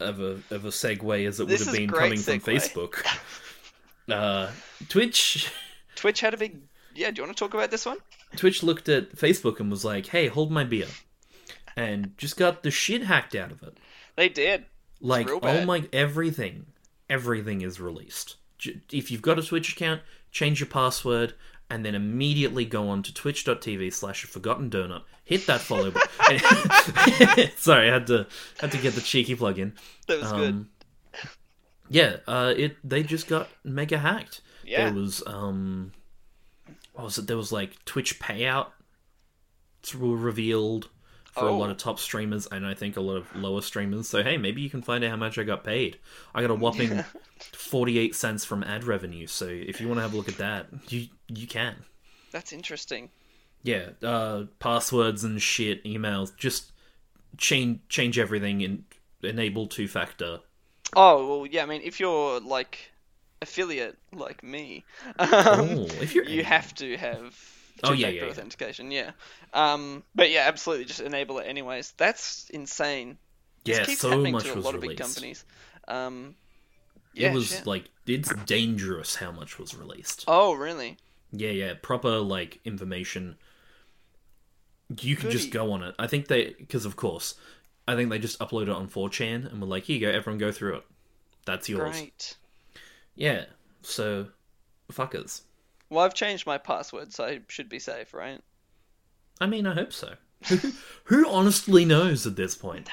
of 0.00 0.20
a 0.20 0.40
of 0.50 0.64
a 0.64 0.68
segue 0.68 1.26
as 1.26 1.38
it 1.38 1.46
would 1.46 1.58
have 1.58 1.72
been 1.72 1.90
coming 1.90 2.18
from. 2.18 2.40
Facebook. 2.40 3.04
Uh, 4.10 4.50
Twitch 4.88 5.48
Twitch 5.94 6.20
had 6.20 6.34
a 6.34 6.36
big. 6.36 6.58
Yeah, 6.92 7.12
do 7.12 7.22
you 7.22 7.26
want 7.26 7.36
to 7.36 7.42
talk 7.42 7.54
about 7.54 7.70
this 7.70 7.86
one? 7.86 7.98
Twitch 8.36 8.64
looked 8.64 8.88
at 8.88 9.14
Facebook 9.14 9.60
and 9.60 9.70
was 9.70 9.84
like, 9.84 10.06
"Hey, 10.06 10.26
hold 10.26 10.50
my 10.50 10.64
beer," 10.64 10.88
and 11.76 12.12
just 12.18 12.36
got 12.36 12.64
the 12.64 12.70
shit 12.72 13.04
hacked 13.04 13.36
out 13.36 13.52
of 13.52 13.62
it. 13.62 13.78
They 14.16 14.28
did. 14.28 14.64
Like, 15.00 15.30
oh 15.30 15.64
my, 15.64 15.88
everything, 15.92 16.66
everything 17.08 17.62
is 17.62 17.80
released. 17.80 18.36
If 18.90 19.10
you've 19.10 19.22
got 19.22 19.38
a 19.38 19.42
Twitch 19.42 19.72
account, 19.72 20.02
change 20.32 20.60
your 20.60 20.68
password, 20.68 21.34
and 21.72 21.86
then 21.86 21.94
immediately 21.94 22.66
go 22.66 22.90
on 22.90 23.02
to 23.02 23.14
twitch.tv 23.14 23.90
slash 23.94 24.24
forgotten 24.24 24.68
donut. 24.68 25.04
Hit 25.24 25.46
that 25.46 25.62
follow 25.62 25.90
button. 25.90 26.38
Sorry, 27.56 27.88
I 27.88 27.94
had 27.94 28.06
to 28.08 28.26
had 28.60 28.72
to 28.72 28.78
get 28.78 28.92
the 28.92 29.00
cheeky 29.00 29.34
plug 29.34 29.58
in. 29.58 29.72
That 30.06 30.20
was 30.20 30.32
good. 30.32 30.50
Um, 30.50 30.68
yeah, 31.88 32.16
uh, 32.28 32.52
it 32.54 32.76
they 32.84 33.02
just 33.02 33.26
got 33.26 33.48
mega 33.64 33.96
hacked. 33.96 34.42
Yeah. 34.66 34.90
There 34.90 35.00
was 35.00 35.22
um, 35.26 35.92
what 36.92 37.04
was 37.04 37.16
it? 37.16 37.26
There 37.26 37.38
was 37.38 37.52
like 37.52 37.82
Twitch 37.86 38.20
payout 38.20 38.66
were 39.98 40.14
revealed 40.14 40.90
for 41.32 41.46
a 41.48 41.50
Oh. 41.52 41.58
lot 41.58 41.70
of 41.70 41.76
top 41.78 41.98
streamers 41.98 42.46
and 42.46 42.64
I 42.66 42.74
think 42.74 42.96
a 42.96 43.00
lot 43.00 43.16
of 43.16 43.34
lower 43.34 43.62
streamers. 43.62 44.08
So 44.08 44.22
hey, 44.22 44.36
maybe 44.36 44.62
you 44.62 44.70
can 44.70 44.82
find 44.82 45.02
out 45.02 45.10
how 45.10 45.16
much 45.16 45.38
I 45.38 45.42
got 45.42 45.64
paid. 45.64 45.98
I 46.34 46.40
got 46.42 46.50
a 46.50 46.54
whopping 46.54 47.04
forty 47.52 47.98
eight 47.98 48.14
cents 48.14 48.44
from 48.44 48.62
ad 48.62 48.84
revenue. 48.84 49.26
So 49.26 49.46
if 49.46 49.80
you 49.80 49.88
want 49.88 49.98
to 49.98 50.02
have 50.02 50.14
a 50.14 50.16
look 50.16 50.28
at 50.28 50.38
that, 50.38 50.66
you 50.88 51.08
you 51.28 51.46
can. 51.46 51.76
That's 52.30 52.52
interesting. 52.52 53.10
Yeah, 53.64 53.90
uh, 54.02 54.44
passwords 54.58 55.22
and 55.24 55.40
shit, 55.40 55.84
emails, 55.84 56.34
just 56.36 56.72
change 57.38 57.80
change 57.88 58.18
everything 58.18 58.62
and 58.62 58.84
enable 59.22 59.66
two 59.66 59.88
factor. 59.88 60.40
Oh 60.94 61.26
well, 61.26 61.46
yeah. 61.46 61.62
I 61.62 61.66
mean, 61.66 61.80
if 61.82 61.98
you're 62.00 62.40
like 62.40 62.90
affiliate 63.40 63.98
like 64.12 64.42
me, 64.42 64.84
um, 65.18 65.28
Oh, 65.30 65.86
if 66.00 66.14
you're 66.14 66.24
you 66.24 66.44
have 66.44 66.74
to 66.76 66.96
have 66.96 67.34
Oh, 67.82 67.92
yeah, 67.92 68.08
yeah, 68.08 68.24
authentication. 68.24 68.90
Yeah. 68.90 69.12
Um, 69.52 70.04
but 70.14 70.30
yeah, 70.30 70.44
absolutely, 70.46 70.84
just 70.84 71.00
enable 71.00 71.38
it 71.38 71.44
anyways. 71.44 71.92
That's 71.96 72.48
insane. 72.50 73.18
This 73.64 73.78
Yeah, 73.78 73.84
keeps 73.84 74.00
so 74.00 74.10
happening 74.10 74.32
much 74.32 74.44
to 74.44 74.52
a 74.52 74.56
was 74.56 74.64
lot 74.64 74.74
of 74.74 74.80
big 74.80 74.90
released. 74.90 75.02
companies. 75.02 75.44
Um, 75.88 76.36
yeah, 77.14 77.30
it 77.30 77.34
was 77.34 77.48
shit. 77.48 77.66
like 77.66 77.90
it's 78.06 78.32
dangerous 78.44 79.16
how 79.16 79.32
much 79.32 79.58
was 79.58 79.74
released. 79.74 80.24
Oh, 80.26 80.54
really? 80.54 80.96
Yeah, 81.32 81.50
yeah, 81.50 81.74
proper 81.80 82.18
like 82.18 82.60
information. 82.64 83.36
You 85.00 85.16
can 85.16 85.30
just 85.30 85.50
go 85.50 85.72
on 85.72 85.82
it. 85.82 85.94
I 85.98 86.06
think 86.06 86.28
they 86.28 86.54
because 86.58 86.84
of 86.84 86.96
course, 86.96 87.34
I 87.88 87.96
think 87.96 88.10
they 88.10 88.18
just 88.18 88.38
upload 88.38 88.62
it 88.64 88.68
on 88.70 88.88
4chan 88.88 89.50
and 89.50 89.60
were 89.60 89.66
like, 89.66 89.84
"Here 89.84 89.96
you 89.96 90.00
go, 90.06 90.10
everyone 90.10 90.38
go 90.38 90.52
through 90.52 90.76
it. 90.76 90.84
That's 91.46 91.68
yours." 91.68 91.96
Great. 91.98 92.36
Yeah. 93.14 93.46
So, 93.82 94.28
fuckers. 94.90 95.42
Well, 95.92 96.06
I've 96.06 96.14
changed 96.14 96.46
my 96.46 96.56
password, 96.56 97.12
so 97.12 97.24
I 97.26 97.40
should 97.48 97.68
be 97.68 97.78
safe, 97.78 98.14
right? 98.14 98.40
I 99.38 99.46
mean, 99.46 99.66
I 99.66 99.74
hope 99.74 99.92
so. 99.92 100.14
Who 101.04 101.28
honestly 101.28 101.84
knows 101.84 102.26
at 102.26 102.34
this 102.34 102.54
point? 102.54 102.88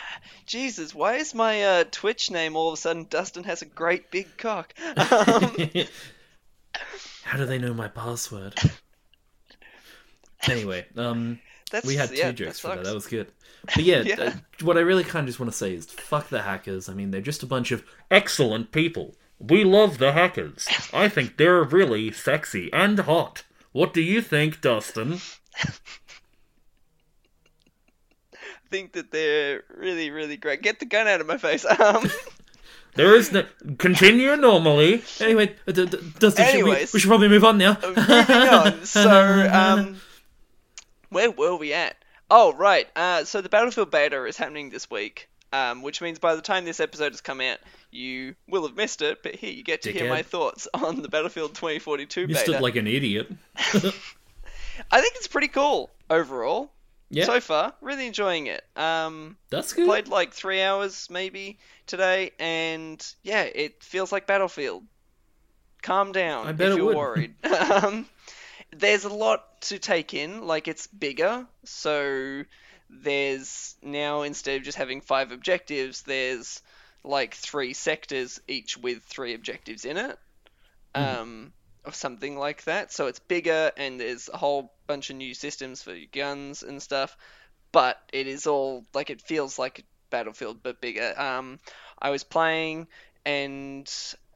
Jesus, 0.46 0.94
why 0.94 1.16
is 1.16 1.34
my 1.34 1.64
uh, 1.64 1.84
Twitch 1.90 2.30
name 2.30 2.58
all 2.58 2.68
of 2.68 2.74
a 2.74 2.78
sudden 2.78 3.08
Dustin 3.10 3.46
has 3.46 3.62
a 3.62 3.66
great 3.66 4.12
big 4.12 4.28
cock? 4.38 4.74
Um, 4.98 5.56
How 7.24 7.38
do 7.38 7.46
they 7.46 7.58
know 7.58 7.74
my 7.74 7.88
password? 7.88 8.56
Anyway, 10.48 10.86
um, 10.98 11.40
that's, 11.72 11.86
we 11.88 11.96
had 11.96 12.10
two 12.10 12.16
yeah, 12.16 12.32
jokes 12.34 12.62
that 12.62 12.70
for 12.70 12.76
that. 12.76 12.84
That 12.84 12.94
was 12.94 13.08
good. 13.08 13.32
But 13.64 13.84
yeah, 13.84 14.02
Yeah. 14.06 14.16
uh, 14.20 14.32
what 14.62 14.78
I 14.78 14.82
really 14.82 15.06
kind 15.06 15.24
of 15.24 15.28
just 15.28 15.40
want 15.40 15.52
to 15.52 15.58
say 15.58 15.74
is 15.74 15.86
fuck 15.86 16.28
the 16.28 16.42
hackers. 16.42 16.90
I 16.90 16.94
mean, 16.94 17.12
they're 17.12 17.22
just 17.22 17.44
a 17.44 17.48
bunch 17.48 17.72
of 17.72 17.84
excellent 18.12 18.72
people. 18.74 19.16
We 19.40 19.64
love 19.64 19.98
the 19.98 20.12
hackers. 20.12 20.68
I 20.94 21.08
think 21.08 21.38
they're 21.38 21.64
really 21.64 22.12
sexy 22.12 22.72
and 22.74 23.00
hot. 23.00 23.44
What 23.72 23.94
do 23.94 24.02
you 24.02 24.22
think, 24.22 24.62
Dustin? 24.62 25.20
think 28.70 28.94
that 28.94 29.12
they're 29.12 29.64
really, 29.76 30.12
really 30.12 30.38
great. 30.38 30.62
Get 30.62 30.80
the 30.80 30.86
gun 30.86 31.08
out 31.08 31.22
of 31.22 31.28
my 31.28 31.38
face. 31.38 31.66
Um, 31.80 32.10
There 32.96 33.16
is 33.16 33.32
no 33.32 33.46
continue 33.78 34.36
normally. 34.36 35.04
Anyway, 35.22 35.56
uh, 35.68 35.72
d- 35.72 35.86
d- 35.86 35.98
Dustin, 36.18 36.46
should 36.48 36.54
we, 36.56 36.72
Anyways. 36.72 36.92
we 36.92 37.00
should 37.00 37.08
probably 37.08 37.30
move 37.30 37.46
on 37.46 37.60
now. 37.60 37.78
moving 37.82 38.04
on. 38.04 38.84
So, 38.84 39.50
um, 39.54 40.02
where 41.10 41.30
were 41.30 41.56
we 41.56 41.72
at? 41.72 41.96
Oh, 42.32 42.52
right. 42.54 42.88
Uh, 42.96 43.26
so 43.26 43.42
the 43.42 43.48
Battlefield 43.48 43.92
beta 43.92 44.26
is 44.26 44.38
happening 44.38 44.72
this 44.72 44.90
week, 44.90 45.30
um, 45.54 45.84
which 45.84 46.02
means 46.02 46.18
by 46.18 46.36
the 46.36 46.42
time 46.42 46.66
this 46.66 46.80
episode 46.80 47.14
has 47.14 47.22
come 47.22 47.40
out, 47.42 47.60
you 47.92 48.36
will 48.48 48.68
have 48.68 48.76
missed 48.76 49.02
it. 49.02 49.24
But 49.24 49.36
here, 49.36 49.52
you 49.52 49.64
get 49.64 49.84
to 49.84 49.92
hear 49.92 50.10
my 50.10 50.22
thoughts 50.24 50.68
on 50.74 51.02
the 51.02 51.10
Battlefield 51.10 51.56
2042 51.56 52.22
you 52.22 52.28
beta. 52.28 52.40
stood 52.40 52.62
like 52.62 52.76
an 52.76 52.88
idiot. 52.88 53.28
I 54.92 55.02
think 55.02 55.16
it's 55.16 55.28
pretty 55.28 55.48
cool 55.50 55.90
overall. 56.10 56.72
Yeah. 57.12 57.26
So 57.26 57.40
far, 57.40 57.74
really 57.82 58.06
enjoying 58.06 58.46
it. 58.48 58.64
Um, 58.76 59.36
That's 59.50 59.74
good. 59.74 59.88
played 59.88 60.08
like 60.08 60.32
three 60.32 60.62
hours 60.62 61.08
maybe 61.10 61.58
today, 61.88 62.32
and 62.40 63.04
yeah, 63.24 63.44
it 63.44 63.84
feels 63.84 64.12
like 64.12 64.28
Battlefield. 64.28 64.84
Calm 65.82 66.12
down 66.12 66.46
I 66.46 66.52
bet 66.52 66.68
if 66.68 66.74
it 66.74 66.78
you're 66.78 66.86
would. 66.88 66.98
worried. 66.98 67.34
um, 67.46 68.06
there's 68.76 69.06
a 69.06 69.10
lot 69.10 69.62
to 69.62 69.80
take 69.80 70.14
in. 70.14 70.46
Like 70.46 70.68
it's 70.68 70.86
bigger, 70.88 71.48
so 71.64 72.44
there's 72.92 73.76
now 73.82 74.22
instead 74.24 74.58
of 74.58 74.64
just 74.64 74.78
having 74.78 75.02
five 75.02 75.32
objectives, 75.32 76.04
there's 76.04 76.62
like 77.04 77.34
three 77.36 77.74
sectors, 77.74 78.40
each 78.48 78.78
with 78.78 79.04
three 79.04 79.34
objectives 79.34 79.86
in 79.86 79.98
it, 79.98 80.20
Mhm. 80.96 81.02
um, 81.20 81.54
or 81.86 81.94
something 81.94 82.38
like 82.38 82.64
that. 82.66 82.92
So 82.92 83.08
it's 83.08 83.20
bigger, 83.20 83.72
and 83.78 84.00
there's 84.00 84.30
a 84.30 84.38
whole 84.38 84.74
bunch 84.88 85.10
of 85.10 85.16
new 85.16 85.34
systems 85.34 85.82
for 85.82 85.96
guns 86.12 86.64
and 86.64 86.82
stuff. 86.82 87.16
But 87.72 88.02
it 88.12 88.28
is 88.28 88.48
all 88.48 88.86
like 88.94 89.10
it 89.10 89.22
feels 89.22 89.60
like 89.60 89.80
a 89.80 89.84
Battlefield, 90.10 90.64
but 90.64 90.82
bigger. 90.82 91.14
Um, 91.20 91.60
I 92.02 92.10
was 92.10 92.24
playing, 92.24 92.88
and 93.26 93.88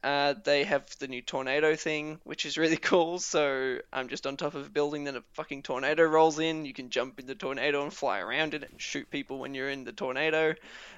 uh, 0.04 0.34
they 0.44 0.62
have 0.64 0.84
the 1.00 1.08
new 1.08 1.20
tornado 1.22 1.74
thing, 1.74 2.20
which 2.24 2.46
is 2.46 2.56
really 2.56 2.76
cool. 2.90 3.18
So 3.18 3.78
I'm 3.92 4.08
just 4.08 4.26
on 4.26 4.36
top 4.36 4.54
of 4.54 4.66
a 4.66 4.70
building, 4.70 5.02
then 5.04 5.16
a 5.16 5.22
fucking 5.32 5.62
tornado 5.64 6.04
rolls 6.04 6.38
in. 6.38 6.64
You 6.64 6.72
can 6.72 6.90
jump 6.90 7.18
in 7.18 7.26
the 7.26 7.34
tornado 7.34 7.82
and 7.82 7.92
fly 7.92 8.20
around 8.20 8.54
it 8.54 8.62
and 8.70 8.80
shoot 8.80 9.10
people 9.10 9.38
when 9.38 9.54
you're 9.54 9.70
in 9.70 9.82
the 9.84 9.92
tornado. 9.92 10.54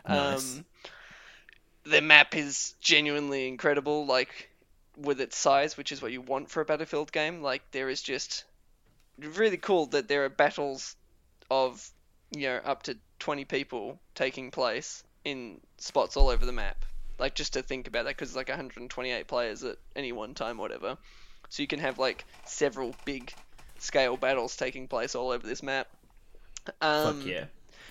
Nice. 0.06 0.56
Um, 0.58 0.64
the 1.86 2.00
map 2.00 2.34
is 2.34 2.74
genuinely 2.80 3.48
incredible, 3.48 4.06
like 4.06 4.50
with 4.96 5.20
its 5.20 5.36
size, 5.36 5.76
which 5.76 5.92
is 5.92 6.02
what 6.02 6.12
you 6.12 6.20
want 6.20 6.50
for 6.50 6.60
a 6.60 6.64
Battlefield 6.64 7.12
game. 7.12 7.42
Like 7.42 7.62
there 7.70 7.88
is 7.88 8.02
just 8.02 8.44
really 9.18 9.56
cool 9.56 9.86
that 9.86 10.08
there 10.08 10.24
are 10.24 10.28
battles 10.28 10.96
of 11.50 11.88
you 12.34 12.48
know 12.48 12.60
up 12.64 12.82
to 12.84 12.96
20 13.20 13.44
people 13.44 13.98
taking 14.14 14.50
place 14.50 15.04
in 15.24 15.60
spots 15.78 16.16
all 16.16 16.28
over 16.28 16.44
the 16.44 16.52
map. 16.52 16.84
Like 17.18 17.34
just 17.34 17.54
to 17.54 17.62
think 17.62 17.88
about 17.88 18.04
that, 18.04 18.16
because 18.16 18.36
like 18.36 18.48
128 18.48 19.26
players 19.26 19.64
at 19.64 19.76
any 19.94 20.12
one 20.12 20.34
time, 20.34 20.58
whatever. 20.58 20.98
So 21.48 21.62
you 21.62 21.66
can 21.66 21.78
have 21.78 21.98
like 21.98 22.24
several 22.44 22.94
big 23.04 23.32
scale 23.78 24.16
battles 24.16 24.56
taking 24.56 24.88
place 24.88 25.14
all 25.14 25.30
over 25.30 25.46
this 25.46 25.62
map. 25.62 25.88
Um, 26.80 27.20
Fuck 27.20 27.26
yeah. 27.26 27.44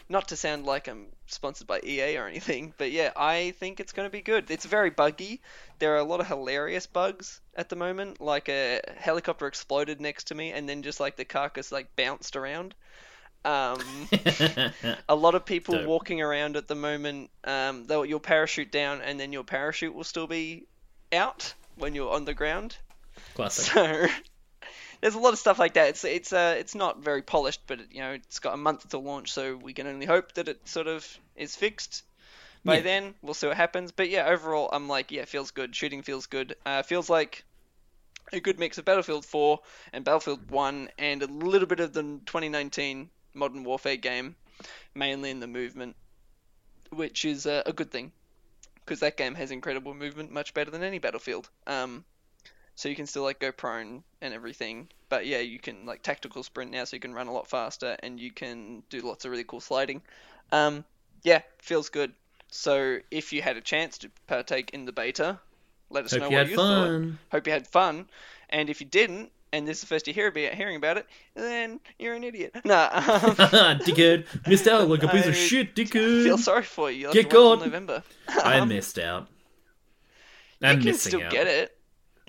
Not 0.08 0.28
to 0.28 0.36
sound 0.36 0.66
like 0.66 0.88
I'm 0.88 1.08
sponsored 1.28 1.68
by 1.68 1.82
EA 1.84 2.18
or 2.18 2.28
anything, 2.28 2.74
but 2.78 2.92
yeah, 2.92 3.12
I 3.16 3.54
think 3.60 3.80
it's 3.80 3.94
going 3.94 4.06
to 4.06 4.12
be 4.12 4.22
good. 4.22 4.52
It's 4.52 4.66
very 4.66 4.90
buggy. 4.90 5.42
There 5.80 5.94
are 5.94 6.00
a 6.00 6.04
lot 6.04 6.20
of 6.20 6.28
hilarious 6.28 6.86
bugs 6.86 7.42
at 7.56 7.70
the 7.70 7.76
moment, 7.76 8.22
like 8.22 8.50
a 8.50 8.82
helicopter 8.98 9.48
exploded 9.48 10.00
next 10.00 10.26
to 10.26 10.36
me 10.36 10.52
and 10.52 10.70
then 10.70 10.84
just 10.84 11.00
like 11.00 11.16
the 11.16 11.26
carcass 11.26 11.72
like 11.72 11.96
bounced 11.96 12.36
around. 12.36 12.76
Um, 13.44 13.80
a 15.10 15.16
lot 15.16 15.36
of 15.36 15.46
people 15.46 15.76
Dope. 15.76 15.88
walking 15.88 16.22
around 16.22 16.56
at 16.58 16.68
the 16.68 16.76
moment, 16.76 17.30
um, 17.44 17.86
they'll, 17.86 18.06
you'll 18.06 18.20
parachute 18.20 18.72
down 18.72 19.02
and 19.02 19.20
then 19.20 19.32
your 19.34 19.44
parachute 19.44 19.94
will 19.94 20.04
still 20.04 20.28
be 20.28 20.66
out 21.12 21.54
when 21.76 21.96
you're 21.96 22.12
on 22.12 22.26
the 22.26 22.34
ground. 22.34 22.78
Classic. 23.36 23.66
So 23.66 24.08
there's 25.06 25.14
a 25.14 25.20
lot 25.20 25.34
of 25.34 25.38
stuff 25.38 25.60
like 25.60 25.76
that. 25.76 25.90
It's 25.90 26.04
it's 26.04 26.34
uh 26.34 26.56
it's 26.58 26.74
not 26.74 27.04
very 27.04 27.22
polished, 27.22 27.62
but 27.68 27.80
it, 27.80 27.90
you 27.92 28.00
know 28.00 28.14
it's 28.14 28.40
got 28.40 28.56
a 28.56 28.58
month 28.58 28.90
to 28.90 28.98
launch, 28.98 29.32
so 29.32 29.56
we 29.56 29.72
can 29.72 29.86
only 29.86 30.08
hope 30.08 30.34
that 30.34 30.48
it 30.48 30.68
sort 30.68 30.88
of 30.88 31.08
is 31.36 31.56
fixed 31.56 32.02
by 32.64 32.78
Yeah. 32.78 32.82
then. 32.82 33.14
We'll 33.22 33.36
see 33.36 33.46
what 33.46 33.56
happens. 33.56 33.92
But 33.92 34.10
yeah, 34.10 34.26
overall, 34.26 34.68
I'm 34.74 34.88
like, 34.88 35.12
yeah, 35.12 35.22
it 35.22 35.28
feels 35.28 35.52
good. 35.52 35.76
Shooting 35.76 36.02
feels 36.02 36.26
good. 36.26 36.56
Uh, 36.66 36.82
feels 36.82 37.08
like 37.08 37.44
a 38.34 38.40
good 38.40 38.58
mix 38.58 38.80
of 38.80 38.86
Battlefield 38.86 39.26
4 39.26 39.60
and 39.94 40.04
Battlefield 40.04 40.50
1, 40.50 40.90
and 40.98 41.22
a 41.22 41.28
little 41.28 41.68
bit 41.68 41.82
of 41.82 41.94
the 41.94 42.02
2019 42.02 43.12
Modern 43.36 43.64
Warfare 43.64 43.98
game, 43.98 44.36
mainly 44.96 45.30
in 45.30 45.40
the 45.40 45.46
movement, 45.46 45.96
which 46.90 47.26
is 47.26 47.46
uh, 47.46 47.62
a 47.68 47.74
good 47.74 47.92
thing 47.92 48.12
because 48.78 49.02
that 49.02 49.18
game 49.18 49.36
has 49.36 49.52
incredible 49.52 49.94
movement, 49.94 50.32
much 50.32 50.56
better 50.56 50.72
than 50.72 50.82
any 50.82 50.98
Battlefield. 50.98 51.48
Um, 51.68 52.06
so 52.76 52.90
you 52.90 52.96
can 52.96 53.08
still 53.08 53.24
like 53.24 53.40
go 53.40 53.52
prone 53.52 54.04
and 54.22 54.34
everything, 54.34 54.88
but 55.10 55.26
yeah, 55.26 55.40
you 55.40 55.60
can 55.60 55.86
like 55.86 56.02
tactical 56.04 56.44
sprint 56.44 56.72
now, 56.72 56.84
so 56.84 56.96
you 56.96 57.00
can 57.00 57.14
run 57.14 57.28
a 57.28 57.32
lot 57.34 57.48
faster 57.48 57.96
and 58.04 58.20
you 58.20 58.32
can 58.32 58.84
do 58.90 59.02
lots 59.02 59.26
of 59.26 59.32
really 59.32 59.44
cool 59.44 59.62
sliding. 59.62 60.02
Um, 60.52 60.84
yeah, 61.24 61.42
feels 61.60 61.90
good. 61.90 62.14
So 62.52 63.00
if 63.12 63.34
you 63.34 63.42
had 63.42 63.58
a 63.58 63.62
chance 63.62 63.98
to 64.00 64.12
partake 64.28 64.72
in 64.72 64.86
the 64.86 64.92
beta, 64.92 65.40
let 65.90 66.06
us 66.06 66.14
know 66.14 66.22
Hope 66.24 66.32
you 66.32 66.38
what 66.38 66.50
you 66.50 66.56
thought. 66.56 66.88
fun. 66.88 67.20
Hope 67.32 67.48
you 67.48 67.54
had 67.54 67.68
fun, 67.68 68.08
and 68.50 68.70
if 68.70 68.80
you 68.82 68.88
didn't, 68.88 69.32
and 69.54 69.68
this 69.68 69.78
is 69.78 69.82
the 69.82 69.88
first 69.88 70.08
you 70.08 70.14
hear 70.14 70.28
about 70.28 70.54
hearing 70.54 70.76
about 70.76 70.98
it, 70.98 71.06
then 71.34 71.80
you're 71.98 72.14
an 72.14 72.24
idiot. 72.24 72.56
Nah, 72.66 72.90
um, 72.94 73.36
dickhead. 73.80 74.26
Missed 74.48 74.68
out 74.68 74.88
like 74.90 75.04
a 75.04 75.08
piece 75.08 75.26
of 75.28 75.36
shit, 75.36 75.70
I 75.70 75.72
dickhead. 75.72 76.24
feel 76.24 76.38
sorry 76.38 76.64
for 76.64 76.92
you. 76.92 77.02
You'll 77.02 77.14
Get 77.14 77.30
to 77.30 77.36
wait 77.38 77.42
till 77.42 77.56
God. 77.58 77.66
November. 77.66 78.04
I 78.28 78.64
missed 78.66 79.00
out. 79.00 79.28
you 80.60 80.68
I'm 80.68 80.78
can 80.78 80.86
missing 80.86 81.10
still 81.12 81.24
out. 81.24 81.32
get 81.32 81.48
it. 81.48 81.78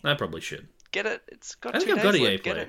I 0.05 0.15
probably 0.15 0.41
should. 0.41 0.69
Get 0.93 1.07
it. 1.07 1.23
It's 1.29 1.55
got 1.57 1.75
I 1.75 1.79
think 1.79 1.91
I've 1.91 2.03
got 2.03 2.15
EA 2.15 2.33
left. 2.33 2.45
Get 2.45 2.57
it. 2.57 2.69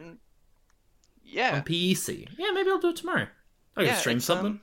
Yeah. 1.24 1.56
On 1.56 1.62
PEC. 1.62 2.28
Yeah, 2.38 2.52
maybe 2.52 2.70
I'll 2.70 2.80
do 2.80 2.90
it 2.90 2.96
tomorrow. 2.96 3.28
I 3.76 3.82
can 3.82 3.86
yeah, 3.88 3.96
stream 3.98 4.20
something. 4.20 4.46
um, 4.54 4.62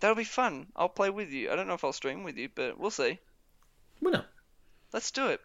that'll 0.00 0.14
be 0.16 0.24
fun. 0.24 0.66
I'll 0.76 0.88
play 0.88 1.10
with 1.10 1.30
you. 1.30 1.50
I 1.50 1.56
don't 1.56 1.66
know 1.66 1.74
if 1.74 1.84
I'll 1.84 1.92
stream 1.92 2.22
with 2.22 2.36
you, 2.36 2.48
but 2.54 2.78
we'll 2.78 2.90
see. 2.90 3.18
Well, 4.00 4.12
no. 4.12 4.22
Let's 4.92 5.10
do 5.10 5.28
it. 5.28 5.40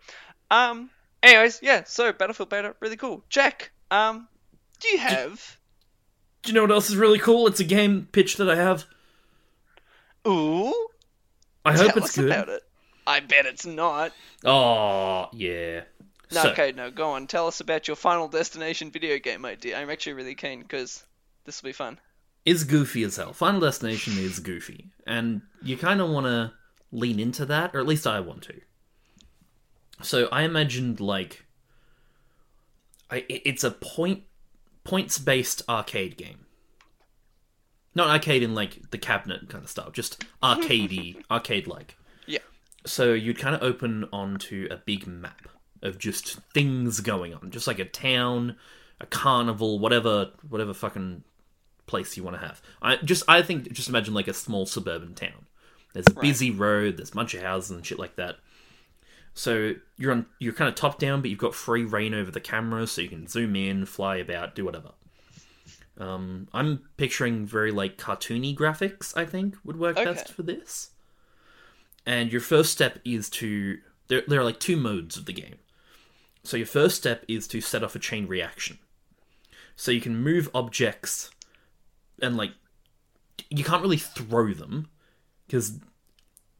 Um. 0.49 0.89
Anyways, 1.23 1.59
yeah. 1.61 1.83
So 1.85 2.11
Battlefield 2.13 2.49
beta, 2.49 2.75
really 2.79 2.97
cool. 2.97 3.23
Jack. 3.29 3.71
Um. 3.89 4.27
Do 4.79 4.89
you 4.89 4.97
have? 4.97 5.57
Do 6.43 6.49
you 6.49 6.55
know 6.55 6.61
what 6.63 6.71
else 6.71 6.89
is 6.89 6.95
really 6.95 7.19
cool? 7.19 7.47
It's 7.47 7.59
a 7.59 7.63
game 7.63 8.07
pitch 8.11 8.37
that 8.37 8.49
I 8.49 8.55
have. 8.55 8.85
Ooh. 10.27 10.73
I 11.63 11.73
hope 11.73 11.87
tell 11.93 11.97
it's 11.97 12.05
us 12.07 12.15
good. 12.15 12.25
about 12.25 12.49
it. 12.49 12.63
I 13.05 13.19
bet 13.19 13.45
it's 13.45 13.65
not. 13.65 14.11
Oh, 14.43 15.29
yeah. 15.33 15.81
No, 16.31 16.43
So, 16.43 16.49
okay, 16.51 16.71
no, 16.71 16.89
go 16.91 17.11
on. 17.11 17.27
Tell 17.27 17.47
us 17.47 17.59
about 17.59 17.87
your 17.87 17.95
Final 17.95 18.27
Destination 18.27 18.91
video 18.91 19.19
game 19.19 19.45
idea. 19.45 19.77
I'm 19.77 19.89
actually 19.89 20.13
really 20.13 20.35
keen 20.35 20.61
because 20.61 21.03
this 21.45 21.61
will 21.61 21.69
be 21.69 21.73
fun. 21.73 21.99
is 22.45 22.63
goofy 22.63 23.03
as 23.03 23.17
hell. 23.17 23.33
Final 23.33 23.59
Destination 23.61 24.17
is 24.17 24.39
goofy, 24.39 24.91
and 25.05 25.41
you 25.61 25.77
kind 25.77 26.01
of 26.01 26.09
want 26.09 26.25
to 26.25 26.53
lean 26.91 27.19
into 27.19 27.45
that, 27.45 27.75
or 27.75 27.79
at 27.79 27.87
least 27.87 28.07
I 28.07 28.19
want 28.19 28.43
to. 28.43 28.61
So 30.01 30.27
I 30.31 30.43
imagined 30.43 30.99
like, 30.99 31.45
I 33.09 33.25
it's 33.29 33.63
a 33.63 33.71
point 33.71 34.23
points 34.83 35.19
based 35.19 35.61
arcade 35.69 36.17
game. 36.17 36.45
Not 37.93 38.09
arcade 38.09 38.41
in 38.41 38.55
like 38.55 38.89
the 38.91 38.97
cabinet 38.97 39.49
kind 39.49 39.63
of 39.63 39.69
style, 39.69 39.91
just 39.91 40.23
arcadey, 40.41 41.17
arcade 41.31 41.67
like. 41.67 41.97
Yeah. 42.25 42.39
So 42.85 43.13
you'd 43.13 43.37
kind 43.37 43.53
of 43.53 43.61
open 43.61 44.07
onto 44.13 44.67
a 44.71 44.77
big 44.77 45.05
map 45.05 45.49
of 45.81 45.97
just 45.97 46.39
things 46.53 46.99
going 46.99 47.33
on, 47.33 47.51
just 47.51 47.67
like 47.67 47.79
a 47.79 47.85
town, 47.85 48.55
a 48.99 49.05
carnival, 49.05 49.79
whatever, 49.79 50.31
whatever 50.47 50.73
fucking 50.73 51.23
place 51.87 52.15
you 52.15 52.23
want 52.23 52.39
to 52.39 52.45
have. 52.45 52.61
I 52.81 52.97
just, 52.97 53.23
I 53.27 53.41
think, 53.41 53.71
just 53.73 53.89
imagine 53.89 54.13
like 54.13 54.27
a 54.27 54.33
small 54.33 54.65
suburban 54.65 55.13
town. 55.15 55.45
There's 55.93 56.07
a 56.07 56.13
Right. 56.13 56.21
busy 56.21 56.51
road, 56.51 56.97
there's 56.97 57.11
a 57.11 57.15
bunch 57.15 57.33
of 57.33 57.41
houses 57.41 57.71
and 57.71 57.85
shit 57.85 57.99
like 57.99 58.15
that. 58.15 58.37
So 59.33 59.73
you're 59.97 60.11
on, 60.11 60.25
you're 60.39 60.53
kind 60.53 60.69
of 60.69 60.75
top 60.75 60.99
down, 60.99 61.21
but 61.21 61.29
you've 61.29 61.39
got 61.39 61.55
free 61.55 61.83
reign 61.83 62.13
over 62.13 62.31
the 62.31 62.39
camera, 62.41 62.85
so 62.87 63.01
you 63.01 63.09
can 63.09 63.27
zoom 63.27 63.55
in, 63.55 63.85
fly 63.85 64.17
about, 64.17 64.55
do 64.55 64.65
whatever. 64.65 64.91
Um, 65.97 66.47
I'm 66.53 66.83
picturing 66.97 67.45
very 67.45 67.71
like 67.71 67.97
cartoony 67.97 68.55
graphics. 68.55 69.15
I 69.15 69.25
think 69.25 69.55
would 69.63 69.77
work 69.79 69.97
Okay. 69.97 70.05
best 70.05 70.31
for 70.31 70.43
this. 70.43 70.91
And 72.05 72.31
your 72.31 72.41
first 72.41 72.71
step 72.71 72.99
is 73.05 73.29
to 73.31 73.77
there. 74.07 74.23
There 74.27 74.39
are 74.39 74.43
like 74.43 74.59
two 74.59 74.77
modes 74.77 75.17
of 75.17 75.25
the 75.25 75.33
game. 75.33 75.55
So 76.43 76.57
your 76.57 76.65
first 76.65 76.95
step 76.95 77.23
is 77.27 77.47
to 77.49 77.61
set 77.61 77.83
off 77.83 77.95
a 77.95 77.99
chain 77.99 78.27
reaction. 78.27 78.79
So 79.75 79.91
you 79.91 80.01
can 80.01 80.17
move 80.17 80.49
objects, 80.53 81.31
and 82.21 82.35
like 82.35 82.51
you 83.49 83.63
can't 83.63 83.81
really 83.81 83.97
throw 83.97 84.53
them 84.53 84.89
because 85.47 85.79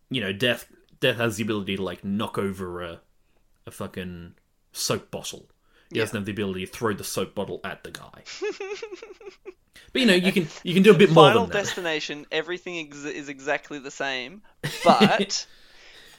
you 0.10 0.22
know 0.22 0.34
death 0.34 0.68
death 1.00 1.18
has 1.18 1.38
the 1.38 1.44
ability 1.44 1.76
to 1.78 1.84
like 1.84 2.04
knock 2.04 2.38
over 2.38 2.82
a 2.82 3.02
a 3.66 3.72
fucking 3.72 4.34
soap 4.72 5.12
bottle. 5.12 5.50
He 5.92 6.00
doesn't 6.00 6.16
have 6.16 6.26
the 6.26 6.32
ability 6.32 6.66
to 6.66 6.72
throw 6.72 6.94
the 6.94 7.04
soap 7.04 7.36
bottle 7.36 7.60
at 7.66 7.84
the 7.84 7.92
guy. 7.92 8.24
but 9.92 10.02
you 10.02 10.06
know 10.06 10.14
you 10.14 10.32
can 10.32 10.48
you 10.64 10.74
can 10.74 10.84
do 10.84 10.92
a 10.92 10.98
bit 10.98 11.12
more 11.12 11.28
Final 11.28 11.44
than 11.44 11.52
that. 11.52 11.66
Destination, 11.66 12.26
everything 12.32 12.78
ex- 12.88 13.04
is 13.04 13.28
exactly 13.30 13.78
the 13.78 13.92
same, 13.92 14.42
but 14.84 15.46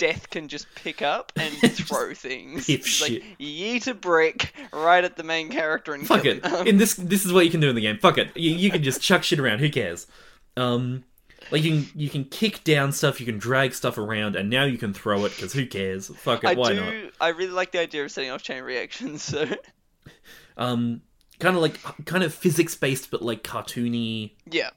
Death 0.02 0.30
can 0.30 0.48
just 0.48 0.66
pick 0.74 1.00
up 1.00 1.30
and 1.36 1.54
throw 1.72 2.12
things. 2.12 2.68
It's 2.68 3.00
like 3.00 3.22
yeet 3.38 3.86
a 3.86 3.94
brick 3.94 4.52
right 4.72 5.04
at 5.04 5.16
the 5.16 5.22
main 5.22 5.48
character 5.48 5.94
and 5.94 6.04
Fuck 6.04 6.22
kill 6.22 6.38
it. 6.38 6.44
him. 6.44 6.54
Um, 6.54 6.66
In 6.66 6.76
this 6.78 6.94
this 6.94 7.24
is 7.24 7.32
what 7.32 7.44
you 7.44 7.50
can 7.52 7.60
do 7.60 7.68
in 7.68 7.76
the 7.76 7.80
game. 7.82 7.98
Fuck 7.98 8.18
it. 8.18 8.36
You, 8.36 8.50
you 8.50 8.70
can 8.70 8.82
just 8.82 9.00
chuck 9.00 9.22
shit 9.22 9.38
around. 9.38 9.60
Who 9.60 9.70
cares? 9.70 10.08
Um, 10.56 11.04
like 11.52 11.62
you 11.62 11.70
can 11.82 12.00
you 12.00 12.08
can 12.10 12.24
kick 12.24 12.64
down 12.64 12.90
stuff. 12.92 13.20
You 13.20 13.26
can 13.26 13.38
drag 13.38 13.74
stuff 13.74 13.96
around, 13.96 14.34
and 14.36 14.50
now 14.50 14.64
you 14.64 14.76
can 14.78 14.92
throw 14.92 15.24
it 15.24 15.30
because 15.36 15.52
who 15.52 15.66
cares? 15.66 16.08
Fuck 16.08 16.42
it. 16.42 16.48
I 16.48 16.54
why 16.54 16.72
do. 16.72 16.80
not? 16.80 16.94
I 17.20 17.28
really 17.28 17.52
like 17.52 17.70
the 17.72 17.80
idea 17.80 18.04
of 18.04 18.10
setting 18.10 18.30
off 18.30 18.42
chain 18.42 18.62
reactions. 18.64 19.22
So 19.22 19.46
Um, 20.56 21.02
kind 21.38 21.56
of 21.56 21.62
like 21.62 21.78
kind 22.06 22.24
of 22.24 22.34
physics 22.34 22.74
based, 22.74 23.10
but 23.10 23.22
like 23.22 23.42
cartoony 23.42 24.32
yeah, 24.50 24.70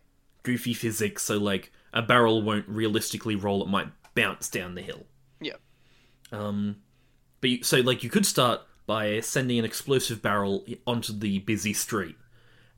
goofy 0.44 0.74
physics, 0.74 1.24
so 1.24 1.38
like 1.38 1.72
a 1.94 2.02
barrel 2.02 2.42
won't 2.42 2.68
realistically 2.70 3.36
roll; 3.36 3.62
it 3.64 3.68
might 3.70 3.88
bounce 4.14 4.50
down 4.50 4.76
the 4.76 4.82
hill. 4.82 5.04
Um, 6.32 6.78
but 7.42 7.50
you, 7.50 7.64
so 7.64 7.78
like 7.78 8.04
you 8.04 8.10
could 8.10 8.26
start 8.26 8.62
by 8.88 9.20
sending 9.20 9.60
an 9.60 9.66
explosive 9.66 10.22
barrel 10.22 10.66
onto 10.86 11.18
the 11.18 11.40
busy 11.40 11.74
street, 11.74 12.16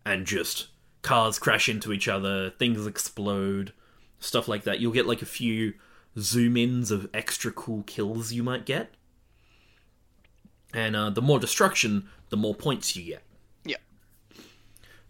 and 0.06 0.26
just 0.26 0.68
cars 1.02 1.40
crash 1.40 1.70
into 1.70 1.92
each 1.92 2.08
other, 2.08 2.50
things 2.52 2.86
explode, 2.88 3.74
stuff 4.20 4.48
like 4.48 4.64
that. 4.64 4.80
You'll 4.80 4.94
get 4.94 5.06
like 5.06 5.22
a 5.22 5.26
few 5.26 5.74
zoom 6.18 6.58
ins 6.58 6.92
of 6.92 7.10
extra 7.14 7.52
cool 7.52 7.84
kills 7.84 8.32
you 8.32 8.44
might 8.44 8.66
get, 8.66 8.94
and 10.74 10.96
uh, 10.96 11.10
the 11.10 11.22
more 11.22 11.40
destruction, 11.40 12.08
the 12.30 12.38
more 12.38 12.56
points 12.56 12.96
you 12.96 13.04
get. 13.04 13.24
Yeah. 13.66 13.78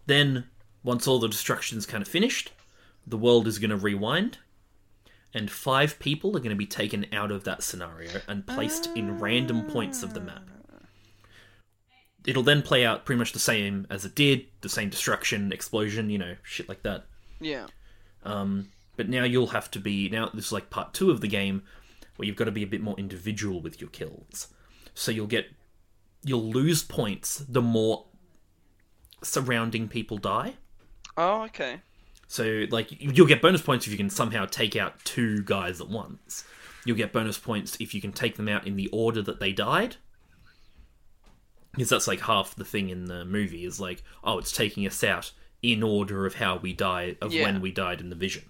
Then, 0.06 0.46
once 0.82 1.06
all 1.06 1.18
the 1.18 1.28
destruction's 1.28 1.86
kind 1.86 2.02
of 2.02 2.08
finished, 2.08 2.52
the 3.06 3.18
world 3.18 3.46
is 3.46 3.58
going 3.58 3.70
to 3.70 3.76
rewind, 3.76 4.38
and 5.34 5.50
five 5.50 5.98
people 5.98 6.36
are 6.36 6.40
going 6.40 6.50
to 6.50 6.56
be 6.56 6.66
taken 6.66 7.06
out 7.12 7.30
of 7.30 7.44
that 7.44 7.62
scenario 7.62 8.20
and 8.26 8.46
placed 8.46 8.88
in 8.96 9.18
random 9.18 9.64
points 9.66 10.02
of 10.02 10.14
the 10.14 10.20
map. 10.20 10.42
It'll 12.26 12.42
then 12.42 12.62
play 12.62 12.84
out 12.84 13.04
pretty 13.04 13.18
much 13.18 13.32
the 13.32 13.38
same 13.38 13.86
as 13.88 14.04
it 14.04 14.14
did, 14.14 14.46
the 14.60 14.68
same 14.68 14.90
destruction, 14.90 15.52
explosion, 15.52 16.10
you 16.10 16.18
know, 16.18 16.36
shit 16.42 16.68
like 16.68 16.82
that. 16.82 17.06
Yeah. 17.40 17.66
Um, 18.24 18.68
but 18.96 19.08
now 19.08 19.24
you'll 19.24 19.48
have 19.48 19.70
to 19.70 19.78
be 19.78 20.08
now. 20.08 20.28
This 20.34 20.46
is 20.46 20.52
like 20.52 20.70
part 20.70 20.92
two 20.92 21.10
of 21.10 21.20
the 21.20 21.28
game, 21.28 21.62
where 22.16 22.26
you've 22.26 22.36
got 22.36 22.44
to 22.44 22.52
be 22.52 22.64
a 22.64 22.66
bit 22.66 22.82
more 22.82 22.98
individual 22.98 23.62
with 23.62 23.80
your 23.80 23.90
kills. 23.90 24.48
So 24.94 25.12
you'll 25.12 25.26
get 25.26 25.46
you'll 26.24 26.50
lose 26.50 26.82
points 26.82 27.38
the 27.48 27.62
more 27.62 28.06
surrounding 29.22 29.88
people 29.88 30.18
die. 30.18 30.54
Oh, 31.16 31.42
okay. 31.44 31.80
So 32.28 32.66
like 32.70 32.88
you'll 33.00 33.26
get 33.26 33.42
bonus 33.42 33.62
points 33.62 33.86
if 33.86 33.90
you 33.92 33.96
can 33.98 34.10
somehow 34.10 34.44
take 34.44 34.76
out 34.76 35.02
two 35.04 35.42
guys 35.42 35.80
at 35.80 35.88
once. 35.88 36.44
You'll 36.84 36.96
get 36.96 37.12
bonus 37.12 37.38
points 37.38 37.76
if 37.80 37.94
you 37.94 38.00
can 38.00 38.12
take 38.12 38.36
them 38.36 38.48
out 38.48 38.66
in 38.66 38.76
the 38.76 38.88
order 38.88 39.22
that 39.22 39.40
they 39.40 39.52
died. 39.52 39.96
Because 41.72 41.88
that's 41.88 42.06
like 42.08 42.20
half 42.20 42.54
the 42.54 42.64
thing 42.64 42.90
in 42.90 43.06
the 43.06 43.24
movie 43.24 43.64
is 43.64 43.80
like, 43.80 44.02
oh, 44.24 44.38
it's 44.38 44.52
taking 44.52 44.86
us 44.86 45.02
out 45.02 45.32
in 45.62 45.82
order 45.82 46.24
of 46.26 46.34
how 46.36 46.56
we 46.56 46.72
died, 46.72 47.16
of 47.20 47.32
Yeah. 47.32 47.42
when 47.44 47.60
we 47.60 47.70
died 47.72 48.00
in 48.00 48.10
the 48.10 48.16
vision. 48.16 48.44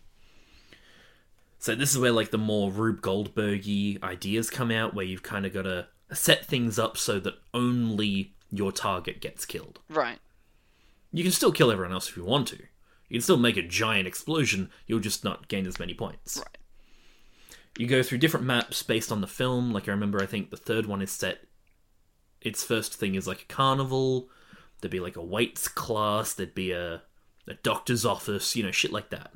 So 1.59 1.75
this 1.75 1.91
is 1.93 1.99
where 1.99 2.13
like 2.13 2.31
the 2.31 2.39
more 2.39 2.71
Rube 2.71 3.01
Goldbergy 3.01 4.03
ideas 4.03 4.51
come 4.51 4.71
out, 4.71 4.95
where 4.95 5.05
you've 5.05 5.23
kind 5.23 5.45
of 5.47 5.53
got 5.53 5.63
to 5.63 5.89
set 6.13 6.47
things 6.47 6.79
up 6.79 6.97
so 6.97 7.19
that 7.21 7.35
only 7.53 8.35
your 8.51 8.73
target 8.73 9.21
gets 9.21 9.45
killed. 9.45 9.81
Right. 9.89 10.19
You 11.13 11.23
can 11.23 11.33
still 11.33 11.53
kill 11.53 11.71
everyone 11.71 11.93
else 11.93 12.09
if 12.09 12.17
you 12.17 12.25
want 12.25 12.49
to. 12.49 12.59
You 13.09 13.19
can 13.19 13.23
still 13.23 13.39
make 13.39 13.57
a 13.57 13.63
giant 13.63 14.07
explosion, 14.07 14.71
you'll 14.87 15.01
just 15.01 15.25
not 15.25 15.49
gain 15.49 15.67
as 15.67 15.79
many 15.79 15.95
points. 15.95 16.39
Right. 16.39 16.59
You 17.79 17.87
go 17.87 18.03
through 18.03 18.19
different 18.19 18.47
maps 18.47 18.83
based 18.83 19.13
on 19.13 19.21
the 19.21 19.27
film. 19.27 19.73
Like 19.73 19.89
I 19.89 19.93
remember 19.93 20.23
I 20.23 20.27
think 20.27 20.51
the 20.51 20.57
third 20.57 20.87
one 20.87 21.01
is 21.01 21.11
set 21.11 21.45
its 22.41 22.63
first 22.63 22.95
thing 22.95 23.15
is 23.15 23.27
like 23.27 23.43
a 23.43 23.53
carnival. 23.53 24.29
There'd 24.81 24.93
be 24.93 25.01
like 25.01 25.17
a 25.17 25.23
weights 25.23 25.69
class, 25.69 26.35
there'd 26.35 26.55
be 26.55 26.73
a 26.73 27.03
a 27.47 27.55
doctor's 27.55 28.05
office, 28.05 28.55
you 28.55 28.63
know, 28.63 28.71
shit 28.71 28.93
like 28.93 29.11
that. 29.11 29.33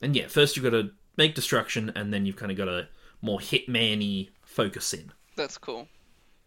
And 0.00 0.14
yeah, 0.14 0.28
first 0.28 0.56
you've 0.56 0.64
got 0.64 0.70
to 0.70 0.90
make 1.16 1.34
destruction 1.34 1.90
and 1.96 2.14
then 2.14 2.24
you've 2.24 2.36
kind 2.36 2.52
of 2.52 2.56
got 2.56 2.68
a 2.68 2.88
more 3.20 3.40
hitman-y 3.40 4.28
focus 4.42 4.94
in. 4.94 5.10
That's 5.34 5.58
cool. 5.58 5.88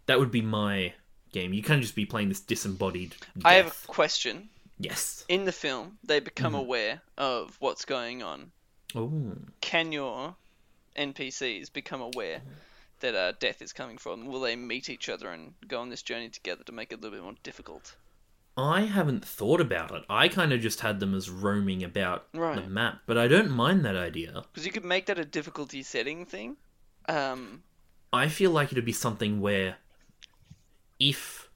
That 0.05 0.19
would 0.19 0.31
be 0.31 0.41
my 0.41 0.93
game. 1.33 1.53
You 1.53 1.61
can't 1.61 1.81
just 1.81 1.95
be 1.95 2.05
playing 2.05 2.29
this 2.29 2.39
disembodied 2.39 3.15
I 3.43 3.55
have 3.55 3.67
a 3.67 3.87
question. 3.87 4.49
Yes. 4.83 5.23
In 5.27 5.45
the 5.45 5.51
film, 5.51 5.97
they 6.03 6.19
become 6.19 6.53
Mm-hmm. 6.53 6.61
aware 6.61 7.01
of 7.17 7.55
what's 7.59 7.85
going 7.85 8.23
on. 8.23 8.51
Oh. 8.95 9.11
Can 9.61 9.91
your 9.91 10.35
NPCs 10.97 11.71
become 11.71 12.01
aware 12.01 12.41
that 12.99 13.15
uh, 13.15 13.31
death 13.39 13.61
is 13.61 13.73
coming 13.73 13.97
from? 13.97 14.25
Will 14.27 14.41
they 14.41 14.55
meet 14.55 14.89
each 14.89 15.07
other 15.09 15.29
and 15.29 15.53
go 15.67 15.79
on 15.81 15.89
this 15.89 16.01
journey 16.01 16.29
together 16.29 16.63
to 16.65 16.71
make 16.71 16.91
it 16.91 16.95
a 16.95 17.01
little 17.01 17.17
bit 17.17 17.23
more 17.23 17.35
difficult? 17.43 17.95
I 18.57 18.81
haven't 18.81 19.23
thought 19.23 19.61
about 19.61 19.91
it. 19.91 20.03
I 20.09 20.27
kind 20.27 20.51
of 20.51 20.59
just 20.59 20.81
had 20.81 20.99
them 20.99 21.15
as 21.15 21.29
roaming 21.29 21.83
about 21.83 22.31
the 22.33 22.63
map, 22.67 22.99
but 23.05 23.17
I 23.17 23.27
don't 23.29 23.49
mind 23.49 23.85
that 23.85 23.95
idea. 23.95 24.43
Because 24.51 24.65
you 24.65 24.73
could 24.73 24.83
make 24.83 25.05
that 25.05 25.17
a 25.17 25.23
difficulty 25.25 25.83
setting 25.83 26.25
thing. 26.25 26.57
Um, 27.07 27.63
I 28.11 28.27
feel 28.27 28.51
like 28.51 28.71
it'd 28.73 28.83
be 28.83 28.91
something 28.91 29.39
where 29.39 29.77
if 30.99 31.49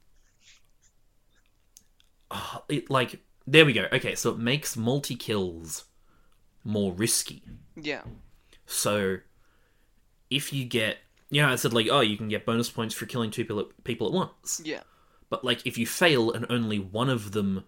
It 2.68 2.90
like 2.90 3.20
there 3.46 3.64
we 3.64 3.72
go. 3.72 3.86
Okay, 3.92 4.14
so 4.14 4.30
it 4.30 4.38
makes 4.38 4.76
multi 4.76 5.14
kills 5.16 5.84
more 6.64 6.92
risky. 6.92 7.42
yeah. 7.80 8.02
So 8.66 9.18
if 10.30 10.52
you 10.52 10.64
get 10.64 10.98
you 11.30 11.42
know, 11.42 11.48
I 11.50 11.56
said 11.56 11.72
like, 11.72 11.88
oh, 11.90 12.00
you 12.00 12.16
can 12.16 12.28
get 12.28 12.46
bonus 12.46 12.70
points 12.70 12.94
for 12.94 13.06
killing 13.06 13.30
two 13.30 13.42
people 13.44 13.60
at, 13.60 13.84
people 13.84 14.06
at 14.06 14.12
once. 14.12 14.60
Yeah. 14.64 14.82
But 15.28 15.44
like 15.44 15.66
if 15.66 15.76
you 15.78 15.86
fail 15.86 16.30
and 16.32 16.46
only 16.50 16.78
one 16.78 17.08
of 17.10 17.32
them 17.32 17.64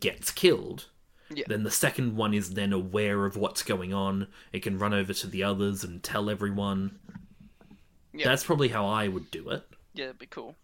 gets 0.00 0.30
killed, 0.30 0.86
Yeah. 1.34 1.44
then 1.48 1.62
the 1.62 1.70
second 1.70 2.16
one 2.16 2.34
is 2.34 2.50
then 2.54 2.72
aware 2.74 3.24
of 3.24 3.36
what's 3.36 3.62
going 3.62 3.94
on. 3.94 4.26
It 4.52 4.60
can 4.62 4.78
run 4.78 4.92
over 4.92 5.12
to 5.14 5.26
the 5.26 5.42
others 5.42 5.84
and 5.84 6.02
tell 6.02 6.28
everyone. 6.28 6.98
Yeah. 8.12 8.26
That's 8.28 8.44
probably 8.44 8.68
how 8.68 8.86
I 8.86 9.08
would 9.08 9.30
do 9.30 9.48
it. 9.50 9.66
Yeah, 9.94 10.04
it'd 10.06 10.18
be 10.18 10.26
cool. 10.26 10.54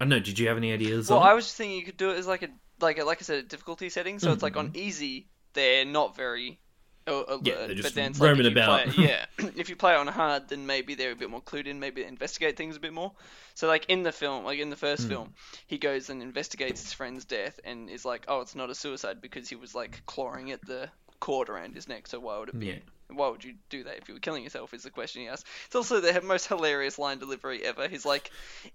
I 0.00 0.04
don't 0.04 0.08
know. 0.10 0.18
Did 0.20 0.38
you 0.38 0.48
have 0.48 0.56
any 0.56 0.72
ideas? 0.72 1.10
Well? 1.10 1.20
I 1.20 1.34
was 1.34 1.44
just 1.44 1.56
thinking 1.56 1.76
you 1.76 1.84
could 1.84 1.98
do 1.98 2.10
it 2.10 2.18
as 2.18 2.26
like 2.26 2.42
a 2.42 2.48
like 2.80 2.98
a, 2.98 3.04
like 3.04 3.18
I 3.20 3.24
said, 3.24 3.38
a 3.38 3.42
difficulty 3.42 3.90
setting. 3.90 4.18
So 4.18 4.32
it's 4.32 4.42
like 4.42 4.56
on 4.56 4.70
easy, 4.74 5.26
they're 5.52 5.84
not 5.84 6.16
very 6.16 6.58
uh, 7.06 7.12
alert. 7.12 7.28
Mm-hmm. 7.28 7.46
Yeah, 7.46 7.54
they're 7.66 7.74
just 7.74 7.82
but 7.88 7.94
then 7.94 8.10
it's 8.12 8.18
roaming 8.18 8.44
like 8.44 8.46
if 8.46 8.52
about. 8.52 8.94
Play, 8.94 9.04
yeah, 9.08 9.26
if 9.56 9.68
you 9.68 9.76
play 9.76 9.92
it 9.92 9.98
on 9.98 10.06
hard, 10.06 10.48
then 10.48 10.64
maybe 10.66 10.94
they're 10.94 11.12
a 11.12 11.16
bit 11.16 11.28
more 11.28 11.42
clued 11.42 11.66
in. 11.66 11.80
Maybe 11.80 12.02
they 12.02 12.08
investigate 12.08 12.56
things 12.56 12.76
a 12.76 12.80
bit 12.80 12.94
more. 12.94 13.12
So 13.54 13.68
like 13.68 13.86
in 13.90 14.02
the 14.02 14.12
film, 14.12 14.44
like 14.44 14.58
in 14.58 14.70
the 14.70 14.76
first 14.76 15.02
Hmm. 15.02 15.08
film, 15.10 15.34
he 15.66 15.76
goes 15.76 16.08
and 16.08 16.22
investigates 16.22 16.82
his 16.82 16.92
friend's 16.94 17.26
death 17.26 17.60
and 17.64 17.90
is 17.90 18.04
like, 18.06 18.24
oh, 18.28 18.40
it's 18.40 18.54
not 18.54 18.70
a 18.70 18.74
suicide 18.74 19.20
because 19.20 19.48
he 19.50 19.56
was 19.56 19.74
like 19.74 20.00
clawing 20.06 20.50
at 20.50 20.64
the 20.64 20.88
cord 21.20 21.50
around 21.50 21.74
his 21.74 21.88
neck. 21.88 22.06
So 22.06 22.20
why 22.20 22.38
would 22.38 22.48
it 22.48 22.58
be? 22.58 22.66
Yeah. 22.68 22.78
Why 23.12 23.28
would 23.28 23.44
you 23.44 23.54
do 23.68 23.84
that 23.84 23.98
if 23.98 24.08
you 24.08 24.14
were 24.14 24.20
killing 24.20 24.44
yourself? 24.44 24.74
Is 24.74 24.82
the 24.82 24.90
question 24.90 25.22
he 25.22 25.28
asks. 25.28 25.48
It's 25.66 25.76
also 25.76 26.00
the 26.00 26.20
most 26.20 26.46
hilarious 26.46 26.98
line 26.98 27.18
delivery 27.18 27.64
ever. 27.64 27.88
He's 27.88 28.06
like, 28.06 28.30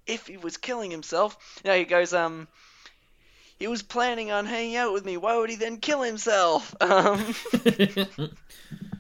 if 0.05 0.27
he 0.27 0.37
was 0.37 0.57
killing 0.57 0.91
himself, 0.91 1.37
yeah, 1.63 1.75
he 1.75 1.85
goes, 1.85 2.13
um, 2.13 2.47
he 3.57 3.67
was 3.67 3.81
planning 3.81 4.31
on 4.31 4.45
hanging 4.45 4.75
out 4.75 4.93
with 4.93 5.05
me. 5.05 5.17
Why 5.17 5.37
would 5.37 5.49
he 5.49 5.55
then 5.55 5.77
kill 5.77 6.01
himself? 6.01 6.75
Um, 6.81 7.33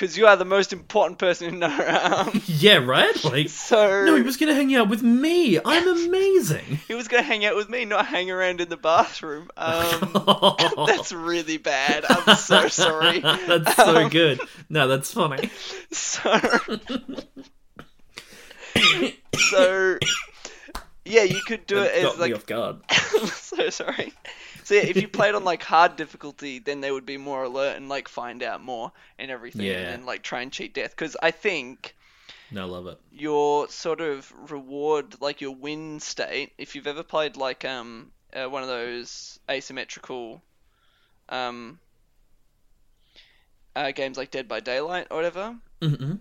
because 0.00 0.16
you 0.16 0.26
are 0.26 0.36
the 0.36 0.46
most 0.46 0.72
important 0.72 1.18
person 1.18 1.62
in. 1.62 1.70
Um, 2.00 2.40
yeah, 2.46 2.76
right. 2.78 3.24
Like, 3.24 3.48
so 3.50 4.04
no, 4.06 4.16
he 4.16 4.22
was 4.22 4.36
gonna 4.38 4.54
hang 4.54 4.74
out 4.74 4.88
with 4.88 5.02
me. 5.02 5.58
I'm 5.62 5.86
amazing. 6.06 6.78
he 6.88 6.94
was 6.94 7.08
gonna 7.08 7.22
hang 7.22 7.44
out 7.44 7.54
with 7.56 7.68
me, 7.68 7.84
not 7.84 8.06
hang 8.06 8.30
around 8.30 8.60
in 8.62 8.68
the 8.70 8.76
bathroom. 8.78 9.50
Um, 9.56 10.12
that's 10.86 11.12
really 11.12 11.58
bad. 11.58 12.04
I'm 12.08 12.36
so 12.36 12.68
sorry. 12.68 13.20
that's 13.20 13.76
so 13.76 13.96
Um, 14.04 14.08
good. 14.08 14.40
No, 14.70 14.88
that's 14.88 15.12
funny. 15.12 15.50
So, 15.92 16.30
so 19.36 19.98
yeah, 21.04 21.22
you 21.22 21.40
could 21.46 21.66
do 21.66 21.78
it 21.82 22.02
got 22.02 22.12
as 22.12 22.18
me 22.18 22.20
like 22.22 22.34
off 22.34 22.46
guard. 22.46 22.76
so 23.34 23.68
sorry. 23.70 24.12
So 24.70 24.76
yeah, 24.76 24.82
if 24.82 25.00
you 25.00 25.08
played 25.08 25.34
on 25.34 25.44
like 25.44 25.62
hard 25.64 25.96
difficulty, 25.96 26.58
then 26.60 26.80
they 26.80 26.90
would 26.92 27.06
be 27.06 27.18
more 27.18 27.44
alert 27.44 27.76
and 27.76 27.88
like 27.88 28.08
find 28.08 28.42
out 28.42 28.62
more 28.62 28.92
and 29.18 29.30
everything, 29.30 29.74
Yeah. 29.74 29.76
and 29.76 29.90
then 29.90 30.06
like 30.06 30.22
try 30.22 30.42
and 30.42 30.52
cheat 30.52 30.74
death. 30.74 30.90
Because 30.92 31.16
I 31.22 31.30
think 31.32 31.94
No, 32.50 32.62
I 32.62 32.64
love 32.66 32.86
it. 32.86 33.00
your 33.10 33.68
sort 33.68 34.00
of 34.00 34.32
reward, 34.50 35.20
like 35.20 35.40
your 35.40 35.54
win 35.54 36.00
state, 36.00 36.52
if 36.58 36.74
you've 36.74 36.86
ever 36.86 37.02
played 37.04 37.36
like 37.36 37.64
um 37.64 38.12
uh, 38.32 38.48
one 38.48 38.62
of 38.62 38.68
those 38.68 39.38
asymmetrical 39.50 40.42
um 41.28 41.80
uh, 43.76 43.90
games 43.92 44.16
like 44.18 44.30
Dead 44.30 44.48
by 44.48 44.60
Daylight 44.60 45.08
or 45.10 45.16
whatever, 45.16 45.56
hmm 45.82 46.20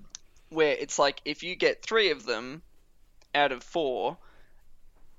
where 0.49 0.73
it's 0.73 0.99
like 0.99 1.21
if 1.25 1.43
you 1.43 1.55
get 1.55 1.81
three 1.83 2.11
of 2.11 2.25
them 2.25 2.61
out 3.35 3.51
of 3.51 3.63
four, 3.63 4.17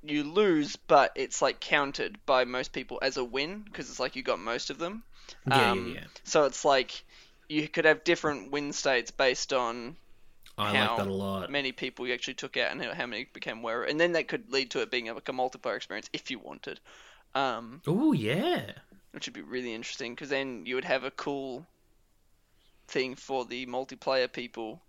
you 0.02 0.24
lose, 0.24 0.76
but 0.76 1.12
it's 1.16 1.42
like 1.42 1.60
counted 1.60 2.24
by 2.26 2.44
most 2.44 2.72
people 2.72 2.98
as 3.02 3.16
a 3.16 3.24
win 3.24 3.62
because 3.62 3.90
it's 3.90 4.00
like 4.00 4.16
you 4.16 4.22
got 4.22 4.38
most 4.38 4.70
of 4.70 4.78
them. 4.78 5.04
Yeah, 5.44 5.64
Um, 5.64 5.86
yeah, 5.86 5.94
yeah. 5.94 6.06
So 6.24 6.44
it's 6.44 6.64
like 6.64 7.04
you 7.48 7.68
could 7.68 7.84
have 7.84 8.04
different 8.04 8.50
win 8.52 8.72
states 8.72 9.10
based 9.10 9.52
on 9.52 9.96
I 10.56 10.70
how 10.70 10.94
like 10.96 10.96
that 10.96 11.08
a 11.08 11.10
lot. 11.12 11.50
many 11.50 11.72
people 11.72 12.06
you 12.06 12.14
actually 12.14 12.34
took 12.34 12.56
out 12.56 12.72
and 12.72 12.82
how 12.82 13.06
many 13.06 13.24
became 13.24 13.58
aware, 13.60 13.84
and 13.84 14.00
then 14.00 14.12
that 14.12 14.28
could 14.28 14.52
lead 14.52 14.70
to 14.72 14.82
it 14.82 14.90
being 14.90 15.06
like 15.06 15.28
a 15.28 15.32
multiplayer 15.32 15.76
experience 15.76 16.10
if 16.12 16.30
you 16.30 16.38
wanted, 16.38 16.80
um, 17.34 17.82
Oh 17.86 18.12
yeah. 18.12 18.72
which 19.12 19.26
would 19.28 19.34
be 19.34 19.42
really 19.42 19.72
interesting 19.72 20.14
because 20.16 20.30
then 20.30 20.66
you 20.66 20.74
would 20.74 20.84
have 20.84 21.04
a 21.04 21.12
cool 21.12 21.64
thing 22.88 23.14
for 23.14 23.46
the 23.46 23.64
multiplayer 23.66 24.30
people 24.30 24.82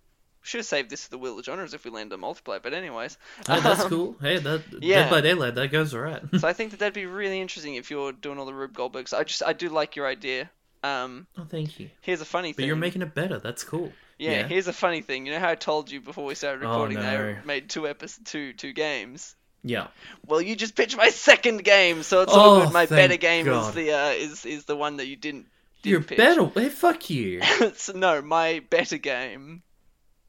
Should 0.43 0.59
have 0.59 0.65
saved 0.65 0.89
this 0.89 1.03
for 1.03 1.11
the 1.11 1.17
Wheel 1.19 1.37
of 1.37 1.45
Genres 1.45 1.73
if 1.73 1.85
we 1.85 1.91
land 1.91 2.11
on 2.13 2.19
multiplayer, 2.21 2.61
but 2.63 2.73
anyways. 2.73 3.17
Oh, 3.47 3.59
that's 3.61 3.81
Um, 3.81 3.89
cool. 3.89 4.15
Hey, 4.21 4.37
that 4.39 4.61
yeah. 4.81 5.03
Dead 5.03 5.09
by 5.11 5.21
Daylight, 5.21 5.55
that 5.55 5.71
goes 5.71 5.93
alright. 5.93 6.21
so 6.39 6.47
I 6.47 6.53
think 6.53 6.71
that 6.71 6.79
that'd 6.79 6.93
be 6.95 7.05
really 7.05 7.39
interesting 7.39 7.75
if 7.75 7.91
you're 7.91 8.11
doing 8.11 8.39
all 8.39 8.45
the 8.45 8.53
Rube 8.53 8.73
Goldbergs. 8.73 9.13
I 9.17 9.23
just 9.23 9.43
I 9.43 9.53
do 9.53 9.69
like 9.69 9.95
your 9.95 10.07
idea. 10.07 10.49
Um, 10.83 11.27
oh, 11.37 11.45
thank 11.47 11.79
you. 11.79 11.89
here's 12.01 12.21
a 12.21 12.25
funny 12.25 12.53
But 12.53 12.57
thing. 12.57 12.65
you're 12.67 12.75
making 12.75 13.03
it 13.03 13.13
better. 13.13 13.37
That's 13.37 13.63
cool. 13.63 13.93
yeah, 14.17 14.31
yeah. 14.31 14.47
here's 14.47 14.67
a 14.67 14.73
funny 14.73 15.01
thing. 15.01 15.27
You 15.27 15.33
know 15.33 15.39
how 15.39 15.49
I 15.49 15.55
told 15.55 15.91
you 15.91 16.01
before 16.01 16.25
we 16.25 16.33
started 16.33 16.65
Oh, 16.65 16.71
recording 16.71 16.97
that 16.99 17.13
I 17.15 17.31
no. 17.33 17.37
made 17.45 17.69
two 17.69 17.87
episodes, 17.87 18.31
two 18.31 18.53
two 18.53 18.73
games. 18.73 19.35
Yeah. 19.63 19.87
Well, 20.25 20.41
you 20.41 20.55
just 20.55 20.73
pitched 20.75 20.97
my 20.97 21.09
second 21.09 21.63
game, 21.63 22.01
so 22.01 22.21
it's 22.23 22.33
all 22.33 22.55
Oh, 22.55 22.63
good. 22.63 22.73
My 22.73 22.87
better 22.87 23.17
game 23.17 23.47
is 23.47 23.71
the 23.75 23.91
uh, 23.91 24.09
is 24.09 24.43
is 24.43 24.65
the 24.65 24.75
one 24.75 24.97
that 24.97 25.05
you 25.05 25.15
didn't. 25.15 25.45
didn't 25.83 25.91
You're 25.91 26.01
pitch. 26.01 26.17
better. 26.17 26.45
Hey, 26.47 26.69
fuck 26.69 27.11
you. 27.11 27.41
so, 27.75 27.93
no, 27.93 28.23
my 28.23 28.63
better 28.71 28.97
game. 28.97 29.61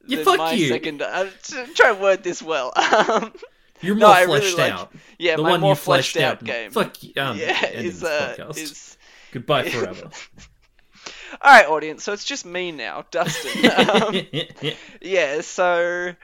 Than 0.07 0.25
fuck 0.25 0.39
my 0.39 0.53
you. 0.53 0.69
Second, 0.69 1.03
I'm 1.03 1.31
trying 1.75 1.97
to 1.97 2.03
word 2.03 2.23
this 2.23 2.43
well. 2.43 2.73
Um, 3.09 3.33
You're 3.81 3.97
No, 3.97 4.07
more 4.09 4.17
really 4.17 4.41
fleshed 4.41 4.59
like- 4.59 4.73
out. 4.73 4.93
yeah, 5.19 5.37
the 5.37 5.43
my 5.43 5.51
one 5.51 5.61
more 5.61 5.71
you 5.73 5.75
fleshed 5.77 6.13
fleshed 6.13 6.25
out 6.25 6.45
game. 6.45 6.71
Fuck 6.71 7.03
you. 7.03 7.13
Um, 7.17 7.37
yeah, 7.37 7.67
is 7.67 8.05
uh, 8.05 8.53
is 8.57 8.97
Goodbye 9.33 9.69
forever. 9.71 10.09
all 11.41 11.53
right, 11.53 11.67
audience. 11.67 12.05
So 12.05 12.13
it's 12.13 12.25
just 12.25 12.47
me 12.47 12.71
now, 12.71 13.05
Dustin. 13.11 13.71
um, 13.91 14.15
yeah, 15.01 15.41
so 15.41 16.15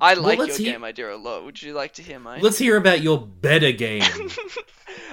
I 0.00 0.14
like 0.14 0.38
your 0.38 0.46
let's 0.46 0.58
hear- 0.58 0.72
game 0.72 0.82
idea 0.82 1.14
a 1.14 1.16
lot. 1.16 1.44
Would 1.44 1.62
you 1.62 1.74
like 1.74 1.94
to 1.94 2.02
hear 2.02 2.18
mine? 2.18 2.40
Let's 2.42 2.58
hear 2.58 2.76
about 2.76 3.02
your 3.02 3.24
better 3.24 3.70
game. 3.70 4.02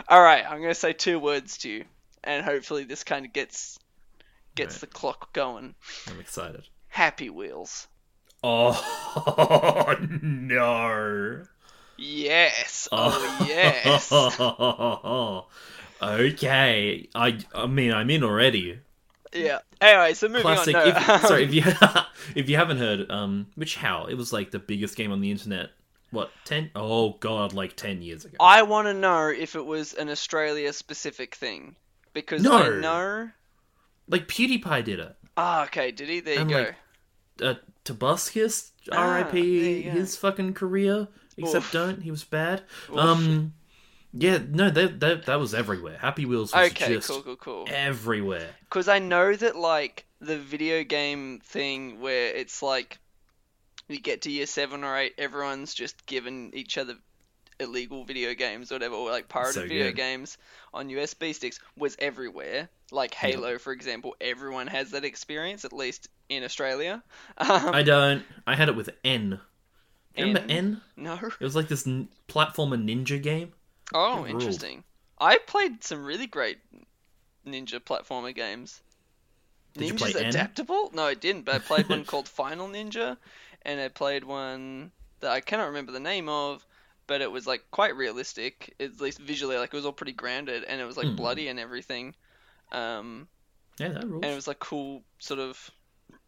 All 0.07 0.21
right, 0.21 0.43
I'm 0.49 0.61
gonna 0.61 0.73
say 0.73 0.93
two 0.93 1.19
words 1.19 1.59
to 1.59 1.69
you, 1.69 1.85
and 2.23 2.43
hopefully 2.43 2.85
this 2.85 3.03
kind 3.03 3.23
of 3.25 3.33
gets 3.33 3.77
gets 4.55 4.75
Right. 4.75 4.81
the 4.81 4.87
clock 4.87 5.31
going. 5.33 5.75
I'm 6.09 6.19
excited. 6.19 6.63
Happy 6.97 7.29
Wheels. 7.29 7.87
Oh 8.43 8.73
no. 10.23 11.43
Yes. 11.95 12.87
Oh 12.91 13.45
yes. 13.47 14.11
okay. 16.01 17.07
I 17.13 17.37
I 17.53 17.67
mean 17.67 17.93
I'm 17.93 18.09
in 18.09 18.23
already. 18.23 18.79
Yeah. 19.31 19.59
Anyway, 19.79 20.15
so 20.15 20.27
moving 20.27 20.41
Classic. 20.41 20.75
on. 20.75 20.89
No, 20.89 20.95
If, 20.95 21.21
sorry, 21.21 21.43
if 21.43 21.53
you 21.53 21.63
if 22.33 22.49
you 22.49 22.55
haven't 22.55 22.77
heard, 22.79 23.11
um, 23.11 23.45
which 23.53 23.75
how 23.75 24.05
it 24.07 24.15
was 24.15 24.33
like 24.33 24.49
the 24.49 24.57
biggest 24.57 24.95
game 24.95 25.11
on 25.11 25.21
the 25.21 25.29
internet. 25.29 25.69
What 26.09 26.31
ten? 26.45 26.71
Oh 26.75 27.11
god, 27.19 27.53
like 27.53 27.75
ten 27.75 28.01
years 28.01 28.25
ago. 28.25 28.37
I 28.39 28.63
want 28.63 28.87
to 28.87 28.95
know 28.95 29.27
if 29.27 29.55
it 29.55 29.63
was 29.67 29.93
an 29.93 30.09
Australia 30.09 30.73
specific 30.73 31.35
thing 31.35 31.75
because 32.13 32.41
No. 32.41 32.57
I 32.57 32.69
know. 32.79 33.29
Like 34.07 34.27
PewDiePie 34.27 34.83
did 34.83 34.99
it. 34.99 35.15
Ah, 35.35 35.65
okay. 35.65 35.91
Did 35.91 36.09
he? 36.09 36.21
There 36.21 36.39
you 36.39 36.45
go. 36.45 36.57
like, 36.59 36.75
Uh, 37.41 37.55
Tobuscus, 37.85 38.71
Ah, 38.91 38.97
R.I.P. 38.97 39.81
His 39.83 40.15
fucking 40.15 40.53
career. 40.53 41.07
Except 41.37 41.65
Oof. 41.65 41.71
don't. 41.71 42.01
He 42.01 42.11
was 42.11 42.23
bad. 42.23 42.63
Oof. 42.89 42.97
Um, 42.97 43.53
yeah, 44.13 44.39
no, 44.49 44.69
that 44.69 44.99
that 44.99 45.25
that 45.25 45.39
was 45.39 45.53
everywhere. 45.53 45.97
Happy 45.99 46.25
Wheels 46.25 46.53
was 46.53 46.71
okay, 46.71 46.95
just 46.95 47.07
cool, 47.09 47.21
cool, 47.21 47.35
cool. 47.35 47.65
everywhere. 47.69 48.49
Because 48.61 48.87
I 48.87 48.99
know 48.99 49.35
that 49.35 49.55
like 49.55 50.05
the 50.19 50.37
video 50.37 50.83
game 50.83 51.39
thing 51.43 51.99
where 51.99 52.27
it's 52.27 52.63
like 52.63 52.97
you 53.87 53.99
get 53.99 54.23
to 54.23 54.31
year 54.31 54.47
seven 54.47 54.83
or 54.83 54.97
eight, 54.97 55.13
everyone's 55.17 55.73
just 55.73 56.05
given 56.05 56.51
each 56.53 56.77
other 56.77 56.95
illegal 57.59 58.03
video 58.03 58.33
games 58.33 58.71
or 58.71 58.75
whatever, 58.75 58.95
or 58.95 59.09
like 59.11 59.27
pirated 59.29 59.53
So 59.55 59.61
video 59.67 59.91
games 59.91 60.37
on 60.73 60.89
USB 60.89 61.33
sticks 61.33 61.59
was 61.77 61.95
everywhere. 61.99 62.69
Like 62.91 63.13
Halo, 63.13 63.57
for 63.57 63.73
example, 63.73 64.15
everyone 64.21 64.67
has 64.67 64.91
that 64.91 65.03
experience, 65.03 65.65
at 65.65 65.73
least 65.73 66.07
in 66.29 66.43
Australia. 66.43 67.03
Um, 67.37 67.49
I 67.73 67.83
don't. 67.83 68.23
I 68.45 68.55
had 68.55 68.69
it 68.69 68.75
with 68.75 68.89
N. 69.03 69.39
You 70.15 70.25
remember 70.25 70.51
N? 70.51 70.57
N? 70.57 70.81
no. 70.95 71.13
It 71.15 71.39
was 71.43 71.55
like 71.55 71.67
this 71.67 71.85
n- 71.85 72.07
platformer 72.27 72.81
ninja 72.83 73.21
game. 73.21 73.53
Oh, 73.93 74.23
It 74.23 74.29
ruled. 74.31 74.41
interesting. 74.41 74.83
I 75.19 75.37
played 75.37 75.83
some 75.83 76.03
really 76.03 76.27
great 76.27 76.59
ninja 77.45 77.79
platformer 77.79 78.33
games. 78.33 78.81
Did 79.73 79.87
you 79.87 79.93
Ninja's 79.93 80.13
play 80.13 80.21
N? 80.23 80.29
adaptable? 80.29 80.91
No, 80.93 81.03
I 81.03 81.13
didn't. 81.13 81.43
But 81.43 81.55
I 81.55 81.59
played 81.59 81.87
one 81.89 82.03
called 82.11 82.27
Final 82.27 82.67
Ninja, 82.67 83.17
and 83.63 83.79
I 83.79 83.89
played 83.89 84.23
one 84.23 84.91
that 85.19 85.31
I 85.31 85.39
cannot 85.41 85.67
remember 85.67 85.91
the 85.91 85.99
name 85.99 86.29
of, 86.29 86.65
but 87.07 87.21
it 87.21 87.31
was 87.31 87.47
like 87.47 87.63
quite 87.71 87.95
realistic, 87.95 88.75
at 88.79 88.99
least 89.01 89.19
visually. 89.19 89.57
Like 89.57 89.73
it 89.73 89.75
was 89.77 89.85
all 89.85 89.93
pretty 89.93 90.11
grounded, 90.13 90.63
and 90.65 90.79
it 90.81 90.85
was 90.85 90.97
like 90.97 91.07
Hmm. 91.07 91.15
bloody 91.15 91.47
and 91.47 91.59
everything. 91.59 92.13
Um, 92.71 93.27
Yeah, 93.79 93.89
that 93.89 94.03
rules. 94.07 94.23
and 94.23 94.31
it 94.31 94.35
was 94.35 94.47
like 94.47 94.59
cool 94.59 95.03
sort 95.19 95.39
of 95.39 95.71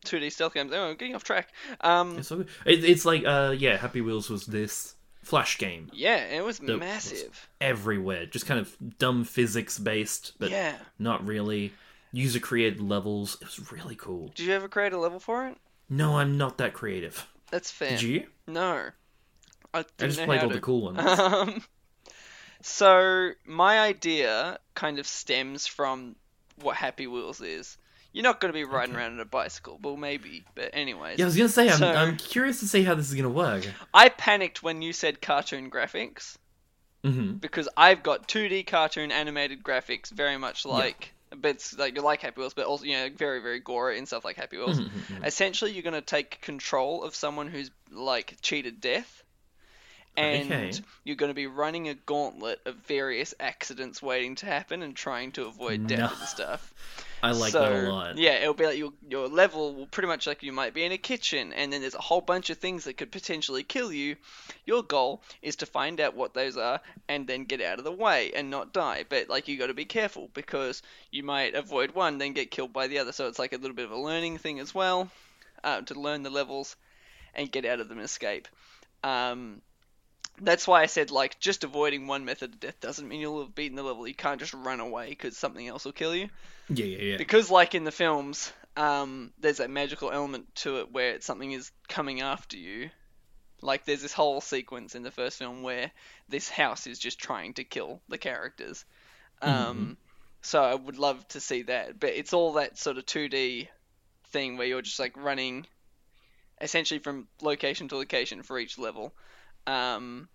2D 0.06 0.32
stealth 0.32 0.54
games. 0.54 0.72
Oh, 0.74 0.90
I'm 0.90 0.96
getting 0.96 1.16
off 1.16 1.24
track. 1.24 1.50
Um, 1.82 2.20
It's, 2.20 2.28
so. 2.30 2.42
It, 2.66 2.84
it's 2.86 3.06
like, 3.06 3.24
uh, 3.26 3.54
yeah, 3.58 3.78
Happy 3.78 4.02
Wheels 4.02 4.30
was 4.30 4.46
this 4.46 4.96
flash 5.22 5.58
game 5.58 5.90
yeah, 5.94 6.16
it 6.26 6.44
was 6.44 6.60
was- 6.62 6.80
massive. 6.80 7.50
everywhere, 7.62 8.26
just 8.26 8.46
kind 8.48 8.60
of 8.60 8.76
dumb 8.98 9.24
physics 9.26 9.78
based, 9.78 10.34
but 10.40 10.50
yeah. 10.50 10.78
not 10.98 11.26
really. 11.28 11.74
User 12.12 12.40
created 12.40 12.80
levels. 12.82 13.36
It 13.42 13.46
was 13.46 13.72
really 13.72 13.96
cool. 13.96 14.30
Did 14.30 14.48
you 14.48 14.54
ever 14.54 14.68
create 14.68 14.94
a 14.94 14.98
level 14.98 15.20
for 15.20 15.48
it? 15.48 15.58
No, 15.90 16.18
I'm 16.18 16.38
not 16.38 16.58
that 16.58 16.74
creative. 16.74 17.28
That's 17.52 17.70
fair. 17.70 17.90
Did 17.92 18.02
you? 18.02 18.28
No. 18.48 18.90
I, 19.74 19.80
I 19.80 19.84
just 20.08 20.22
played 20.24 20.42
all 20.42 20.50
to. 20.50 20.56
the 20.56 20.62
cool 20.62 20.82
ones. 20.94 21.00
Um, 21.00 21.64
so 22.62 23.32
my 23.46 23.80
idea 23.80 24.60
kind 24.76 25.00
of 25.00 25.08
stems 25.08 25.68
from 25.68 26.16
what 26.62 26.76
Happy 26.76 27.08
Wheels 27.08 27.42
is. 27.42 27.78
You're 28.12 28.24
not 28.24 28.40
going 28.42 28.52
to 28.52 28.58
be 28.58 28.64
riding 28.64 28.96
Okay. 28.96 29.04
around 29.04 29.14
on 29.14 29.20
a 29.20 29.26
bicycle, 29.26 29.80
well, 29.84 29.96
maybe, 29.96 30.44
but 30.56 30.72
anyways. 30.74 31.20
Yeah, 31.20 31.26
I 31.26 31.28
was 31.28 31.38
gonna 31.38 31.48
say 31.48 31.70
I'm, 31.70 31.78
So- 31.78 31.94
I'm 31.94 32.18
curious 32.18 32.60
to 32.62 32.68
see 32.68 32.82
how 32.84 32.96
this 32.96 33.08
is 33.08 33.14
gonna 33.16 33.30
work. 33.30 33.64
I 33.94 34.10
panicked 34.10 34.64
when 34.64 34.82
you 34.82 34.94
said 34.94 35.22
cartoon 35.22 35.70
graphics 35.70 36.36
hmm 37.04 37.34
because 37.34 37.70
I've 37.78 38.04
got 38.04 38.28
2D 38.28 38.66
cartoon 38.68 39.12
animated 39.12 39.64
graphics, 39.64 40.10
very 40.12 40.38
much 40.38 40.66
like, 40.66 41.14
but 41.30 41.52
it's 41.52 41.78
like 41.78 42.02
like 42.02 42.22
Happy 42.22 42.42
Wheels, 42.42 42.56
but 42.56 42.66
also 42.66 42.84
you 42.84 42.94
know 42.98 43.10
very 43.16 43.42
very 43.42 43.60
gory 43.60 43.98
and 44.00 44.08
stuff 44.08 44.26
like 44.26 44.36
Happy 44.38 44.58
Wheels. 44.58 44.82
Mm-hmm. 44.82 45.24
Essentially, 45.24 45.72
you're 45.72 45.84
going 45.84 45.94
to 45.94 46.02
take 46.02 46.42
control 46.42 47.04
of 47.04 47.14
someone 47.16 47.48
who's 47.48 47.70
like 47.92 48.36
cheated 48.42 48.82
death, 48.82 49.24
and 50.20 50.52
Okay. 50.52 50.72
you're 51.04 51.16
going 51.16 51.30
to 51.30 51.36
be 51.36 51.48
running 51.48 51.88
a 51.90 51.94
gauntlet 51.94 52.60
of 52.66 52.76
various 52.76 53.34
accidents 53.40 54.02
waiting 54.02 54.36
to 54.36 54.46
happen 54.46 54.84
and 54.84 54.96
trying 54.96 55.32
to 55.34 55.46
avoid 55.48 55.88
death 55.88 56.00
No. 56.00 56.06
and 56.08 56.28
stuff. 56.28 56.74
I 57.22 57.32
like 57.32 57.52
so, 57.52 57.60
that 57.60 57.72
a 57.74 57.90
lot. 57.90 58.18
Yeah, 58.18 58.36
it'll 58.36 58.54
be 58.54 58.66
like 58.66 58.78
your 58.78 58.94
your 59.10 59.28
level 59.28 59.76
will 59.76 59.88
pretty 59.88 60.08
much 60.08 60.26
like 60.26 60.42
you 60.42 60.54
might 60.54 60.74
be 60.74 60.86
in 60.86 60.94
a 60.94 60.98
kitchen, 60.98 61.52
and 61.52 61.72
then 61.72 61.82
there's 61.82 61.94
a 61.94 62.00
whole 62.00 62.22
bunch 62.22 62.50
of 62.50 62.58
things 62.60 62.86
that 62.86 62.96
could 62.96 63.12
potentially 63.12 63.62
kill 63.64 63.92
you. 63.92 64.16
Your 64.66 64.84
goal 64.84 65.22
is 65.42 65.58
to 65.58 65.66
find 65.66 66.00
out 66.00 66.16
what 66.16 66.34
those 66.34 66.56
are 66.56 66.80
and 67.10 67.28
then 67.28 67.44
get 67.44 67.62
out 67.62 67.78
of 67.78 67.84
the 67.84 67.92
way 67.92 68.32
and 68.34 68.50
not 68.50 68.72
die. 68.72 69.04
But 69.10 69.28
like 69.28 69.50
you 69.50 69.58
got 69.58 69.68
to 69.68 69.74
be 69.74 69.84
careful 69.84 70.30
because 70.34 70.82
you 71.12 71.24
might 71.24 71.56
avoid 71.56 71.92
one, 71.92 72.20
then 72.20 72.32
get 72.32 72.52
killed 72.52 72.72
by 72.72 72.88
the 72.88 73.00
other. 73.00 73.12
So 73.12 73.28
it's 73.28 73.40
like 73.40 73.52
a 73.52 73.58
little 73.58 73.76
bit 73.76 73.86
of 73.86 73.92
a 73.92 73.98
learning 74.00 74.38
thing 74.38 74.62
as 74.62 74.74
well, 74.74 75.10
uh, 75.62 75.82
to 75.82 76.00
learn 76.00 76.24
the 76.24 76.30
levels 76.30 76.78
and 77.36 77.52
get 77.52 77.66
out 77.66 77.82
of 77.82 77.90
them 77.90 77.98
and 77.98 78.06
escape. 78.06 78.48
Um, 79.04 79.62
that's 80.42 80.68
why 80.68 80.82
I 80.82 80.86
said 80.86 81.12
like 81.12 81.40
just 81.40 81.64
avoiding 81.64 82.08
one 82.08 82.26
method 82.26 82.54
of 82.54 82.60
death 82.60 82.80
doesn't 82.80 83.08
mean 83.08 83.20
you'll 83.20 83.42
have 83.42 83.56
beaten 83.56 83.76
the 83.76 83.84
level. 83.84 84.08
You 84.08 84.16
can't 84.16 84.40
just 84.40 84.54
run 84.54 84.80
away 84.80 85.10
because 85.10 85.38
something 85.38 85.68
else 85.68 85.86
will 85.86 85.92
kill 85.92 86.16
you. 86.16 86.30
Yeah, 86.70 86.86
yeah, 86.86 86.98
yeah. 86.98 87.18
because 87.18 87.50
like 87.50 87.76
in 87.76 87.84
the 87.84 87.92
films 87.92 88.52
um, 88.78 89.34
there's 89.40 89.58
that 89.58 89.70
magical 89.70 90.12
element 90.12 90.54
to 90.56 90.80
it 90.80 90.92
where 90.92 91.20
something 91.22 91.52
is 91.52 91.72
coming 91.88 92.22
after 92.22 92.58
you. 92.58 92.90
Like 93.62 93.86
there's 93.86 94.02
this 94.02 94.14
whole 94.14 94.40
sequence 94.40 94.96
in 94.96 95.04
the 95.04 95.12
first 95.12 95.38
film 95.38 95.64
where 95.64 95.92
this 96.30 96.50
house 96.50 96.88
is 96.88 96.98
just 96.98 97.20
trying 97.20 97.56
to 97.56 97.64
kill 97.66 98.02
the 98.08 98.18
characters. 98.18 98.86
Um, 99.42 99.98
so 100.42 100.62
i 100.62 100.76
would 100.76 100.98
love 100.98 101.28
to 101.30 101.42
see 101.42 101.64
that. 101.64 102.00
But 102.00 102.12
it's 102.12 102.34
all 102.34 102.54
that 102.54 102.78
sort 102.78 102.98
of 102.98 103.06
2d 103.06 103.68
thing 104.30 104.58
where 104.58 104.68
you're 104.68 104.82
just 104.82 105.00
like 105.00 105.18
running 105.18 105.66
essentially 106.62 107.00
from 107.00 107.28
location 107.42 107.88
to 107.90 107.98
location 107.98 108.44
for 108.44 108.60
each 108.60 108.78
level 108.78 109.14
um, 109.68 110.28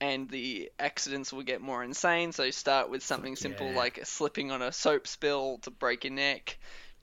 and 0.00 0.28
the 0.28 0.70
accidents 0.78 1.32
will 1.32 1.42
get 1.42 1.60
more 1.60 1.82
insane. 1.82 2.32
So 2.32 2.42
you 2.44 2.52
start 2.52 2.90
with 2.90 3.02
something 3.02 3.36
simple 3.36 3.70
yeah. 3.70 3.76
like 3.76 4.00
slipping 4.04 4.50
on 4.50 4.60
a 4.62 4.72
soap 4.72 5.06
spill 5.06 5.58
to 5.62 5.70
break 5.70 6.04
your 6.04 6.12
neck, 6.12 6.58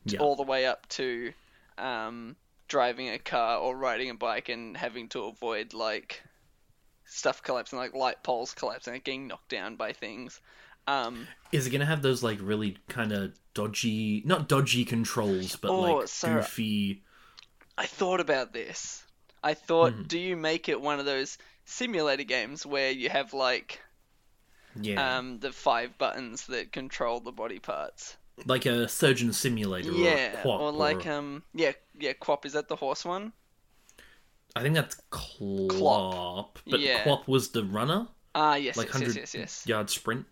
Yeah. 0.05 0.19
all 0.19 0.35
the 0.35 0.43
way 0.43 0.65
up 0.65 0.87
to 0.89 1.33
um, 1.77 2.35
driving 2.67 3.09
a 3.09 3.17
car 3.19 3.57
or 3.57 3.75
riding 3.75 4.09
a 4.09 4.15
bike 4.15 4.49
and 4.49 4.77
having 4.77 5.09
to 5.09 5.23
avoid 5.23 5.73
like 5.73 6.21
stuff 7.05 7.41
collapsing, 7.43 7.79
like 7.79 7.93
light 7.93 8.23
poles 8.23 8.53
collapsing, 8.53 8.93
like 8.93 9.03
getting 9.03 9.27
knocked 9.27 9.49
down 9.49 9.75
by 9.75 9.93
things. 9.93 10.39
Um, 10.87 11.27
Is 11.51 11.67
it 11.67 11.69
gonna 11.71 11.85
have 11.85 12.01
those 12.01 12.23
like 12.23 12.39
really 12.41 12.77
kind 12.87 13.11
of 13.11 13.33
dodgy, 13.53 14.21
not 14.25 14.47
dodgy 14.47 14.85
controls, 14.85 15.55
but 15.55 15.71
Oh, 15.71 15.79
like 15.97 16.07
so- 16.07 16.35
goofy? 16.35 17.03
I 17.77 17.85
thought 17.85 18.19
about 18.19 18.53
this. 18.53 19.03
I 19.43 19.53
thought, 19.55 19.93
Mhm. 19.93 20.07
do 20.07 20.19
you 20.19 20.35
make 20.37 20.69
it 20.69 20.79
one 20.79 20.99
of 20.99 21.05
those 21.05 21.37
simulator 21.71 22.23
games 22.23 22.65
where 22.65 22.91
you 22.91 23.09
have 23.09 23.33
like 23.33 23.81
Yeah, 24.75 25.19
um, 25.19 25.39
the 25.39 25.51
five 25.51 25.97
buttons 25.97 26.45
that 26.47 26.71
control 26.71 27.19
the 27.19 27.31
body 27.33 27.59
parts? 27.59 28.15
like 28.45 28.65
a 28.65 28.87
surgeon 28.87 29.33
simulator. 29.33 29.93
or 29.95 30.13
a 30.15 30.17
Yeah, 30.17 30.29
QWOP 30.37 30.63
or 30.63 30.71
like 30.71 31.05
um, 31.05 31.43
yeah, 31.53 31.73
yeah, 31.99 32.13
QWOP 32.13 32.45
is 32.45 32.53
that 32.53 32.69
the 32.69 32.77
horse 32.77 33.03
one? 33.03 33.33
I 34.55 34.61
think 34.63 34.75
that's 34.75 34.95
Clop, 35.09 36.59
but 36.69 36.81
Yeah. 36.83 37.15
Was 37.27 37.51
the 37.51 37.63
runner, 37.63 38.07
Ah, 38.35 38.55
yes, 38.55 38.83
like 38.83 38.89
yes, 38.89 38.99
yes, 39.01 39.15
hundred 39.15 39.15
yes, 39.15 39.33
yes. 39.35 39.67
yard 39.67 39.89
sprint. 39.89 40.25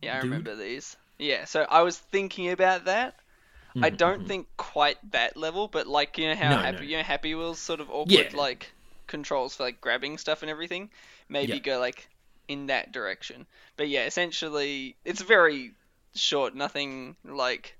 Yeah, 0.00 0.14
I 0.14 0.18
dude. 0.18 0.20
remember 0.20 0.54
these. 0.54 0.96
Yeah, 1.18 1.46
so 1.46 1.62
I 1.68 1.82
was 1.82 1.98
thinking 1.98 2.48
about 2.50 2.84
that. 2.84 3.16
I 3.82 3.90
Mhm, 3.90 3.90
don't 3.90 4.24
mhm. 4.24 4.26
think 4.26 4.48
quite 4.56 4.98
that 5.12 5.36
level, 5.36 5.68
but 5.68 5.86
like 5.86 6.18
you 6.18 6.28
know 6.28 6.36
how 6.36 6.54
No, 6.54 6.56
happy 6.56 6.86
no. 6.86 6.88
you 6.88 6.98
know 6.98 7.04
Happy 7.04 7.34
Wheels 7.34 7.58
sort 7.60 7.80
of 7.80 7.90
awkward 7.90 8.32
Yeah. 8.32 8.34
like 8.34 8.72
controls 9.06 9.56
for 9.56 9.64
like 9.64 9.80
grabbing 9.80 10.18
stuff 10.18 10.42
and 10.42 10.50
everything. 10.50 10.90
Maybe 11.28 11.54
Yeah. 11.54 11.58
go 11.60 11.78
like 11.78 12.08
in 12.48 12.66
that 12.66 12.92
direction. 12.92 13.46
But 13.76 13.88
yeah, 13.88 14.04
essentially 14.04 14.96
it's 15.04 15.22
very 15.22 15.72
short, 16.14 16.54
nothing 16.54 17.16
like 17.24 17.76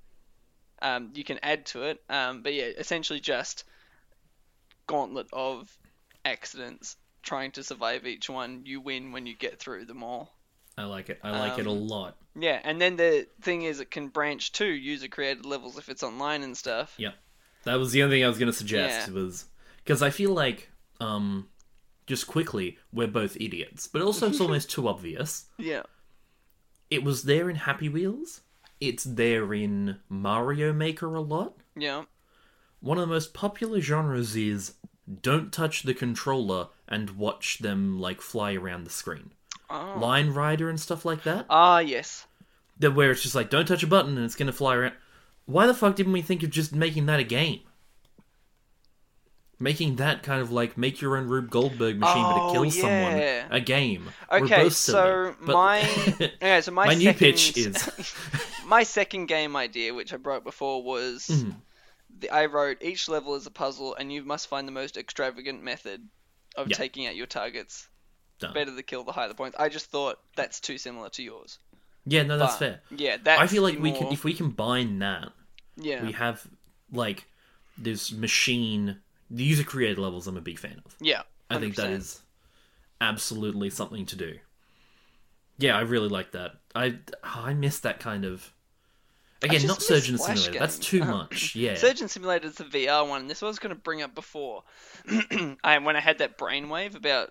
um, 0.83 1.11
you 1.14 1.25
can 1.25 1.39
add 1.43 1.66
to 1.66 1.85
it. 1.85 2.03
Um, 2.09 2.43
but 2.43 2.55
yeah, 2.55 2.64
essentially 2.64 3.20
just 3.20 3.64
gauntlet 4.87 5.29
of 5.33 5.75
accidents 6.25 6.97
trying 7.22 7.53
to 7.53 7.64
survive 7.64 8.07
each 8.07 8.29
one. 8.29 8.62
You 8.64 8.81
win 8.81 9.12
when 9.12 9.27
you 9.27 9.35
get 9.35 9.59
through 9.59 9.87
them 9.87 10.03
all. 10.03 10.35
I 10.77 10.85
like 10.85 11.09
it. 11.09 11.20
I 11.22 11.31
like 11.31 11.59
it 11.59 11.66
a 11.66 11.70
Um, 11.70 11.89
lot. 11.89 12.16
Yeah, 12.37 12.61
and 12.64 12.81
then 12.81 12.97
the 12.97 13.29
thing 13.43 13.62
is, 13.62 13.81
it 13.81 13.91
can 13.91 14.09
branch 14.09 14.53
to 14.53 14.66
user 14.66 15.07
created 15.09 15.47
levels 15.47 15.79
if 15.79 15.89
it's 15.89 16.03
online 16.03 16.43
and 16.43 16.57
stuff. 16.57 16.95
Yeah, 16.99 17.12
that 17.62 17.77
was 17.77 17.93
the 17.93 18.03
only 18.03 18.16
thing 18.16 18.25
I 18.25 18.29
was 18.29 18.39
going 18.39 18.51
to 18.51 18.57
suggest 18.57 19.09
Yeah. 19.09 19.14
was 19.14 19.45
because 19.77 20.03
I 20.03 20.11
feel 20.11 20.33
like, 20.33 20.68
um, 21.01 21.49
just 22.07 22.26
quickly, 22.26 22.78
we're 22.92 23.07
both 23.09 23.36
idiots, 23.40 23.86
but 23.86 24.03
also 24.03 24.28
it's 24.28 24.40
almost 24.42 24.70
too 24.70 24.88
obvious. 24.88 25.47
Yeah. 25.59 25.82
It 26.90 27.03
was 27.03 27.24
there 27.24 27.49
in 27.51 27.57
Happy 27.57 27.88
Wheels. 27.88 28.42
It's 28.80 29.05
there 29.05 29.55
in 29.55 29.99
Mario 30.09 30.72
Maker 30.72 31.14
a 31.14 31.20
lot. 31.20 31.55
Yeah. 31.76 32.05
One 32.80 32.99
of 32.99 33.09
the 33.09 33.14
most 33.14 33.32
popular 33.32 33.80
genres 33.80 34.36
is 34.36 34.74
don't 35.22 35.53
touch 35.53 35.82
the 35.82 35.95
controller 35.95 36.68
and 36.88 37.11
watch 37.11 37.59
them 37.59 37.99
like 37.99 38.20
fly 38.20 38.55
around 38.55 38.84
the 38.84 38.90
screen. 38.90 39.32
Oh. 39.70 39.97
Line 39.99 40.30
Rider 40.30 40.68
and 40.68 40.78
stuff 40.78 41.05
like 41.05 41.22
that. 41.24 41.47
Ah, 41.49 41.78
yes. 41.78 42.26
That 42.78 42.95
where 42.95 43.11
it's 43.11 43.22
just 43.22 43.34
like 43.34 43.51
don't 43.51 43.66
touch 43.66 43.82
a 43.82 43.86
button 43.86 44.16
and 44.16 44.24
it's 44.24 44.34
gonna 44.34 44.53
fly 44.53 44.76
around. 44.76 44.95
Why 45.47 45.66
the 45.66 45.74
fuck 45.74 45.97
didn't 45.97 46.12
we 46.12 46.22
think 46.22 46.42
of 46.42 46.51
just 46.51 46.74
making 46.74 47.07
that 47.07 47.20
a 47.20 47.24
game? 47.24 47.61
Making 49.65 49.97
that 49.97 50.23
kind 50.23 50.43
of 50.43 50.53
like 50.53 50.77
make 50.77 51.01
your 51.01 51.17
own 51.17 51.27
Rube 51.27 51.49
Goldberg 51.49 51.99
machine, 51.99 52.23
but 52.23 52.37
Oh, 52.39 52.51
it 52.51 52.53
kills 52.53 52.77
yeah. 52.77 52.83
someone. 52.83 53.53
A 53.53 53.61
game. 53.61 54.09
Okay, 54.31 54.69
so 54.69 55.35
but- 55.41 55.53
my 55.53 55.81
okay, 56.21 56.61
so 56.61 56.71
my, 56.71 56.87
my 56.87 56.95
new 56.95 57.12
pitch 57.15 57.57
is 57.57 58.15
my 58.67 58.83
second 58.83 59.27
game 59.27 59.57
idea, 59.57 59.95
which 59.95 60.12
I 60.12 60.19
brought 60.19 60.45
before, 60.45 60.83
was 60.83 61.27
Mhm. 61.29 61.55
the, 62.21 62.29
I 62.31 62.45
wrote 62.47 62.79
each 62.83 63.09
level 63.09 63.35
is 63.37 63.47
a 63.47 63.51
puzzle, 63.51 63.95
and 63.95 64.12
you 64.12 64.23
must 64.23 64.49
find 64.49 64.69
the 64.69 64.73
most 64.73 64.97
extravagant 64.99 65.62
method 65.62 66.07
of 66.57 66.69
Yeah. 66.69 66.77
taking 66.77 67.07
out 67.07 67.17
your 67.17 67.27
targets. 67.27 67.89
Done. 68.41 68.53
Better 68.53 68.71
the 68.73 68.83
kill, 68.83 69.03
the 69.05 69.12
higher 69.12 69.29
the 69.29 69.35
points. 69.35 69.57
I 69.59 69.69
just 69.71 69.87
thought 69.87 70.19
that's 70.37 70.61
too 70.61 70.77
similar 70.77 71.09
to 71.11 71.23
yours. 71.23 71.59
yeah, 72.05 72.23
no, 72.23 72.37
that's 72.37 72.55
But, 72.55 72.59
fair. 72.59 72.81
Yeah, 72.91 73.17
that's 73.23 73.41
I 73.41 73.47
feel 73.47 73.62
like 73.62 73.77
the 73.77 73.81
we 73.81 73.93
can 73.93 74.12
if 74.12 74.25
we 74.25 74.35
combine 74.35 74.99
that, 74.99 75.31
yeah 75.77 76.05
we 76.05 76.12
have 76.12 76.47
like 76.93 77.25
this 77.79 78.12
machine. 78.12 78.99
The 79.31 79.43
user 79.45 79.64
created 79.64 79.99
levels. 79.99 80.27
I'm 80.27 80.37
a 80.37 80.41
big 80.43 80.59
fan 80.59 80.81
of. 80.85 80.95
yeah. 81.01 81.22
I 81.51 81.59
think 81.59 81.77
that 81.77 81.91
is 81.91 82.20
absolutely 83.01 83.70
something 83.70 84.07
to 84.07 84.16
do. 84.16 84.39
Yeah, 85.59 85.77
I 85.77 85.83
really 85.83 86.09
like 86.09 86.33
that. 86.33 86.53
I 86.75 86.99
I 87.22 87.55
miss 87.55 87.81
that 87.81 88.01
kind 88.01 88.25
of. 88.25 88.53
Again, 89.43 89.66
not 89.66 89.83
Surgeon 89.83 90.16
Flash 90.16 90.41
Simulator. 90.41 90.59
That's 90.59 90.79
too 90.79 91.03
Um, 91.03 91.09
much. 91.18 91.55
Yeah. 91.55 91.75
Surgeon 91.75 92.09
Simulator 92.09 92.47
is 92.49 92.55
the 92.55 92.64
VR 92.64 93.07
one. 93.07 93.27
This 93.29 93.43
was 93.43 93.59
going 93.59 93.75
to 93.75 93.81
bring 93.81 94.01
up 94.03 94.14
before. 94.14 94.64
I 95.62 95.79
when 95.79 95.97
I 95.97 96.01
had 96.01 96.18
that 96.18 96.39
brainwave 96.39 96.95
about, 96.97 97.31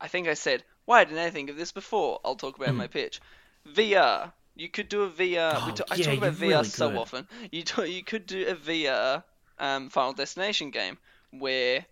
I 0.00 0.08
think 0.08 0.28
I 0.28 0.34
said, 0.34 0.62
"Why 0.84 1.04
didn't 1.04 1.18
I 1.18 1.30
think 1.30 1.50
of 1.50 1.56
this 1.56 1.72
before?" 1.72 2.20
I'll 2.24 2.36
talk 2.36 2.56
about 2.56 2.68
in 2.68 2.76
my 2.76 2.86
pitch. 2.86 3.20
VR. 3.68 4.32
You 4.54 4.70
could 4.70 4.88
do 4.88 5.02
a 5.02 5.10
VR. 5.10 5.66
we 5.66 5.72
Oh, 5.72 5.84
I 5.90 5.96
yeah, 5.96 6.04
talk 6.04 6.12
you 6.14 6.18
about 6.18 6.34
VR 6.34 6.40
really 6.40 6.64
so 6.64 6.96
often. 6.96 7.28
You 7.52 7.62
ta- 7.64 7.82
you 7.82 8.02
could 8.04 8.24
do 8.26 8.46
a 8.46 8.54
VR 8.54 9.24
um, 9.58 9.90
Final 9.90 10.12
Destination 10.12 10.70
game 10.70 10.98
where 11.30 11.86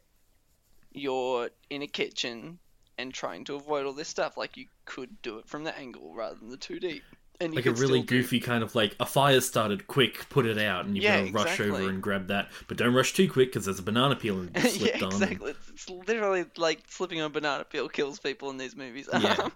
you're 0.93 1.51
in 1.71 1.83
a 1.83 1.87
kitchen 1.87 2.59
and 2.99 3.13
trying 3.13 3.45
to 3.45 3.55
avoid 3.57 3.87
all 3.87 3.93
this 3.93 4.09
stuff. 4.09 4.37
Like 4.37 4.57
you 4.57 4.67
could 4.85 5.21
do 5.23 5.39
it 5.39 5.49
from 5.49 5.65
the 5.65 5.77
angle 5.77 6.15
rather 6.15 6.37
than 6.37 6.49
the 6.51 6.57
2D. 6.57 7.03
And 7.41 7.55
like 7.55 7.67
a 7.67 7.73
really 7.73 8.01
still 8.01 8.03
do- 8.03 8.23
goofy 8.23 8.41
kind 8.41 8.63
of 8.65 8.75
like 8.75 8.97
a 9.01 9.07
fire 9.07 9.41
started 9.41 9.87
quick, 9.87 10.29
put 10.29 10.47
it 10.47 10.59
out, 10.59 10.87
and 10.87 10.97
you've 10.97 11.05
Yeah, 11.05 11.17
got 11.17 11.27
to 11.27 11.27
rush 11.33 11.61
exactly. 11.61 11.69
over 11.71 11.89
and 11.89 12.03
grab 12.03 12.29
that. 12.29 12.51
But 12.69 12.77
don't 12.77 12.95
rush 12.95 13.13
too 13.13 13.31
quick 13.31 13.49
because 13.51 13.65
there's 13.65 13.79
a 13.79 13.83
banana 13.83 14.17
peel 14.17 14.39
and 14.41 14.51
yeah, 14.57 14.63
slipped 14.63 15.03
on. 15.03 15.13
exactly. 15.15 15.51
It's, 15.53 15.69
it's 15.71 15.91
literally 15.91 16.45
like 16.57 16.81
slipping 16.89 17.21
on 17.21 17.27
a 17.27 17.31
banana 17.31 17.65
peel 17.65 17.89
kills 17.89 18.19
people 18.19 18.51
in 18.51 18.57
these 18.57 18.77
movies. 18.77 19.09
Yeah. 19.13 19.49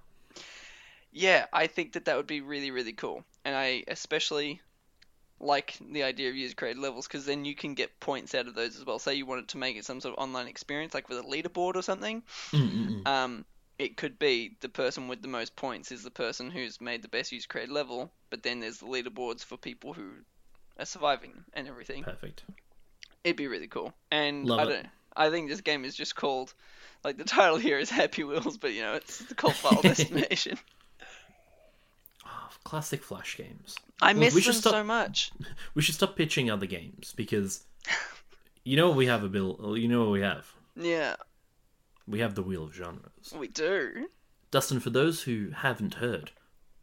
yeah, 1.12 1.46
I 1.52 1.66
think 1.66 1.92
that 1.92 2.04
that 2.06 2.16
would 2.16 2.26
be 2.26 2.40
really, 2.40 2.70
really 2.70 2.92
cool, 2.92 3.24
and 3.44 3.54
I 3.54 3.84
especially 3.88 4.60
like 5.40 5.78
the 5.92 6.02
idea 6.02 6.28
of 6.28 6.36
user 6.36 6.54
created 6.54 6.80
levels 6.80 7.06
because 7.06 7.24
then 7.24 7.44
you 7.44 7.54
can 7.54 7.74
get 7.74 8.00
points 8.00 8.34
out 8.34 8.46
of 8.46 8.54
those 8.54 8.76
as 8.76 8.84
well. 8.84 8.98
Say 8.98 9.14
you 9.14 9.26
wanted 9.26 9.48
to 9.48 9.58
make 9.58 9.76
it 9.76 9.84
some 9.84 10.00
sort 10.00 10.16
of 10.16 10.22
online 10.22 10.48
experience, 10.48 10.94
like 10.94 11.08
with 11.08 11.18
a 11.18 11.22
leaderboard 11.22 11.76
or 11.76 11.82
something. 11.82 12.22
Mm, 12.52 12.70
mm, 12.70 13.02
mm. 13.02 13.08
Um, 13.08 13.44
it 13.78 13.96
could 13.96 14.18
be 14.18 14.56
the 14.60 14.68
person 14.68 15.06
with 15.06 15.22
the 15.22 15.28
most 15.28 15.54
points 15.54 15.92
is 15.92 16.02
the 16.02 16.10
person 16.10 16.50
who's 16.50 16.80
made 16.80 17.02
the 17.02 17.08
best 17.08 17.30
user 17.30 17.46
created 17.48 17.72
level, 17.72 18.10
but 18.30 18.42
then 18.42 18.60
there's 18.60 18.78
the 18.78 18.86
leaderboards 18.86 19.44
for 19.44 19.56
people 19.56 19.92
who 19.92 20.10
are 20.78 20.84
surviving 20.84 21.44
and 21.54 21.68
everything. 21.68 22.02
Perfect. 22.02 22.42
It'd 23.22 23.36
be 23.36 23.46
really 23.46 23.68
cool. 23.68 23.92
And 24.10 24.46
Love 24.46 24.60
I 24.60 24.64
don't 24.64 24.86
I 25.18 25.30
think 25.30 25.48
this 25.48 25.60
game 25.60 25.84
is 25.84 25.94
just 25.96 26.14
called 26.14 26.54
like 27.04 27.16
the 27.16 27.24
title 27.24 27.56
here 27.56 27.78
is 27.78 27.90
Happy 27.90 28.24
Wheels, 28.24 28.56
but 28.56 28.72
you 28.72 28.82
know, 28.82 28.94
it's 28.94 29.18
the 29.18 29.34
called 29.34 29.54
Final 29.56 29.82
Destination. 29.82 30.58
Classic 32.64 33.02
Flash 33.02 33.36
games. 33.36 33.76
I 34.00 34.12
miss 34.12 34.34
we 34.34 34.42
them 34.42 34.52
stop- 34.52 34.72
so 34.72 34.84
much. 34.84 35.32
We 35.74 35.82
should 35.82 35.94
stop 35.94 36.16
pitching 36.16 36.50
other 36.50 36.66
games 36.66 37.12
because 37.16 37.64
you 38.64 38.76
know 38.76 38.88
what 38.88 38.96
we 38.96 39.06
have 39.06 39.24
a 39.24 39.28
bill. 39.28 39.76
You 39.76 39.88
know 39.88 40.00
what 40.02 40.10
we 40.12 40.20
have. 40.20 40.46
Yeah, 40.76 41.16
We 42.06 42.20
have 42.20 42.34
the 42.34 42.42
Wheel 42.42 42.64
of 42.64 42.74
Genres. 42.74 43.32
we 43.34 43.48
do. 43.48 44.08
Dustin, 44.50 44.80
for 44.80 44.90
those 44.90 45.22
who 45.22 45.50
haven't 45.54 45.94
heard, 45.94 46.30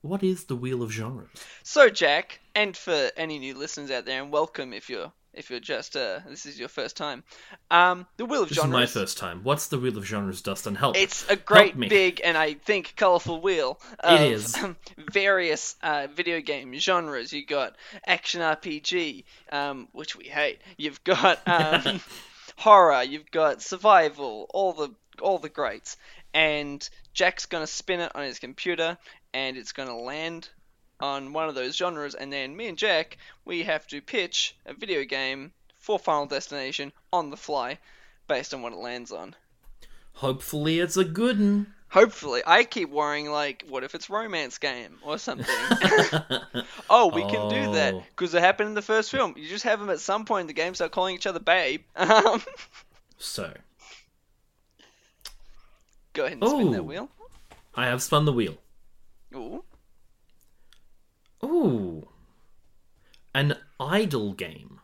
what 0.02 0.22
is 0.22 0.44
the 0.46 0.56
Wheel 0.56 0.84
of 0.84 0.92
Genres? 0.92 1.30
So 1.64 1.90
Jack, 1.90 2.40
and 2.54 2.76
for 2.78 3.10
any 3.18 3.40
new 3.40 3.56
listeners 3.56 3.90
out 3.92 4.06
there, 4.06 4.22
and 4.22 4.32
welcome 4.32 4.72
if 4.74 4.90
you're 4.90 5.12
if 5.36 5.50
you're 5.50 5.60
just 5.60 5.96
uh 5.96 6.20
this 6.28 6.46
is 6.46 6.58
your 6.60 6.70
first 6.70 6.98
time. 6.98 7.24
Um 7.70 8.08
the 8.18 8.26
Wheel 8.26 8.44
of 8.44 8.50
This 8.50 8.58
Genres 8.58 8.90
is 8.90 8.96
my 8.96 9.02
first 9.02 9.18
time. 9.18 9.42
What's 9.44 9.68
the 9.68 9.78
Wheel 9.78 9.98
of 9.98 10.06
Genres, 10.06 10.42
Dustin? 10.42 10.76
Help. 10.76 10.98
It's 10.98 11.30
a 11.30 11.36
great 11.36 11.78
big 11.78 12.22
and 12.24 12.38
I 12.38 12.54
think 12.54 12.94
colourful 12.96 13.42
wheel 13.42 13.80
of 14.00 14.20
It 14.20 14.32
is. 14.32 14.58
various 15.12 15.76
uh, 15.84 16.08
video 16.14 16.42
game 16.42 16.74
genres. 16.80 17.34
You've 17.34 17.48
got 17.48 17.76
action 18.06 18.42
RPG, 18.42 19.26
um, 19.52 19.88
which 19.92 20.16
we 20.16 20.26
hate. 20.26 20.62
You've 20.78 21.04
got 21.04 21.40
um, 21.48 22.02
horror. 22.56 23.04
You've 23.04 23.30
got 23.32 23.62
survival. 23.62 24.48
All 24.54 24.74
the 24.74 24.90
all 25.22 25.38
the 25.38 25.50
greats. 25.50 25.98
And 26.34 26.88
Jack's 27.14 27.46
gonna 27.46 27.68
spin 27.68 28.02
it 28.02 28.12
on 28.16 28.24
his 28.24 28.40
computer, 28.40 28.98
and 29.34 29.58
it's 29.58 29.72
gonna 29.72 29.98
land 29.98 30.50
on 31.00 31.34
one 31.34 31.50
of 31.50 31.56
those 31.56 31.76
genres. 31.76 32.16
And 32.16 32.32
then 32.32 32.56
me 32.56 32.68
and 32.68 32.78
Jack, 32.78 33.18
we 33.46 33.64
have 33.64 33.86
to 33.88 34.02
pitch 34.02 34.56
a 34.66 34.74
video 34.74 35.04
game 35.04 35.52
for 35.80 36.00
Final 36.00 36.26
Destination 36.26 36.92
on 37.14 37.30
the 37.30 37.38
fly, 37.38 37.78
based 38.28 38.54
on 38.54 38.62
what 38.62 38.74
it 38.74 38.78
lands 38.80 39.12
on. 39.12 39.36
Hopefully, 40.14 40.80
it's 40.80 40.98
a 40.98 41.04
good 41.04 41.40
one. 41.40 41.68
Hopefully, 41.90 42.42
I 42.46 42.64
keep 42.64 42.90
worrying 42.90 43.30
like, 43.32 43.64
what 43.70 43.84
if 43.84 43.96
it's 43.96 44.10
romance 44.10 44.58
game 44.58 44.98
or 45.04 45.18
something? 45.18 45.46
oh, 46.90 47.12
we 47.14 47.22
can 47.22 47.50
do 47.50 47.74
that 47.74 47.94
Oh. 47.94 48.04
because 48.10 48.34
it 48.34 48.42
happened 48.42 48.70
in 48.70 48.76
the 48.76 48.82
first 48.82 49.12
film. 49.12 49.36
You 49.38 49.48
just 49.48 49.64
have 49.64 49.80
them 49.80 49.90
at 49.90 50.00
some 50.00 50.26
point 50.26 50.42
in 50.42 50.48
the 50.48 50.54
game 50.54 50.74
start 50.76 50.92
calling 50.92 51.16
each 51.16 51.28
other 51.28 51.40
babe. 51.40 51.82
Um, 51.96 52.42
so, 53.18 53.54
go 56.14 56.26
ahead 56.26 56.38
and 56.42 56.50
spin 56.50 56.72
that 56.72 56.84
wheel. 56.84 57.10
I 57.76 57.86
have 57.86 58.02
spun 58.02 58.26
the 58.26 58.34
wheel. 58.34 58.58
Ooh, 59.34 59.64
Ooh. 61.46 62.08
An 63.34 63.56
idle 63.80 64.34
game. 64.34 64.80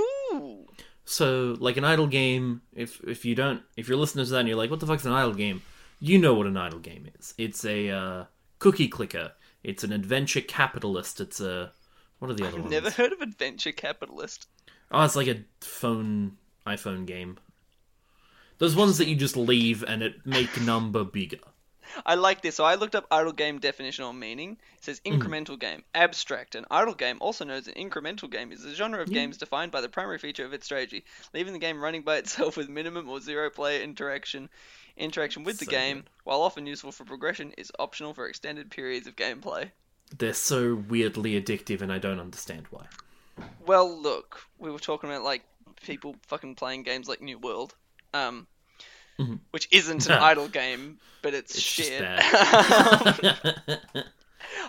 ooh, 0.00 0.66
So, 1.04 1.56
like 1.58 1.76
an 1.76 1.84
idle 1.84 2.06
game, 2.06 2.62
if 2.74 3.00
if 3.06 3.24
you 3.24 3.34
don't, 3.34 3.62
if 3.76 3.88
you're 3.88 3.98
listening 3.98 4.24
to 4.24 4.30
that 4.30 4.38
and 4.40 4.48
you're 4.48 4.56
like, 4.58 4.70
"What 4.70 4.80
the 4.80 4.86
fuck's 4.86 5.04
an 5.04 5.12
idle 5.12 5.34
game?" 5.34 5.62
You 5.98 6.18
know 6.18 6.34
what 6.34 6.46
an 6.46 6.56
idle 6.56 6.78
game 6.78 7.08
is. 7.18 7.34
It's 7.38 7.64
a 7.64 7.88
uh, 7.90 8.24
cookie 8.58 8.88
clicker. 8.88 9.32
It's 9.62 9.84
an 9.84 9.92
adventure 9.92 10.40
capitalist. 10.40 11.20
It's 11.20 11.40
a 11.40 11.72
what 12.18 12.30
are 12.30 12.34
the 12.34 12.46
other 12.46 12.60
ones? 12.60 12.72
I've 12.72 12.82
ones? 12.84 12.84
never 12.84 12.90
heard 12.90 13.12
of 13.12 13.20
Adventure 13.22 13.72
Capitalist. 13.72 14.46
Oh, 14.90 15.02
it's 15.04 15.16
like 15.16 15.28
a 15.28 15.42
phone 15.60 16.36
iPhone 16.66 17.06
game. 17.06 17.38
Those 18.58 18.76
ones 18.76 18.98
that 18.98 19.08
you 19.08 19.16
just 19.16 19.36
leave 19.38 19.82
and 19.84 20.02
it 20.02 20.26
make 20.26 20.60
number 20.60 21.02
bigger. 21.02 21.38
I 22.06 22.14
like 22.14 22.42
this. 22.42 22.56
So 22.56 22.64
I 22.64 22.74
looked 22.76 22.94
up 22.94 23.06
idle 23.10 23.32
game 23.32 23.58
definition 23.58 24.04
or 24.04 24.12
meaning. 24.14 24.58
It 24.78 24.84
says 24.84 25.00
Mm-hmm. 25.04 25.32
incremental 25.32 25.58
game, 25.58 25.84
abstract. 25.94 26.54
An 26.54 26.66
idle 26.70 26.94
game, 26.94 27.18
also 27.20 27.44
known 27.44 27.56
as 27.56 27.68
an 27.68 27.74
incremental 27.74 28.30
game, 28.30 28.52
is 28.52 28.64
a 28.64 28.74
genre 28.74 29.02
of 29.02 29.12
games 29.12 29.36
defined 29.38 29.72
by 29.72 29.80
the 29.80 29.88
primary 29.88 30.18
feature 30.18 30.44
of 30.44 30.52
its 30.52 30.64
strategy, 30.66 31.04
leaving 31.34 31.52
the 31.52 31.58
game 31.58 31.80
running 31.82 32.02
by 32.02 32.16
itself 32.16 32.56
with 32.56 32.68
minimum 32.68 33.08
or 33.08 33.20
zero 33.20 33.50
player 33.50 33.82
interaction. 33.82 34.48
Interaction 34.96 35.44
with 35.44 35.58
the 35.58 35.64
game, 35.66 35.98
good. 35.98 36.10
while 36.24 36.42
often 36.42 36.66
useful 36.66 36.92
for 36.92 37.04
progression, 37.04 37.52
is 37.56 37.72
optional 37.78 38.12
for 38.12 38.28
extended 38.28 38.70
periods 38.70 39.06
of 39.06 39.16
gameplay. 39.16 39.70
They're 40.16 40.34
so 40.34 40.74
weirdly 40.74 41.40
addictive, 41.40 41.80
and 41.80 41.92
I 41.92 41.98
don't 41.98 42.20
understand 42.20 42.66
why. 42.70 42.86
Well, 43.64 44.00
look, 44.00 44.42
we 44.58 44.70
were 44.70 44.78
talking 44.78 45.08
about 45.10 45.22
like 45.22 45.42
people 45.82 46.16
fucking 46.26 46.56
playing 46.56 46.82
games 46.82 47.08
like 47.08 47.20
New 47.22 47.38
World, 47.38 47.74
um, 48.12 48.46
Mhm. 49.20 49.40
which 49.50 49.68
isn't 49.70 50.06
an 50.06 50.12
idle 50.12 50.48
game, 50.48 50.98
but 51.22 51.34
it's, 51.34 51.54
It's 51.54 51.62
shit. 51.62 52.02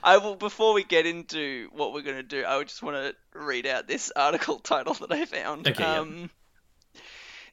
I 0.04 0.18
will. 0.18 0.36
Before 0.36 0.74
we 0.74 0.84
get 0.84 1.06
into 1.06 1.70
what 1.74 1.94
we're 1.94 2.02
gonna 2.02 2.24
do, 2.24 2.44
I 2.44 2.58
would 2.58 2.68
just 2.68 2.84
want 2.84 2.98
to 2.98 3.16
read 3.40 3.66
out 3.66 3.88
this 3.88 4.12
article 4.16 4.60
title 4.64 4.94
that 4.96 5.12
I 5.12 5.26
found. 5.26 5.68
Okay, 5.68 5.82
yeah. 5.84 6.00
um, 6.00 6.30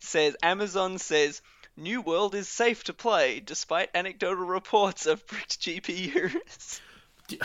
says 0.00 0.36
Amazon 0.42 0.98
says 0.98 1.42
New 1.76 2.00
World 2.00 2.34
is 2.34 2.48
safe 2.48 2.84
to 2.84 2.92
play 2.92 3.40
despite 3.40 3.90
anecdotal 3.94 4.44
reports 4.46 5.06
of 5.06 5.26
bricked 5.26 5.60
GPUs. 5.60 6.80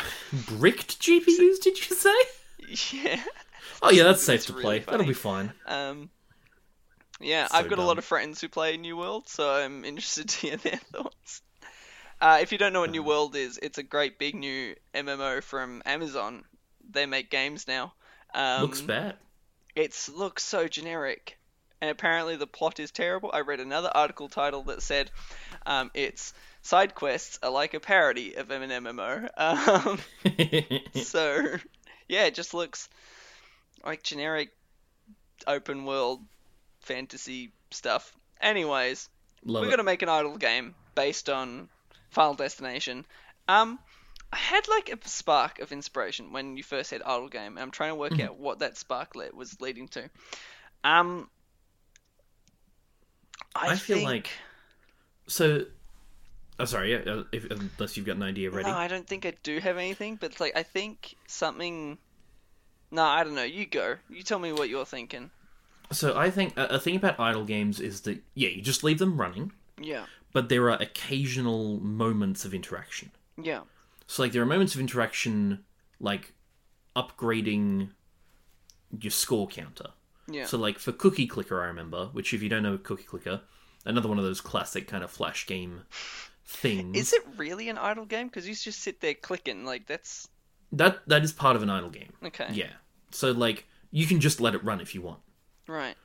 Bricked 0.47 0.99
GPUs, 1.01 1.59
did 1.61 1.77
you 1.89 1.95
say? 1.95 2.15
yeah. 2.97 3.21
Oh 3.81 3.91
yeah, 3.91 4.03
that's 4.03 4.23
safe 4.23 4.45
to 4.45 4.53
play. 4.53 4.79
That'll 4.79 5.05
be 5.05 5.11
fine. 5.13 5.51
Um, 5.65 6.09
yeah, 7.23 7.47
So 7.47 7.57
I've 7.57 7.69
got 7.69 7.79
a 7.79 7.83
lot 7.83 7.97
of 7.97 8.05
friends 8.05 8.41
who 8.41 8.49
play 8.49 8.77
New 8.77 8.97
World, 8.97 9.27
so 9.27 9.49
I'm 9.49 9.85
interested 9.85 10.29
to 10.29 10.47
hear 10.47 10.57
their 10.57 10.77
thoughts. 10.77 11.41
Uh, 12.21 12.39
if 12.41 12.51
you 12.51 12.57
don't 12.57 12.73
know 12.73 12.81
what. 12.81 12.91
New 12.91 13.03
World 13.03 13.35
is, 13.35 13.59
it's 13.61 13.77
a 13.77 13.83
great 13.83 14.17
big 14.17 14.35
new 14.35 14.75
MMO 14.93 15.43
from 15.43 15.81
Amazon. 15.85 16.43
They 16.89 17.05
make 17.05 17.29
games 17.29 17.67
now. 17.67 17.93
Um, 18.33 18.61
Looks 18.61 18.81
bad. 18.81 19.15
It 19.75 19.97
looks 20.13 20.43
so 20.43 20.67
generic, 20.67 21.37
and 21.81 21.89
apparently 21.89 22.35
the 22.35 22.47
plot 22.47 22.79
is 22.79 22.91
terrible. 22.91 23.31
I 23.33 23.41
read 23.41 23.59
another 23.59 23.91
article 23.93 24.29
title 24.29 24.63
that 24.63 24.81
said 24.83 25.11
um, 25.65 25.91
its 25.93 26.33
side 26.61 26.95
quests 26.95 27.39
are 27.43 27.49
like 27.49 27.73
a 27.73 27.79
parody 27.79 28.35
of 28.35 28.51
an 28.51 28.69
MMO. 28.69 29.29
Um, 29.37 29.99
so, 31.03 31.57
yeah, 32.07 32.25
it 32.25 32.35
just 32.35 32.53
looks 32.53 32.87
like 33.85 34.03
generic 34.03 34.49
open 35.47 35.85
world 35.85 36.21
fantasy 36.83 37.51
stuff. 37.71 38.13
Anyways, 38.39 39.09
Love 39.45 39.63
we're 39.63 39.67
it. 39.67 39.71
gonna 39.71 39.83
make 39.83 40.01
an 40.01 40.09
idle 40.09 40.37
game 40.37 40.75
based 40.95 41.29
on 41.29 41.69
Final 42.11 42.35
Destination. 42.35 43.05
Um, 43.47 43.79
I 44.31 44.37
had 44.37 44.67
like 44.67 44.89
a 44.89 45.07
spark 45.07 45.59
of 45.59 45.71
inspiration 45.71 46.31
when 46.31 46.57
you 46.57 46.63
first 46.63 46.89
said 46.89 47.01
idle 47.05 47.27
game, 47.29 47.53
and 47.57 47.59
I'm 47.59 47.71
trying 47.71 47.91
to 47.91 47.95
work 47.95 48.13
Mhm. 48.13 48.25
out 48.27 48.37
what 48.37 48.59
that 48.59 48.77
spark 48.77 49.15
le- 49.15 49.31
was 49.33 49.59
leading 49.61 49.87
to. 49.89 50.09
Um, 50.83 51.29
I, 53.55 53.69
I 53.71 53.75
feel 53.75 53.97
think- 53.97 54.09
like 54.09 54.29
so. 55.27 55.65
Oh, 56.59 56.65
sorry. 56.65 56.91
Yeah, 56.91 56.99
uh, 57.11 57.23
if, 57.31 57.45
unless 57.49 57.97
you've 57.97 58.05
got 58.05 58.15
an 58.17 58.23
idea 58.23 58.51
ready. 58.51 58.69
No, 58.69 58.75
I 58.77 58.87
don't 58.87 59.07
think 59.07 59.25
I 59.25 59.33
do 59.43 59.59
have 59.59 59.77
anything, 59.77 60.15
but 60.17 60.39
like 60.39 60.55
I 60.55 60.63
think 60.63 61.15
something. 61.27 61.97
No, 62.91 63.03
I 63.03 63.23
don't 63.23 63.33
know. 63.35 63.43
You 63.43 63.65
go. 63.65 63.95
You 64.09 64.21
tell 64.23 64.37
me 64.39 64.51
what 64.51 64.69
you're 64.69 64.85
thinking. 64.85 65.31
So 65.93 66.17
I 66.17 66.29
think 66.29 66.57
a, 66.57 66.65
a 66.75 66.79
thing 66.79 66.95
about 66.95 67.19
idle 67.19 67.45
games 67.45 67.79
is 67.79 68.01
that 68.01 68.19
yeah, 68.35 68.49
you 68.49 68.61
just 68.61 68.83
leave 68.83 68.99
them 68.99 69.19
running, 69.19 69.51
Yeah. 69.79 70.05
but 70.33 70.49
there 70.49 70.69
are 70.69 70.81
occasional 70.81 71.79
moments 71.79 72.43
of 72.45 72.53
interaction. 72.53 73.11
Yeah. 73.41 73.61
So 74.07 74.23
like 74.23 74.31
there 74.33 74.41
are 74.41 74.45
moments 74.45 74.75
of 74.75 74.81
interaction, 74.81 75.63
like 75.99 76.33
upgrading 76.95 77.89
your 78.99 79.11
score 79.11 79.47
counter. 79.47 79.87
Yeah. 80.27 80.45
So 80.45 80.57
like 80.57 80.79
for 80.79 80.91
Cookie 80.91 81.27
Clicker, 81.27 81.61
I 81.61 81.65
remember, 81.67 82.07
which 82.07 82.33
if 82.33 82.41
you 82.41 82.49
don't 82.49 82.63
know 82.63 82.77
Cookie 82.77 83.03
Clicker, 83.03 83.41
another 83.85 84.07
one 84.09 84.17
of 84.17 84.23
those 84.23 84.41
classic 84.41 84.87
kind 84.87 85.03
of 85.03 85.11
flash 85.11 85.45
game 85.45 85.81
things. 86.45 86.97
Is 86.97 87.13
it 87.13 87.23
really 87.37 87.69
an 87.69 87.77
idle 87.77 88.05
game? 88.05 88.27
Because 88.27 88.47
you 88.47 88.55
just 88.55 88.79
sit 88.79 89.01
there 89.01 89.13
clicking. 89.13 89.65
Like 89.65 89.87
that's 89.87 90.27
that 90.71 90.99
that 91.07 91.23
is 91.23 91.31
part 91.31 91.55
of 91.55 91.63
an 91.63 91.69
idle 91.69 91.89
game? 91.89 92.13
okay. 92.25 92.47
Yeah. 92.51 92.71
So 93.11 93.31
like 93.31 93.65
you 93.91 94.05
can 94.07 94.19
just 94.19 94.39
let 94.41 94.55
it 94.55 94.63
run 94.63 94.79
if 94.81 94.95
you 94.95 95.01
want. 95.01 95.19
Right. 95.67 95.95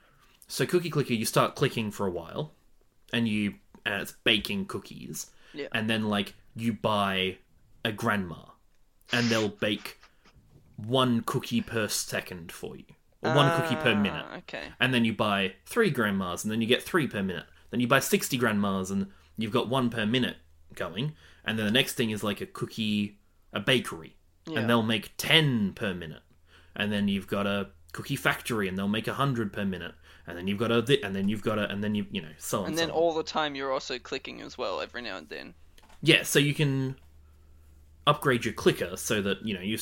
So 0.46 0.64
Cookie 0.66 0.90
Clicker, 0.90 1.12
you 1.14 1.24
start 1.24 1.54
clicking 1.56 1.90
for 1.90 2.06
a 2.06 2.10
while, 2.10 2.54
and 3.12 3.28
you 3.28 3.54
and 3.84 4.02
it's 4.02 4.12
baking 4.24 4.66
cookies, 4.66 5.30
Yeah. 5.54 5.68
and 5.72 5.88
then 5.88 6.08
like 6.08 6.34
you 6.54 6.72
buy 6.72 7.38
a 7.84 7.92
grandma, 7.92 8.44
and 9.12 9.28
they'll 9.28 9.48
bake 9.48 9.98
one 10.76 11.22
cookie 11.22 11.60
per 11.60 11.88
second 11.88 12.52
for 12.52 12.76
you, 12.76 12.84
or 13.22 13.34
one 13.34 13.60
cookie 13.60 13.76
per 13.76 13.94
minute, 13.94 14.24
Ah, 14.28 14.36
Okay. 14.38 14.72
and 14.80 14.92
then 14.94 15.04
you 15.04 15.12
buy 15.12 15.54
three 15.66 15.90
grandmas, 15.90 16.44
and 16.44 16.52
then 16.52 16.60
you 16.60 16.66
get 16.66 16.82
three 16.82 17.06
per 17.06 17.22
minute. 17.22 17.46
Then 17.70 17.80
you 17.80 17.86
buy 17.88 18.00
sixty 18.00 18.36
grandmas, 18.36 18.90
and 18.90 19.10
you've 19.36 19.52
got 19.52 19.68
one 19.68 19.90
per 19.90 20.06
minute 20.06 20.36
going, 20.74 21.14
and 21.44 21.58
then 21.58 21.66
the 21.66 21.72
next 21.72 21.94
thing 21.94 22.10
is 22.10 22.22
like 22.22 22.40
a 22.40 22.46
cookie, 22.46 23.18
a 23.52 23.60
bakery, 23.60 24.16
Yeah. 24.46 24.60
and 24.60 24.70
they'll 24.70 24.82
make 24.82 25.12
10 25.18 25.72
per 25.74 25.92
minute 25.94 26.22
and 26.74 26.90
then 26.92 27.08
you've 27.08 27.26
got 27.26 27.46
a 27.46 27.70
cookie 27.92 28.16
factory 28.16 28.68
and 28.68 28.76
they'll 28.76 28.88
make 28.88 29.06
a 29.06 29.12
100 29.12 29.52
per 29.52 29.64
minute 29.64 29.94
and 30.26 30.36
then 30.36 30.46
you've 30.46 30.58
got 30.58 30.70
a 30.70 30.82
thi- 30.82 31.02
and 31.02 31.16
then 31.16 31.28
you've 31.28 31.42
got 31.42 31.58
a 31.58 31.68
and 31.70 31.82
then 31.82 31.94
you 31.94 32.06
you 32.10 32.20
know 32.20 32.28
so 32.38 32.60
on 32.60 32.66
And 32.68 32.76
so 32.76 32.80
then 32.82 32.90
on. 32.90 32.96
all 32.96 33.14
the 33.14 33.22
time 33.22 33.54
you're 33.54 33.72
also 33.72 33.98
clicking 33.98 34.40
as 34.42 34.58
well 34.58 34.80
every 34.80 35.02
now 35.02 35.16
and 35.16 35.28
then. 35.28 35.54
yeah 36.02 36.22
so 36.22 36.38
you 36.38 36.52
can 36.54 36.96
upgrade 38.06 38.44
your 38.44 38.54
clicker 38.54 38.96
so 38.96 39.20
that 39.22 39.44
you 39.44 39.54
know 39.54 39.60
you 39.60 39.78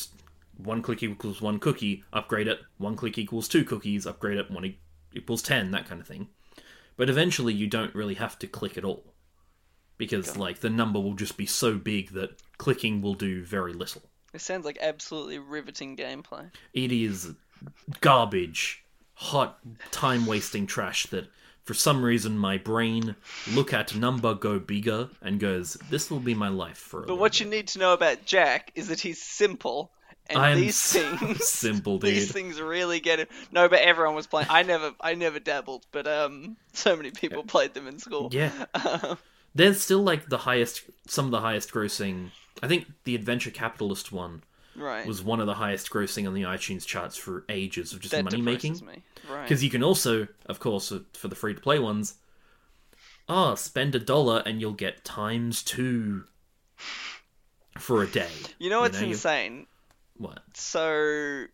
one 0.56 0.82
click 0.82 1.02
equals 1.02 1.40
one 1.42 1.58
cookie 1.58 2.02
upgrade 2.12 2.48
it 2.48 2.60
one 2.78 2.96
click 2.96 3.18
equals 3.18 3.48
two 3.48 3.64
cookies 3.64 4.06
upgrade 4.06 4.38
it 4.38 4.50
one 4.50 4.64
e- 4.64 4.78
equals 5.14 5.42
10 5.42 5.70
that 5.72 5.86
kind 5.86 6.00
of 6.00 6.06
thing 6.06 6.28
but 6.96 7.10
eventually 7.10 7.52
you 7.52 7.66
don't 7.66 7.94
really 7.94 8.14
have 8.14 8.38
to 8.38 8.46
click 8.46 8.78
at 8.78 8.84
all 8.84 9.04
because 9.98 10.36
like 10.36 10.60
the 10.60 10.70
number 10.70 10.98
will 11.00 11.14
just 11.14 11.36
be 11.36 11.46
so 11.46 11.76
big 11.76 12.10
that 12.12 12.40
clicking 12.58 13.00
will 13.02 13.14
do 13.14 13.44
very 13.44 13.72
little 13.72 14.02
It 14.34 14.40
sounds 14.40 14.64
like 14.64 14.78
absolutely 14.80 15.38
riveting 15.38 15.96
gameplay. 15.96 16.50
It 16.74 16.92
is 16.92 17.32
garbage, 18.00 18.84
hot, 19.14 19.58
time 19.90 20.26
wasting 20.26 20.66
trash 20.66 21.06
that 21.06 21.26
for 21.64 21.74
some 21.74 22.04
reason 22.04 22.38
my 22.38 22.56
brain 22.58 23.16
look 23.52 23.72
at 23.72 23.94
number 23.96 24.34
go 24.34 24.58
bigger 24.58 25.10
and 25.20 25.40
goes, 25.40 25.74
This 25.90 26.10
will 26.10 26.20
be 26.20 26.34
my 26.34 26.48
life 26.48 26.78
for 26.78 27.02
But 27.02 27.16
what 27.16 27.32
bit." 27.32 27.40
you 27.40 27.46
need 27.46 27.68
to 27.68 27.78
know 27.78 27.92
about 27.92 28.24
Jack 28.24 28.72
is 28.74 28.88
that 28.88 29.00
he's 29.00 29.20
simple, 29.20 29.90
and 30.28 30.38
I 30.38 30.50
am 30.50 30.60
these 30.60 30.76
so 30.76 31.16
things, 31.16 31.48
simple, 31.48 31.98
dude. 31.98 32.10
these 32.10 32.32
things 32.32 32.60
really 32.60 33.00
get 33.00 33.18
him. 33.18 33.26
No, 33.50 33.68
but 33.68 33.80
everyone 33.80 34.14
was 34.14 34.26
playing. 34.26 34.48
I 34.50 34.62
never, 34.62 34.92
I 35.00 35.14
never 35.14 35.40
dabbled, 35.40 35.86
but 35.92 36.06
um, 36.06 36.56
so 36.72 36.96
many 36.96 37.10
people 37.10 37.42
played 37.44 37.74
them 37.74 37.86
in 37.88 37.98
school. 37.98 38.30
Yeah. 38.32 38.52
Um, 38.74 39.18
They're 39.54 39.72
still 39.74 40.02
like 40.02 40.28
the 40.28 40.36
highest 40.38 40.82
some 41.08 41.24
of 41.24 41.30
the 41.30 41.40
highest 41.40 41.72
grossing 41.72 42.30
I 42.62 42.68
think 42.68 42.86
the 43.04 43.14
Adventure 43.14 43.50
Capitalist 43.50 44.12
one 44.12 44.42
right. 44.76 45.06
was 45.06 45.22
one 45.22 45.40
of 45.40 45.46
the 45.46 45.54
highest 45.54 45.90
grossing 45.90 46.26
on 46.26 46.34
the 46.34 46.42
iTunes 46.42 46.84
charts 46.86 47.16
for 47.16 47.44
ages 47.48 47.92
of 47.92 48.00
just 48.00 48.12
that 48.12 48.24
money 48.24 48.40
making. 48.42 48.74
me. 48.86 49.02
Right. 49.28 49.42
Because 49.42 49.62
you 49.64 49.70
can 49.70 49.82
also, 49.82 50.28
of 50.46 50.60
course, 50.60 50.92
uh, 50.92 51.00
for 51.14 51.28
the 51.28 51.34
free 51.34 51.54
to 51.54 51.60
play 51.60 51.78
ones, 51.78 52.14
ah, 53.28 53.54
spend 53.54 53.94
a 53.94 53.98
dollar 53.98 54.42
and 54.46 54.60
you'll 54.60 54.72
get 54.72 55.04
times 55.04 55.62
two 55.62 56.24
for 57.78 58.02
a 58.02 58.06
day. 58.06 58.28
You 58.58 58.70
know 58.70 58.80
what's 58.80 59.00
you- 59.00 59.08
insane? 59.08 59.66
What? 60.16 60.42
So, 60.54 61.44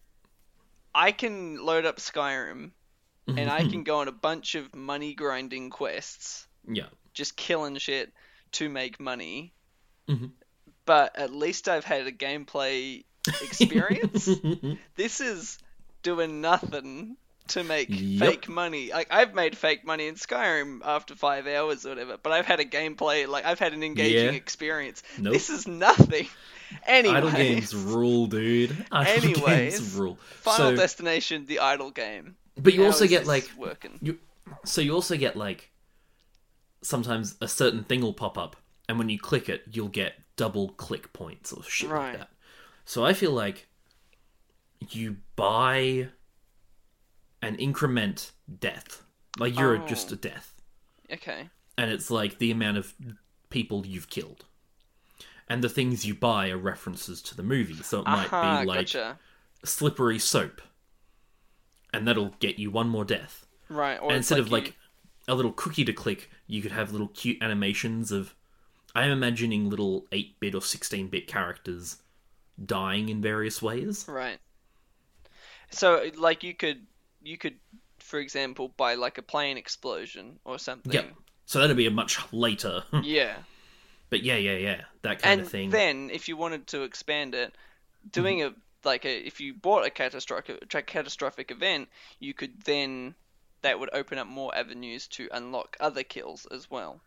I 0.95 1.11
can 1.13 1.65
load 1.65 1.85
up 1.85 1.97
Skyrim, 1.97 2.71
and 3.27 3.51
I 3.51 3.61
can 3.69 3.83
go 3.83 3.99
on 4.01 4.09
a 4.09 4.13
bunch 4.13 4.55
of 4.55 4.73
money 4.75 5.15
grinding 5.15 5.71
quests, 5.71 6.47
Yeah. 6.69 6.87
just 7.15 7.37
killing 7.37 7.77
shit 7.79 8.13
to 8.53 8.69
make 8.69 9.01
money. 9.01 9.53
Mhm. 10.09 10.33
But 10.85 11.17
at 11.19 11.33
least 11.33 11.69
I've 11.69 11.85
had 11.85 12.07
a 12.07 12.13
gameplay 12.13 13.05
experience. 13.27 14.29
this 14.97 15.21
is 15.21 15.59
doing 16.03 16.41
nothing 16.41 17.17
to 17.49 17.65
make 17.65 17.89
Yep. 17.91 18.19
fake 18.31 18.49
money. 18.49 18.91
Like 18.91 19.09
I've 19.11 19.35
made 19.35 19.57
fake 19.57 19.85
money 19.85 20.07
in 20.07 20.15
Skyrim 20.15 20.81
after 20.85 21.15
five 21.15 21.47
hours 21.47 21.85
or 21.85 21.91
whatever, 21.91 22.17
but 22.23 22.33
I've 22.33 22.47
had 22.47 22.61
a 22.61 22.65
gameplay. 22.65 23.27
Like 23.29 23.45
I've 23.45 23.59
had 23.59 23.73
an 23.73 23.83
engaging 23.83 24.33
Yeah. 24.33 24.37
experience. 24.39 25.03
Nope. 25.19 25.33
This 25.35 25.51
is 25.51 25.67
nothing. 25.67 26.29
Anyways, 26.87 27.17
Idle 27.17 27.31
games 27.33 27.75
rule, 27.75 28.27
dude. 28.27 28.75
Idle 28.91 29.25
Anyways, 29.25 29.79
games 29.79 29.93
rule. 29.95 30.17
Final 30.41 30.71
so, 30.71 30.77
Destination, 30.77 31.45
the 31.47 31.59
idle 31.59 31.91
game. 31.91 32.37
but 32.57 32.73
you 32.73 32.81
How 32.81 32.87
also 32.87 33.07
get 33.07 33.27
like 33.27 33.51
working. 33.59 33.99
you. 34.01 34.19
So 34.65 34.81
you 34.81 34.93
also 34.95 35.17
get 35.17 35.37
like 35.37 35.71
sometimes 36.83 37.37
a 37.41 37.49
certain 37.49 37.85
thing 37.85 38.01
will 38.01 38.15
pop 38.15 38.39
up, 38.39 38.57
and 38.89 38.99
when 38.99 39.09
you 39.09 39.19
click 39.19 39.49
it, 39.49 39.63
you'll 39.73 39.89
get 39.89 40.15
double 40.37 40.71
click 40.71 41.13
points 41.13 41.53
or 41.53 41.63
shit 41.65 41.91
Right. 41.91 42.13
like 42.13 42.19
that. 42.21 42.29
So 42.85 43.05
I 43.05 43.13
feel 43.13 43.31
like 43.33 43.69
you 44.91 45.19
buy 45.37 46.09
an 47.41 47.57
increment 47.57 48.33
death, 48.61 49.03
like 49.39 49.57
you're 49.59 49.83
Oh. 49.83 49.87
just 49.87 50.13
a 50.13 50.17
death, 50.17 50.61
Okay. 51.11 51.49
and 51.79 51.91
it's 51.91 52.11
like 52.11 52.39
the 52.39 52.51
amount 52.51 52.79
of 52.79 52.95
people 53.51 53.87
you've 53.87 54.09
killed. 54.11 54.47
and 55.49 55.63
the 55.63 55.69
things 55.69 56.07
you 56.07 56.15
buy 56.15 56.49
are 56.51 56.57
references 56.57 57.21
to 57.21 57.35
the 57.37 57.43
movie. 57.43 57.83
So 57.83 58.01
it 58.01 58.07
might 58.07 58.33
Aha, 58.33 58.61
be 58.61 58.67
like 58.67 58.87
gotcha. 58.87 59.19
slippery 59.65 60.19
soap, 60.19 60.63
and 61.93 62.09
that'll 62.09 62.31
get 62.39 62.59
you 62.59 62.71
one 62.71 62.89
more 62.89 63.05
death. 63.05 63.45
Right, 63.69 63.99
or 64.01 64.09
and 64.09 64.17
instead 64.19 64.39
of 64.39 64.47
you- 64.47 64.53
like 64.53 64.77
a 65.29 65.35
little 65.35 65.53
cookie 65.53 65.85
to 65.85 65.93
click, 65.93 66.31
you 66.47 66.63
could 66.63 66.73
have 66.73 66.93
little 66.93 67.09
cute 67.09 67.43
animations 67.43 68.11
of. 68.13 68.35
I'm 68.95 69.11
imagining 69.11 69.69
little 69.69 70.07
8 70.13 70.39
bit 70.41 70.55
or 70.55 70.63
16 70.63 71.09
bit 71.09 71.27
characters 71.27 72.01
dying 72.65 73.09
in 73.09 73.21
various 73.23 73.61
ways. 73.63 74.05
Right. 74.09 74.39
So, 75.71 76.11
like, 76.19 76.43
you 76.43 76.55
could, 76.55 76.87
you 77.23 77.39
could, 77.39 77.57
for 77.99 78.19
example, 78.19 78.69
by 78.77 78.95
like 78.95 79.19
a 79.19 79.23
plane 79.23 79.57
explosion 79.57 80.39
or 80.45 80.59
something. 80.59 80.93
Yep. 80.93 81.15
So 81.47 81.61
that'd 81.61 81.77
be 81.77 81.87
a 81.87 81.91
much 81.91 82.19
later. 82.33 82.85
Yeah. 83.03 83.37
but 84.11 84.23
yeah, 84.23 84.37
yeah, 84.37 84.57
yeah. 84.57 84.81
That 85.03 85.21
kind 85.23 85.33
and 85.33 85.41
of 85.43 85.49
thing. 85.49 85.71
then, 85.71 86.11
if 86.11 86.29
you 86.29 86.37
wanted 86.37 86.67
to 86.69 86.83
expand 86.83 87.35
it, 87.35 87.55
doing 88.11 88.39
Mm-hmm. 88.39 88.55
a 88.55 88.89
like 88.89 89.05
a 89.05 89.27
if 89.27 89.41
you 89.41 89.55
bought 89.55 89.87
a 89.87 89.91
catastrophic 89.91 90.69
catastrophic 90.87 91.51
event, 91.51 91.89
you 92.19 92.35
could 92.35 92.61
then 92.65 93.15
that 93.63 93.79
would 93.79 93.91
open 93.93 94.19
up 94.19 94.27
more 94.27 94.53
avenues 94.57 95.07
to 95.09 95.29
unlock 95.33 95.77
other 95.81 96.03
kills 96.03 96.47
as 96.51 96.69
well. 96.71 97.01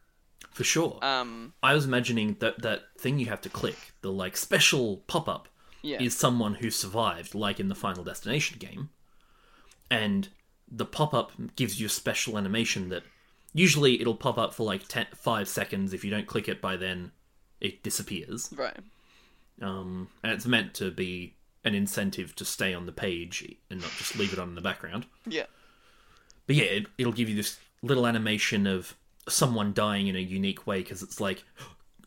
For 0.51 0.63
sure. 0.63 0.99
Um, 1.01 1.53
I 1.61 1.73
was 1.73 1.85
imagining 1.85 2.37
that 2.39 2.61
that 2.61 2.83
thing 2.97 3.19
you 3.19 3.25
have 3.25 3.41
to 3.41 3.49
click, 3.49 3.93
the 4.01 4.11
like 4.11 4.37
special 4.37 5.03
pop 5.07 5.27
up, 5.27 5.49
yeah. 5.81 6.01
is 6.01 6.17
someone 6.17 6.55
who 6.55 6.69
survived, 6.69 7.35
like 7.35 7.59
in 7.59 7.67
the 7.67 7.75
Final 7.75 8.03
Destination 8.03 8.57
game. 8.57 8.89
And 9.91 10.29
the 10.69 10.85
pop 10.85 11.13
up 11.13 11.31
gives 11.55 11.79
you 11.79 11.87
a 11.87 11.89
special 11.89 12.37
animation 12.37 12.89
that 12.89 13.03
usually 13.53 14.01
it'll 14.01 14.15
pop 14.15 14.37
up 14.37 14.53
for 14.53 14.63
like 14.63 14.87
10, 14.87 15.07
5 15.15 15.47
seconds. 15.47 15.93
If 15.93 16.03
you 16.03 16.11
don't 16.11 16.27
click 16.27 16.47
it 16.49 16.61
by 16.61 16.75
then, 16.75 17.11
it 17.61 17.83
disappears. 17.83 18.53
right. 18.55 18.77
Um, 19.61 20.09
and 20.21 20.33
it's 20.33 20.45
meant 20.45 20.73
to 20.75 20.91
be 20.91 21.35
an 21.63 21.73
incentive 21.73 22.35
to 22.35 22.45
stay 22.45 22.73
on 22.73 22.85
the 22.85 22.91
page 22.91 23.55
and 23.69 23.81
not 23.81 23.91
just 23.97 24.17
leave 24.17 24.33
it 24.33 24.39
on 24.39 24.49
in 24.49 24.55
the 24.55 24.61
background. 24.61 25.05
Yeah. 25.25 25.45
But 26.45 26.57
yeah, 26.57 26.65
it, 26.65 26.87
it'll 26.97 27.13
give 27.13 27.29
you 27.29 27.35
this 27.35 27.57
little 27.81 28.05
animation 28.05 28.67
of 28.67 28.95
someone 29.27 29.73
dying 29.73 30.07
in 30.07 30.15
a 30.15 30.19
unique 30.19 30.65
way 30.67 30.79
because 30.79 31.01
it's 31.03 31.19
like, 31.19 31.43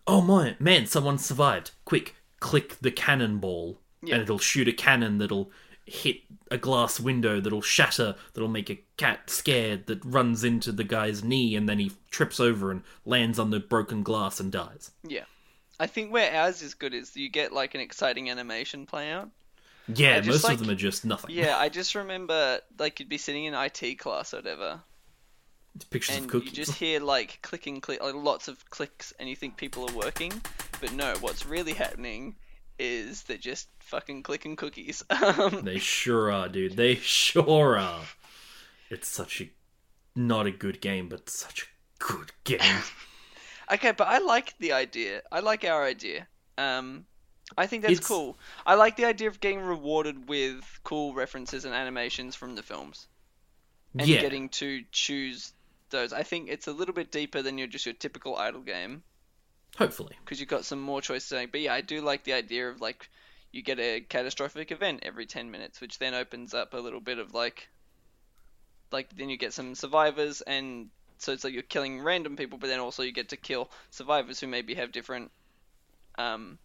oh 0.07 0.21
my 0.21 0.57
man, 0.59 0.87
someone 0.87 1.19
survived. 1.19 1.73
Quick, 1.85 2.15
click 2.41 2.77
the 2.81 2.91
cannonball, 2.91 3.81
Yeah. 4.03 4.15
and 4.15 4.23
it'll 4.23 4.39
shoot 4.39 4.69
a 4.69 4.73
cannon 4.73 5.19
that'll 5.19 5.51
hit 5.85 6.19
a 6.51 6.59
glass 6.59 7.01
window 7.01 7.41
that'll 7.41 7.63
shatter, 7.63 8.15
that'll 8.35 8.49
make 8.49 8.69
a 8.71 8.79
cat 8.99 9.31
scared 9.31 9.87
that 9.87 10.05
runs 10.05 10.45
into 10.45 10.71
the 10.71 10.85
guy's 10.85 11.25
knee, 11.25 11.57
and 11.57 11.69
then 11.69 11.79
he 11.79 11.91
trips 12.11 12.39
over 12.39 12.71
and 12.71 12.83
lands 13.07 13.39
on 13.39 13.51
the 13.51 13.59
broken 13.61 14.03
glass 14.03 14.39
and 14.39 14.53
dies. 14.53 14.91
Yeah. 15.03 15.25
I 15.81 15.87
think 15.87 16.13
where 16.13 16.35
ours 16.35 16.61
is 16.61 16.75
good 16.75 16.93
is 16.93 17.17
you 17.17 17.29
get 17.31 17.53
like 17.53 17.75
an 17.75 17.81
exciting 17.81 18.29
animation 18.31 18.85
play 18.85 19.11
out. 19.11 19.31
Yeah, 19.95 20.21
just 20.21 20.29
most 20.29 20.45
like- 20.45 20.53
of 20.55 20.59
them 20.61 20.71
are 20.71 20.75
just 20.75 21.05
nothing. 21.07 21.31
Yeah, 21.35 21.57
I 21.57 21.69
just 21.71 21.95
remember 21.95 22.61
like 22.79 23.01
you'd 23.01 23.09
be 23.09 23.17
sitting 23.19 23.45
in 23.47 23.55
IT 23.55 23.99
class 23.99 24.35
or 24.35 24.39
whatever, 24.39 24.81
It's 25.79 25.85
pictures 25.85 26.17
and 26.17 26.35
of 26.35 26.45
you 26.45 26.51
just 26.51 26.75
hear 26.75 27.01
like 27.01 27.39
clicking, 27.43 27.81
click, 27.81 28.03
like 28.03 28.15
lots 28.15 28.49
of 28.49 28.69
clicks, 28.71 29.13
and 29.19 29.29
you 29.29 29.37
think 29.37 29.57
people 29.57 29.89
are 29.89 29.95
working, 29.95 30.33
but 30.81 30.93
no, 30.93 31.15
what's 31.21 31.47
really 31.47 31.73
happening 31.73 32.35
is 32.81 33.23
they're 33.25 33.37
just 33.37 33.69
fucking 33.81 34.23
clicking 34.25 34.57
cookies. 34.57 35.05
Um, 35.11 35.63
They 35.65 35.79
sure 35.79 36.33
are, 36.33 36.49
dude. 36.49 36.77
They 36.77 36.97
sure 36.97 37.79
are. 37.79 38.03
It's 38.91 39.07
such 39.09 39.41
a 39.41 39.51
not 40.17 40.47
a 40.47 40.51
good 40.51 40.81
game, 40.81 41.09
but 41.09 41.31
such 41.31 41.63
a 41.63 42.05
good 42.05 42.33
game. 42.45 42.83
okay, 43.73 43.93
but 43.93 44.09
I 44.09 44.19
like 44.19 44.55
the 44.59 44.73
idea. 44.73 45.23
I 45.31 45.41
like 45.41 45.65
our 45.65 45.85
idea. 45.85 46.27
Um, 46.57 47.05
I 47.57 47.67
think 47.67 47.83
that's 47.83 47.93
It's- 47.93 48.07
cool. 48.09 48.37
I 48.67 48.75
like 48.75 48.97
the 48.97 49.05
idea 49.05 49.29
of 49.29 49.39
getting 49.41 49.61
rewarded 49.61 50.29
with 50.29 50.65
cool 50.83 51.15
references 51.15 51.65
and 51.65 51.75
animations 51.75 52.35
from 52.35 52.57
the 52.57 52.63
films. 52.63 53.07
and 53.99 54.07
yeah, 54.09 54.21
getting 54.21 54.49
to 54.51 54.83
choose 54.93 55.53
those. 55.91 56.13
I 56.13 56.23
think 56.23 56.49
it's 56.49 56.67
a 56.67 56.73
little 56.73 56.95
bit 56.95 57.11
deeper 57.11 57.43
than 57.43 57.59
your 57.59 57.67
just 57.67 57.87
your 57.87 57.95
typical 57.95 58.37
idle 58.37 58.61
game 58.61 59.03
hopefully. 59.77 60.17
because 60.25 60.41
you've 60.41 60.49
got 60.49 60.65
some 60.65 60.81
more 60.81 61.01
choices. 61.01 61.47
But 61.51 61.61
yeah, 61.61 61.75
I 61.75 61.81
do 61.81 62.01
like 62.01 62.25
the 62.25 62.33
idea 62.33 62.69
of 62.69 62.81
like 62.81 63.09
you 63.53 63.63
get 63.63 63.79
a 63.79 64.01
catastrophic 64.01 64.71
event 64.71 65.01
every 65.03 65.27
ten 65.27 65.51
minutes, 65.51 65.81
which 65.81 65.99
then 65.99 66.15
opens 66.15 66.55
up 66.55 66.75
a 66.75 66.79
little 66.79 67.01
bit 67.01 67.19
of 67.19 67.35
like 67.35 67.69
like 68.91 69.15
then 69.17 69.29
you 69.29 69.37
get 69.37 69.53
some 69.53 69.75
survivors 69.75 70.41
and 70.41 70.89
so 71.19 71.33
it's 71.33 71.45
like 71.45 71.53
you're 71.53 71.63
killing 71.63 72.01
random 72.01 72.37
people, 72.37 72.59
but 72.59 72.69
then 72.69 72.81
also 72.81 73.03
you 73.03 73.13
get 73.13 73.31
to 73.31 73.37
kill 73.37 73.71
survivors 73.91 74.41
who 74.41 74.47
maybe 74.47 74.75
have 74.75 74.93
different 74.93 75.31
um 76.17 76.59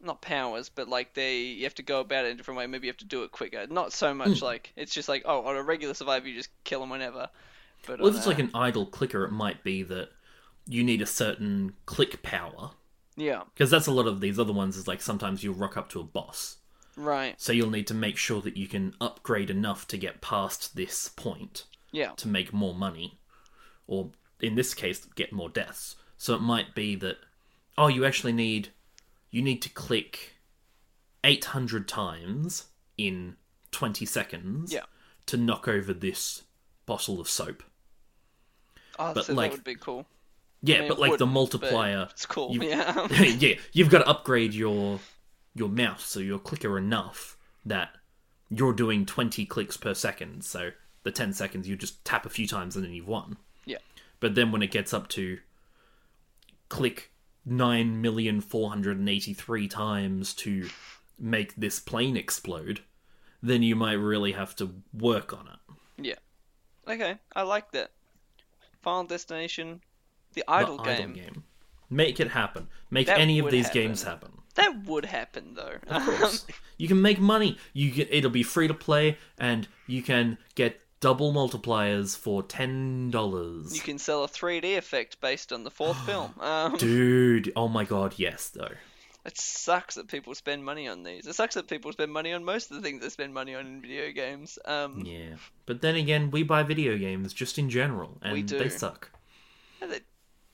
not 0.00 0.20
powers, 0.20 0.68
but 0.68 0.88
like 0.88 1.14
they 1.14 1.38
you 1.38 1.64
have 1.64 1.74
to 1.74 1.82
go 1.82 2.00
about 2.00 2.24
it 2.24 2.28
in 2.28 2.34
a 2.34 2.36
different 2.36 2.58
way. 2.58 2.66
Maybe 2.66 2.86
you 2.86 2.92
have 2.92 2.98
to 2.98 3.04
do 3.04 3.24
it 3.24 3.32
quicker. 3.32 3.66
Not 3.68 3.92
so 3.92 4.14
much 4.14 4.42
like 4.42 4.72
it's 4.76 4.94
just 4.94 5.08
like 5.08 5.22
oh, 5.24 5.46
on 5.46 5.56
a 5.56 5.62
regular 5.62 5.94
survivor 5.94 6.28
you 6.28 6.34
just 6.34 6.50
kill 6.64 6.80
them 6.80 6.90
whenever. 6.90 7.28
But 7.86 8.00
Well, 8.00 8.08
if 8.10 8.16
it's 8.16 8.26
uh, 8.26 8.30
like 8.30 8.38
an 8.38 8.50
idle 8.54 8.86
clicker, 8.86 9.24
it 9.24 9.32
might 9.32 9.62
be 9.64 9.82
that 9.84 10.10
you 10.66 10.84
need 10.84 11.00
a 11.02 11.06
certain 11.06 11.72
click 11.86 12.22
power. 12.22 12.72
yeah, 13.16 13.42
Because 13.54 13.70
that's 13.70 13.86
a 13.86 13.92
lot 13.92 14.06
of 14.06 14.20
these 14.20 14.38
other 14.38 14.52
ones, 14.52 14.76
is 14.76 14.86
like 14.88 15.00
sometimes 15.00 15.42
you'll 15.42 15.54
rock 15.54 15.76
up 15.76 15.88
to 15.90 16.00
a 16.00 16.04
boss. 16.04 16.58
right, 16.96 17.40
So 17.40 17.52
you'll 17.52 17.70
need 17.70 17.86
to 17.86 17.94
make 17.94 18.16
sure 18.18 18.42
that 18.42 18.56
you 18.56 18.68
can 18.68 18.94
upgrade 19.00 19.48
enough 19.50 19.86
to 19.88 19.96
get 19.96 20.20
past 20.20 20.76
this 20.76 21.08
point 21.08 21.64
yeah, 21.92 22.10
to 22.16 22.28
make 22.28 22.52
more 22.52 22.74
money. 22.74 23.18
Or 23.86 24.10
in 24.40 24.54
this 24.56 24.74
case, 24.74 25.04
get 25.16 25.32
more 25.32 25.48
deaths. 25.48 25.96
So 26.18 26.34
it 26.34 26.42
might 26.42 26.74
be 26.74 26.94
that, 26.96 27.16
oh, 27.78 27.88
you 27.88 28.04
actually 28.04 28.32
need, 28.32 28.68
you 29.30 29.40
need 29.40 29.62
to 29.62 29.70
click 29.70 30.34
800 31.24 31.88
times 31.88 32.66
in 32.96 33.36
20 33.70 34.04
seconds 34.04 34.72
Yeah. 34.72 34.84
to 35.26 35.36
knock 35.36 35.66
over 35.68 35.92
this 35.94 36.42
bottle 36.86 37.20
of 37.20 37.28
soap. 37.28 37.62
Oh, 38.98 39.14
But, 39.14 39.26
so 39.26 39.34
like, 39.34 39.50
that 39.52 39.58
would 39.58 39.64
be 39.64 39.74
cool. 39.76 40.06
Yeah, 40.62 40.76
I 40.76 40.80
mean, 40.80 40.88
but 40.88 40.98
like 40.98 41.18
the 41.18 41.26
multiplier, 41.26 42.08
It's 42.10 42.26
cool. 42.26 42.52
you- 42.52 42.62
Yeah. 42.64 43.06
yeah, 43.22 43.54
you've 43.72 43.90
got 43.90 43.98
to 43.98 44.08
upgrade 44.08 44.54
your 44.54 44.98
your 45.54 45.68
mouse 45.68 46.04
so 46.04 46.18
your 46.20 46.38
clicker 46.38 46.78
enough 46.78 47.36
that 47.64 47.90
you're 48.50 48.72
doing 48.72 49.04
20 49.06 49.44
clicks 49.46 49.76
per 49.76 49.94
second. 49.94 50.44
So 50.44 50.70
the 51.04 51.10
10 51.12 51.32
seconds 51.32 51.68
you 51.68 51.76
just 51.76 52.04
tap 52.04 52.26
a 52.26 52.30
few 52.30 52.46
times 52.46 52.76
and 52.76 52.84
then 52.84 52.92
you've 52.92 53.08
won. 53.08 53.36
Yeah. 53.66 53.78
But 54.20 54.34
then 54.34 54.50
when 54.52 54.62
it 54.62 54.70
gets 54.70 54.92
up 54.94 55.08
to 55.10 55.38
click 56.68 57.12
9,483 57.46 59.68
times 59.68 60.34
to 60.34 60.68
make 61.18 61.54
this 61.56 61.80
plane 61.80 62.16
explode, 62.16 62.80
then 63.42 63.62
you 63.62 63.74
might 63.76 63.92
really 63.94 64.32
have 64.32 64.54
to 64.56 64.74
work 64.92 65.32
on 65.32 65.48
it. 65.48 65.58
yeah. 66.04 66.14
Okay, 66.92 67.18
I 67.36 67.42
like 67.42 67.70
that. 67.72 67.90
Final 68.88 69.04
Destination, 69.04 69.82
the 70.32 70.44
The 70.46 70.50
idle 70.50 70.78
game. 70.78 71.44
Make 71.90 72.20
it 72.20 72.28
happen. 72.28 72.68
Make 72.90 73.06
That 73.08 73.20
any 73.20 73.38
of 73.38 73.50
these 73.50 73.68
games 73.68 74.02
happen. 74.02 74.32
That 74.54 74.86
would 74.86 75.04
happen 75.04 75.52
though. 75.54 75.76
Of 75.88 76.02
course. 76.04 76.46
you 76.78 76.88
can 76.88 77.02
make 77.02 77.20
money. 77.20 77.58
You 77.74 77.90
get 77.90 78.08
it'll 78.10 78.30
be 78.30 78.42
free 78.42 78.66
to 78.66 78.72
play, 78.72 79.18
and 79.38 79.68
you 79.86 80.02
can 80.02 80.38
get 80.54 80.80
double 81.00 81.34
multipliers 81.34 82.16
for 82.16 82.42
ten 82.42 83.10
dollars. 83.10 83.74
you 83.74 83.82
can 83.82 83.98
sell 83.98 84.24
a 84.24 84.28
3D 84.28 84.78
effect 84.78 85.20
based 85.20 85.52
on 85.52 85.64
the 85.64 85.70
fourth 85.70 86.00
film. 86.06 86.32
Um, 86.40 86.76
Dude, 86.78 87.52
oh 87.54 87.68
my 87.68 87.84
god, 87.84 88.14
yes 88.16 88.48
though. 88.48 88.72
It 89.28 89.38
sucks 89.38 89.94
that 89.96 90.08
people 90.08 90.34
spend 90.34 90.64
money 90.64 90.88
on 90.88 91.02
these. 91.02 91.26
It 91.26 91.34
sucks 91.34 91.54
that 91.54 91.68
people 91.68 91.92
spend 91.92 92.10
money 92.12 92.32
on 92.32 92.44
most 92.44 92.70
of 92.70 92.76
the 92.76 92.82
things 92.82 93.02
they 93.02 93.08
spend 93.10 93.32
money 93.34 93.54
on 93.54 93.66
in 93.66 93.80
video 93.80 94.10
games. 94.12 94.58
Um, 94.64 95.02
Yeah, 95.06 95.36
but 95.66 95.80
then 95.82 95.94
again, 95.96 96.30
we 96.30 96.42
buy 96.42 96.62
video 96.62 96.96
games 96.98 97.32
just 97.32 97.58
in 97.58 97.68
general, 97.70 98.18
and 98.22 98.32
We 98.32 98.42
do. 98.42 98.58
they 98.58 98.68
suck. 98.70 99.10
they- 99.80 100.00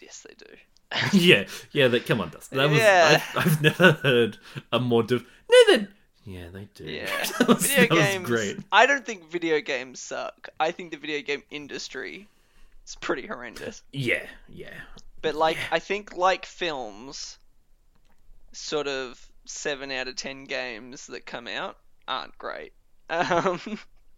yes, 0.01 0.27
they 0.29 0.35
do. 0.35 0.53
yeah, 1.18 1.45
yeah. 1.72 1.89
That 1.89 2.07
come 2.07 2.20
on, 2.20 2.31
Dustin. 2.31 2.59
That 2.59 2.70
was 2.70 2.79
Yeah. 2.79 3.20
I've, 3.35 3.47
I've 3.47 3.62
never 3.62 3.93
heard 3.93 4.39
a 4.72 4.79
more 4.79 5.03
div- 5.03 5.27
no, 5.51 5.59
they 5.77 5.89
yeah, 6.27 6.49
they 6.53 6.68
do. 6.75 6.85
Yeah, 6.85 7.07
that 7.39 7.49
was, 7.49 7.66
video 7.66 7.97
that 7.97 8.12
games. 8.12 8.27
great. 8.27 8.57
I 8.72 8.87
don't 8.87 9.05
think 9.05 9.31
video 9.31 9.61
games 9.61 10.01
suck. 10.01 10.49
I 10.59 10.70
think 10.70 10.91
the 10.91 10.97
video 10.99 11.20
game 11.22 11.43
industry 11.51 12.29
is 12.87 12.97
pretty 12.97 13.27
horrendous. 13.27 13.83
Yeah, 13.93 14.25
yeah. 14.49 14.75
But 15.22 15.35
like, 15.35 15.59
I 15.70 15.79
think 15.81 16.16
like 16.16 16.45
films, 16.47 17.39
sort 18.55 18.87
of 18.89 19.21
seven 19.45 19.91
out 19.91 20.09
of 20.09 20.17
ten 20.17 20.45
games 20.45 21.07
that 21.09 21.27
come 21.27 21.47
out 21.47 21.77
aren't 22.09 22.37
great. 22.39 22.73
Um, 23.11 23.61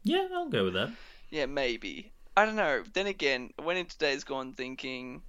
Yeah, 0.04 0.28
I'll 0.32 0.48
go 0.48 0.64
with 0.64 0.74
that. 0.74 0.90
yeah, 1.30 1.46
maybe. 1.46 2.12
I 2.36 2.46
don't 2.46 2.54
know. 2.54 2.84
Then 2.92 3.08
again, 3.08 3.50
I 3.58 3.62
went 3.64 3.80
into 3.80 3.98
Days 3.98 4.22
Gone 4.22 4.52
thinking 4.52 5.22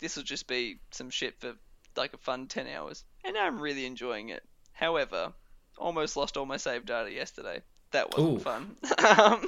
this 0.00 0.16
will 0.16 0.24
just 0.24 0.48
be 0.48 0.80
some 0.90 1.10
shit 1.10 1.38
for 1.40 1.52
like 1.96 2.12
a 2.14 2.18
fun 2.18 2.48
ten 2.48 2.66
hours, 2.66 3.04
and 3.24 3.36
I'm 3.38 3.60
really 3.60 3.86
enjoying 3.86 4.30
it. 4.30 4.42
However, 4.72 5.32
almost 5.78 6.16
lost 6.16 6.36
all 6.36 6.46
my 6.46 6.56
save 6.56 6.84
data 6.84 7.12
yesterday. 7.12 7.62
That 7.92 8.10
wasn't 8.12 8.40
Ooh. 8.40 8.42
fun. 8.42 8.76
um, 9.18 9.46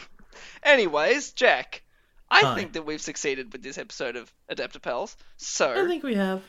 anyways, 0.63 1.33
Jack, 1.33 1.83
I 2.31 2.43
Hi. 2.43 2.55
think 2.55 2.75
that 2.75 2.87
we've 2.87 3.01
succeeded 3.01 3.53
with 3.53 3.63
this 3.63 3.79
episode 3.79 4.15
of 4.17 4.33
Adapter 4.49 4.79
Pals. 4.79 5.17
So 5.37 5.71
I 5.85 5.87
think 5.89 6.05
we 6.05 6.15
have. 6.15 6.43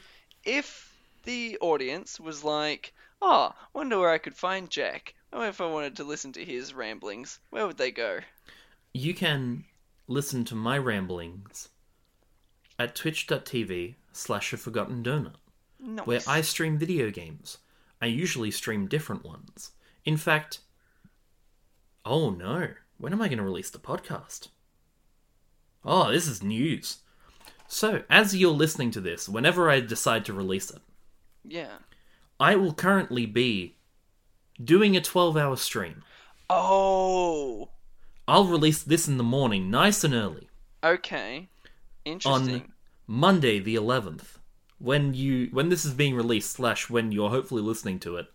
if 0.44 0.89
the 1.30 1.60
audience 1.62 2.20
was 2.20 2.44
like, 2.44 2.92
"Oh, 3.22 3.54
wonder 3.72 4.00
where 4.00 4.10
I 4.10 4.18
could 4.18 4.34
find 4.36 4.68
Jack. 4.68 5.14
Or 5.32 5.46
if 5.46 5.62
I 5.62 5.68
wanted 5.68 5.96
to 5.98 6.04
listen 6.04 6.32
to 6.34 6.44
his 6.44 6.74
ramblings, 6.74 7.40
where 7.52 7.68
would 7.68 7.78
they 7.78 7.92
go?" 7.92 8.22
You 8.94 9.14
can 9.14 9.66
listen 10.08 10.44
to 10.46 10.56
my 10.56 10.76
ramblings 10.80 11.70
at 12.80 12.96
twitch.tv 12.96 13.96
slash 14.12 14.54
a 14.54 14.58
forgotten 14.58 15.04
donut, 15.04 15.36
Nice. 15.80 16.08
where 16.08 16.22
I 16.26 16.42
stream 16.42 16.80
video 16.80 17.12
games. 17.12 17.60
I 18.02 18.08
usually 18.08 18.50
stream 18.50 18.88
different 18.88 19.24
ones. 19.24 19.74
In 20.04 20.18
fact, 20.18 20.62
oh 22.06 22.32
no, 22.32 22.70
when 22.98 23.14
am 23.14 23.22
I 23.22 23.28
going 23.28 23.38
to 23.38 23.44
release 23.44 23.70
the 23.70 23.78
podcast? 23.78 24.48
Oh, 25.86 26.12
this 26.12 26.28
is 26.28 26.42
news. 26.42 27.04
So, 27.68 28.02
as 28.10 28.36
you're 28.36 28.50
listening 28.52 28.90
to 28.92 29.02
this, 29.02 29.30
whenever 29.30 29.70
I 29.70 29.80
decide 29.80 30.26
to 30.26 30.34
release 30.34 30.72
it, 30.72 30.82
Yeah. 31.44 31.78
I 32.40 32.56
will 32.56 32.74
currently 32.74 33.26
be 33.26 33.76
doing 34.64 34.96
a 34.96 35.02
12 35.02 35.36
hour 35.38 35.56
stream. 35.58 36.04
Oh. 36.50 37.70
I'll 38.28 38.46
release 38.46 38.84
this 38.84 39.08
in 39.08 39.18
the 39.18 39.24
morning, 39.24 39.70
nice 39.72 40.04
and 40.04 40.14
early. 40.14 40.50
Okay. 40.84 41.50
Interesting. 42.06 42.56
on 42.56 42.74
Monday 43.08 43.60
the 43.60 43.76
11th, 43.76 44.38
when 44.78 45.14
you 45.14 45.50
when 45.52 45.70
this 45.70 45.84
is 45.86 45.94
being 45.94 46.16
released 46.16 46.52
slash 46.52 46.90
when 46.90 47.12
you're 47.12 47.30
hopefully 47.30 47.62
listening 47.62 48.00
to 48.00 48.16
it, 48.18 48.28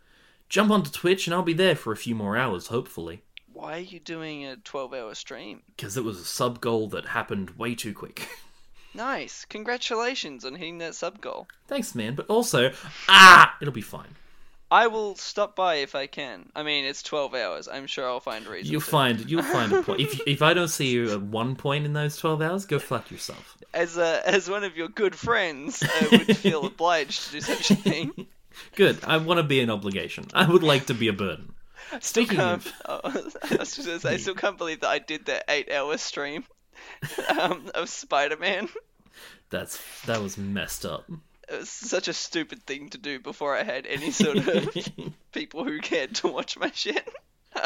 jump 0.48 0.70
onto 0.70 0.90
Twitch 0.90 1.26
and 1.26 1.34
I'll 1.34 1.42
be 1.42 1.52
there 1.54 1.76
for 1.76 1.92
a 1.92 1.96
few 1.96 2.14
more 2.14 2.36
hours, 2.36 2.66
hopefully, 2.66 3.22
Why 3.52 3.76
are 3.76 3.80
you 3.80 4.00
doing 4.00 4.44
a 4.44 4.56
12-hour 4.56 5.14
stream? 5.14 5.62
because 5.76 5.96
it 5.96 6.04
was 6.04 6.18
a 6.20 6.24
sub 6.24 6.60
goal 6.60 6.88
that 6.88 7.06
happened 7.06 7.50
way 7.50 7.74
too 7.74 7.94
quick. 7.94 8.28
Nice. 8.94 9.44
Congratulations 9.46 10.44
on 10.44 10.54
hitting 10.54 10.78
that 10.78 10.94
sub 10.94 11.20
goal. 11.20 11.48
Thanks, 11.66 11.94
man. 11.94 12.14
But 12.14 12.26
also, 12.26 12.72
ah, 13.08 13.56
it'll 13.60 13.74
be 13.74 13.80
fine. 13.80 14.14
I 14.70 14.86
will 14.86 15.14
stop 15.14 15.54
by 15.54 15.76
if 15.76 15.94
I 15.94 16.06
can. 16.06 16.50
I 16.56 16.62
mean, 16.62 16.84
it's 16.84 17.02
12 17.02 17.34
hours. 17.34 17.68
I'm 17.68 17.86
sure 17.86 18.08
I'll 18.08 18.20
find 18.20 18.46
a 18.46 18.50
reason. 18.50 18.72
You'll 18.72 18.80
to. 18.80 18.86
find 18.86 19.30
you'll 19.30 19.42
find 19.58 19.72
a 19.72 19.82
point. 19.82 20.00
If 20.00 20.20
if 20.26 20.42
I 20.42 20.54
don't 20.54 20.68
see 20.68 20.88
you 20.88 21.12
at 21.12 21.22
one 21.22 21.54
point 21.54 21.84
in 21.84 21.92
those 21.92 22.16
12 22.16 22.42
hours, 22.42 22.66
go 22.66 22.78
fuck 22.78 23.10
yourself. 23.10 23.56
As 23.72 23.96
a, 23.98 24.22
as 24.28 24.48
one 24.48 24.64
of 24.64 24.76
your 24.76 24.88
good 24.88 25.14
friends, 25.14 25.82
I 25.82 26.08
would 26.10 26.36
feel 26.36 26.64
obliged 26.66 27.26
to 27.26 27.32
do 27.32 27.40
such 27.40 27.70
a 27.70 27.76
thing. 27.76 28.26
Good. 28.76 28.98
I 29.04 29.16
want 29.18 29.38
to 29.38 29.44
be 29.44 29.60
an 29.60 29.70
obligation. 29.70 30.26
I 30.32 30.48
would 30.50 30.62
like 30.62 30.86
to 30.86 30.94
be 30.94 31.08
a 31.08 31.12
burden. 31.12 31.52
Speaking 32.00 32.40
of, 32.40 32.66
oh, 32.86 33.00
I 33.04 33.56
was 33.56 33.76
just 33.76 33.86
gonna 33.86 34.00
say, 34.00 34.14
I 34.14 34.16
still 34.16 34.34
can't 34.34 34.58
believe 34.58 34.80
that 34.80 34.88
I 34.88 34.98
did 34.98 35.26
that 35.26 35.44
eight-hour 35.48 35.98
stream 35.98 36.44
um, 37.40 37.70
of 37.74 37.88
Spider-Man. 37.88 38.68
that's 39.50 39.80
that 40.06 40.20
was 40.22 40.36
messed 40.38 40.84
up. 40.84 41.08
It 41.48 41.58
was 41.58 41.68
such 41.68 42.08
a 42.08 42.12
stupid 42.14 42.64
thing 42.64 42.88
to 42.90 42.98
do 42.98 43.18
before 43.20 43.54
I 43.56 43.62
had 43.62 43.86
any 43.86 44.10
sort 44.10 44.38
of 44.38 44.68
people 45.32 45.64
who 45.64 45.78
cared 45.80 46.14
to 46.16 46.28
watch 46.28 46.58
my 46.58 46.70
shit. 46.72 47.08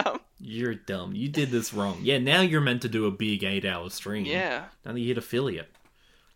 Um, 0.04 0.20
You're 0.38 0.74
dumb. 0.74 1.14
You 1.14 1.30
did 1.30 1.50
this 1.50 1.72
wrong. 1.72 2.00
Yeah, 2.02 2.18
now 2.18 2.42
you're 2.42 2.60
meant 2.60 2.82
to 2.82 2.90
do 2.90 3.06
a 3.06 3.10
big 3.10 3.42
eight 3.42 3.64
hour 3.64 3.88
stream. 3.88 4.26
yeah. 4.26 4.64
Now 4.84 4.92
that 4.92 5.00
you 5.00 5.06
hit 5.08 5.16
affiliate. 5.16 5.70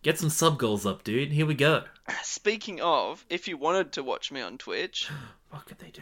Get 0.01 0.17
some 0.17 0.31
sub 0.31 0.57
goals 0.57 0.87
up, 0.87 1.03
dude. 1.03 1.31
Here 1.31 1.45
we 1.45 1.53
go. 1.53 1.83
Speaking 2.23 2.81
of, 2.81 3.23
if 3.29 3.47
you 3.47 3.55
wanted 3.57 3.91
to 3.91 4.01
watch 4.03 4.31
me 4.31 4.41
on 4.41 4.57
Twitch, 4.57 5.07
What 5.51 5.67
could 5.67 5.77
they 5.77 5.91
do? 5.91 6.01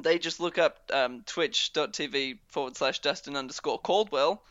they 0.00 0.18
just 0.18 0.40
look 0.40 0.56
up 0.56 0.78
um, 0.90 1.24
twitch.tv 1.26 2.38
forward 2.48 2.74
slash 2.74 3.00
Dustin 3.00 3.36
underscore 3.36 3.78
Caldwell, 3.78 4.42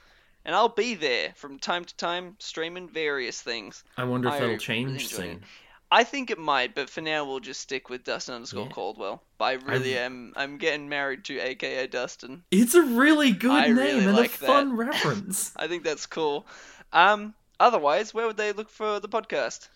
and 0.47 0.55
I'll 0.55 0.69
be 0.69 0.95
there 0.95 1.33
from 1.35 1.59
time 1.59 1.85
to 1.85 1.95
time 1.97 2.35
streaming 2.39 2.89
various 2.89 3.39
things. 3.39 3.83
I 3.97 4.05
wonder 4.05 4.29
if 4.29 4.33
I 4.33 4.39
that'll 4.39 4.57
change 4.57 5.03
enjoy 5.03 5.05
soon. 5.07 5.43
I 5.91 6.03
think 6.03 6.31
it 6.31 6.39
might, 6.39 6.73
but 6.75 6.89
for 6.89 6.99
now 7.01 7.23
we'll 7.23 7.39
just 7.39 7.61
stick 7.61 7.89
with 7.89 8.03
Dustin 8.03 8.33
underscore 8.35 8.65
Yeah. 8.65 8.71
Caldwell. 8.71 9.23
But 9.37 9.45
I 9.45 9.53
really 9.53 9.97
I- 9.97 10.01
am. 10.01 10.33
I'm 10.35 10.57
getting 10.57 10.89
married 10.89 11.23
to 11.25 11.39
AKA 11.39 11.87
Dustin. 11.87 12.43
It's 12.51 12.73
a 12.73 12.81
really 12.81 13.31
good 13.31 13.51
I 13.51 13.67
name 13.67 13.75
really 13.77 14.05
and 14.05 14.17
like 14.17 14.35
a 14.35 14.39
that. 14.39 14.45
fun 14.47 14.75
reference. 14.77 15.51
I 15.55 15.67
think 15.67 15.83
that's 15.83 16.05
cool. 16.05 16.45
Um, 16.91 17.33
otherwise, 17.59 18.13
where 18.13 18.25
would 18.27 18.35
they 18.37 18.51
look 18.51 18.69
for 18.69 18.99
the 18.99 19.07
podcast? 19.07 19.69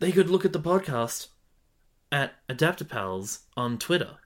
They 0.00 0.10
could 0.12 0.30
look 0.30 0.44
at 0.44 0.52
the 0.52 0.60
podcast 0.60 1.28
at 2.10 2.34
Adaptapals 2.48 3.40
on 3.56 3.78
Twitter 3.78 4.16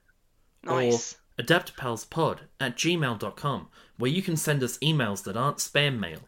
Nice. 0.62 1.16
Or 1.40 1.42
adaptapalspod 1.42 2.38
at 2.60 2.76
gmail.com 2.76 3.68
where 3.98 4.10
you 4.10 4.22
can 4.22 4.36
send 4.36 4.62
us 4.62 4.78
emails 4.78 5.24
that 5.24 5.36
aren't 5.36 5.58
spam 5.58 5.98
mail. 5.98 6.20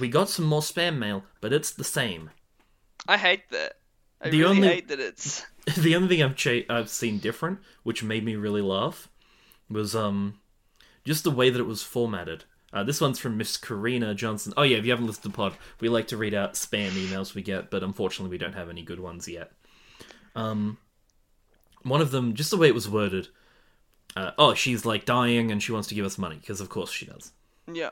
We 0.00 0.08
got 0.08 0.28
some 0.28 0.44
more 0.44 0.60
spam 0.60 0.98
mail, 0.98 1.24
but 1.40 1.52
it's 1.52 1.70
the 1.70 1.84
same. 1.84 2.30
I 3.08 3.16
hate 3.16 3.48
that. 3.50 3.74
I 4.20 4.30
The 4.30 4.40
really 4.42 4.56
only- 4.56 4.68
hate 4.68 4.88
that 4.88 5.00
it's. 5.00 5.44
the 5.76 5.94
only 5.96 6.08
thing 6.08 6.22
I've 6.22 6.36
cha- 6.36 6.62
I've 6.68 6.88
seen 6.90 7.18
different, 7.18 7.58
which 7.82 8.02
made 8.02 8.24
me 8.24 8.36
really 8.36 8.62
laugh, 8.62 9.08
was 9.70 9.94
um 9.96 10.38
just 11.04 11.24
the 11.24 11.30
way 11.30 11.50
that 11.50 11.60
it 11.60 11.66
was 11.66 11.82
formatted. 11.82 12.44
Uh, 12.72 12.82
this 12.82 13.00
one's 13.00 13.18
from 13.18 13.36
Miss 13.36 13.56
Karina 13.56 14.14
Johnson. 14.14 14.52
Oh 14.56 14.62
yeah, 14.62 14.76
if 14.76 14.84
you 14.84 14.90
haven't 14.90 15.06
listened 15.06 15.22
to 15.22 15.28
the 15.30 15.34
pod, 15.36 15.54
we 15.80 15.88
like 15.88 16.08
to 16.08 16.16
read 16.16 16.34
out 16.34 16.54
spam 16.54 16.90
emails 16.90 17.34
we 17.34 17.42
get, 17.42 17.70
but 17.70 17.82
unfortunately 17.82 18.30
we 18.30 18.38
don't 18.38 18.54
have 18.54 18.68
any 18.68 18.82
good 18.82 19.00
ones 19.00 19.28
yet. 19.28 19.52
Um, 20.34 20.78
one 21.82 22.00
of 22.00 22.10
them, 22.10 22.34
just 22.34 22.50
the 22.50 22.56
way 22.56 22.66
it 22.68 22.74
was 22.74 22.88
worded. 22.88 23.28
Uh, 24.16 24.32
oh, 24.38 24.54
she's 24.54 24.86
like 24.86 25.04
dying 25.04 25.52
and 25.52 25.62
she 25.62 25.72
wants 25.72 25.88
to 25.88 25.94
give 25.94 26.06
us 26.06 26.16
money 26.16 26.36
because 26.36 26.60
of 26.60 26.70
course 26.70 26.90
she 26.90 27.06
does. 27.06 27.32
Yeah. 27.70 27.90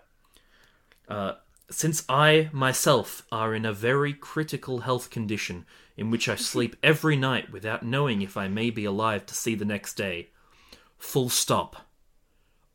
Since 1.70 2.04
I 2.08 2.50
myself 2.52 3.26
are 3.30 3.54
in 3.54 3.66
a 3.66 3.72
very 3.72 4.14
critical 4.14 4.80
health 4.80 5.10
condition 5.10 5.66
in 5.96 6.10
which 6.10 6.28
I 6.28 6.36
sleep 6.36 6.76
every 6.82 7.16
night 7.16 7.52
without 7.52 7.82
knowing 7.82 8.22
if 8.22 8.36
I 8.36 8.48
may 8.48 8.70
be 8.70 8.84
alive 8.84 9.26
to 9.26 9.34
see 9.34 9.54
the 9.54 9.64
next 9.64 9.94
day, 9.94 10.30
full 10.98 11.28
stop. 11.28 11.88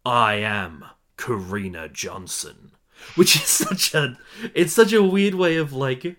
I 0.05 0.35
am 0.35 0.85
Karina 1.17 1.89
Johnson. 1.89 2.71
Which 3.15 3.35
is 3.35 3.43
such 3.47 3.93
a 3.93 4.17
it's 4.53 4.73
such 4.73 4.93
a 4.93 5.03
weird 5.03 5.33
way 5.33 5.55
of 5.55 5.73
like 5.73 6.17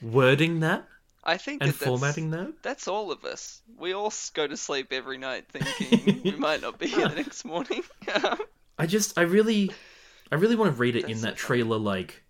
wording 0.00 0.60
that 0.60 0.86
I 1.28 1.36
think 1.36 1.60
and 1.62 1.70
that 1.70 1.78
that's, 1.78 1.86
formatting 1.86 2.30
that. 2.30 2.62
That's 2.62 2.88
all 2.88 3.12
of 3.12 3.24
us. 3.26 3.60
We 3.78 3.92
all 3.92 4.10
go 4.32 4.46
to 4.46 4.56
sleep 4.56 4.94
every 4.94 5.18
night 5.18 5.44
thinking 5.48 6.22
we 6.24 6.30
might 6.32 6.62
not 6.62 6.78
be 6.78 6.86
here 6.88 7.06
the 7.06 7.16
next 7.16 7.44
morning. 7.44 7.82
I 8.78 8.86
just 8.86 9.18
I 9.18 9.22
really 9.22 9.70
I 10.32 10.36
really 10.36 10.56
want 10.56 10.74
to 10.74 10.80
read 10.80 10.96
it 10.96 11.06
in 11.06 11.20
that 11.20 11.36
trailer 11.36 11.76
like 11.76 12.22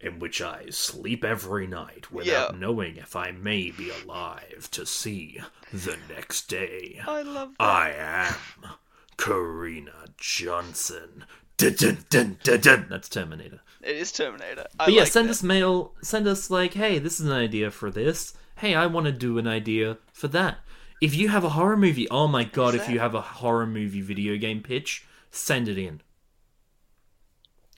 in 0.00 0.20
which 0.20 0.40
I 0.40 0.66
sleep 0.70 1.24
every 1.24 1.66
night 1.66 2.12
without 2.12 2.52
Yeah. 2.52 2.58
knowing 2.58 2.96
if 2.96 3.16
I 3.16 3.32
may 3.32 3.72
be 3.72 3.90
alive 3.90 4.68
to 4.70 4.86
see 4.86 5.40
the 5.72 5.96
next 6.08 6.48
day. 6.48 7.00
I 7.04 7.22
love 7.22 7.54
that. 7.58 7.64
I 7.64 7.90
am 7.96 8.70
Karina 9.16 10.04
Johnson. 10.16 11.24
Dun, 11.56 11.74
dun, 12.08 12.38
dun. 12.42 12.86
That's 12.88 13.08
Terminator. 13.08 13.62
It 13.86 13.96
is 13.96 14.10
Terminator. 14.10 14.66
I 14.80 14.86
But 14.86 14.94
yeah, 14.94 15.02
like 15.02 15.12
send 15.12 15.28
that. 15.28 15.32
us 15.32 15.42
mail. 15.44 15.94
Send 16.02 16.26
us 16.26 16.50
like, 16.50 16.74
hey, 16.74 16.98
this 16.98 17.20
is 17.20 17.26
an 17.26 17.32
idea 17.32 17.70
for 17.70 17.88
this. 17.90 18.34
Hey, 18.56 18.74
I 18.74 18.86
want 18.86 19.06
to 19.06 19.12
do 19.12 19.38
an 19.38 19.46
idea 19.46 19.98
for 20.12 20.26
that. 20.28 20.58
If 21.00 21.14
you 21.14 21.28
have 21.28 21.44
a 21.44 21.50
horror 21.50 21.76
movie, 21.76 22.08
oh 22.10 22.26
my 22.26 22.42
god, 22.42 22.74
if 22.74 22.88
you 22.88 22.98
have 22.98 23.14
a 23.14 23.20
horror 23.20 23.66
movie 23.66 24.00
video 24.00 24.36
game 24.38 24.60
pitch, 24.62 25.06
send 25.30 25.68
it 25.68 25.78
in. 25.78 26.00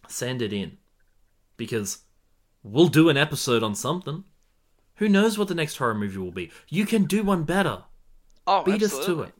Send 0.08 0.40
it 0.40 0.52
in. 0.52 0.78
Because 1.56 1.98
we'll 2.62 2.88
do 2.88 3.08
an 3.10 3.16
episode 3.16 3.62
on 3.62 3.74
something. 3.74 4.24
Who 4.96 5.08
knows 5.08 5.36
what 5.36 5.48
the 5.48 5.54
next 5.54 5.76
horror 5.76 5.94
movie 5.94 6.18
will 6.18 6.32
be? 6.32 6.50
You 6.68 6.86
can 6.86 7.04
do 7.04 7.22
one 7.22 7.42
better. 7.44 7.84
Oh, 8.46 8.62
Beat 8.62 8.82
us 8.82 9.04
to 9.04 9.22
it. 9.22 9.34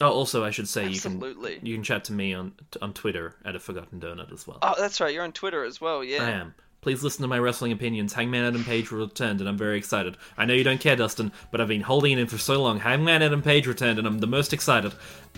Oh, 0.00 0.10
also, 0.10 0.44
I 0.44 0.50
should 0.50 0.68
say 0.68 0.88
you 0.88 1.00
can 1.00 1.20
you 1.62 1.74
can 1.74 1.82
chat 1.82 2.04
to 2.04 2.12
me 2.12 2.34
on 2.34 2.52
on 2.82 2.92
Twitter 2.92 3.34
at 3.44 3.56
a 3.56 3.58
Forgotten 3.58 3.98
Donut 4.00 4.32
as 4.32 4.46
well. 4.46 4.58
Oh, 4.62 4.74
that's 4.78 5.00
right. 5.00 5.12
You're 5.14 5.24
on 5.24 5.32
Twitter 5.32 5.64
as 5.64 5.80
well. 5.80 6.04
Yeah. 6.04 6.22
I 6.24 6.30
am. 6.30 6.54
Please 6.82 7.02
listen 7.02 7.22
to 7.22 7.28
my 7.28 7.38
wrestling 7.38 7.72
opinions. 7.72 8.12
Hangman 8.12 8.44
Adam 8.44 8.62
Page 8.62 8.92
returned, 8.92 9.40
and 9.40 9.48
I'm 9.48 9.56
very 9.58 9.76
excited. 9.78 10.16
I 10.36 10.44
know 10.44 10.54
you 10.54 10.62
don't 10.62 10.78
care, 10.80 10.94
Dustin, 10.94 11.32
but 11.50 11.60
I've 11.60 11.66
been 11.68 11.80
holding 11.80 12.12
it 12.12 12.18
in 12.18 12.26
for 12.28 12.38
so 12.38 12.62
long. 12.62 12.78
Hangman 12.78 13.22
Adam 13.22 13.42
Page 13.42 13.66
returned, 13.66 13.98
and 13.98 14.06
I'm 14.06 14.18
the 14.20 14.26
most 14.28 14.52
excited. 14.52 14.92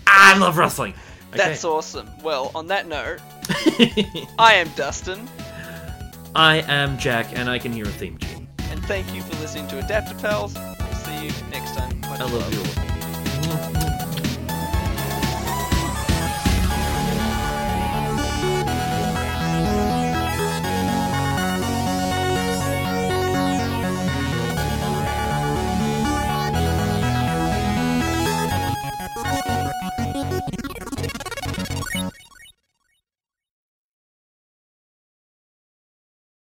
I 0.05 0.37
love 0.37 0.57
wrestling. 0.57 0.93
Okay. 1.29 1.37
That's 1.37 1.63
awesome. 1.65 2.07
Well, 2.21 2.51
on 2.53 2.67
that 2.67 2.87
note, 2.87 3.19
I 4.37 4.53
am 4.55 4.69
Dustin, 4.75 5.27
I 6.35 6.57
am 6.67 6.97
Jack, 6.99 7.27
and 7.35 7.49
I 7.49 7.57
can 7.57 7.71
hear 7.71 7.85
a 7.85 7.89
theme 7.89 8.17
tune. 8.19 8.47
and 8.69 8.83
thank 8.85 9.11
you 9.15 9.21
for 9.23 9.35
listening 9.41 9.67
to 9.69 9.81
Adaptapals. 9.81 10.53
We'll 10.79 10.93
see 10.95 11.25
you 11.27 11.31
next 11.49 11.75
time. 11.75 11.99
Much 12.01 12.19
I 12.19 12.25
love 12.25 12.53
you 12.53 12.59
all. 12.83 12.88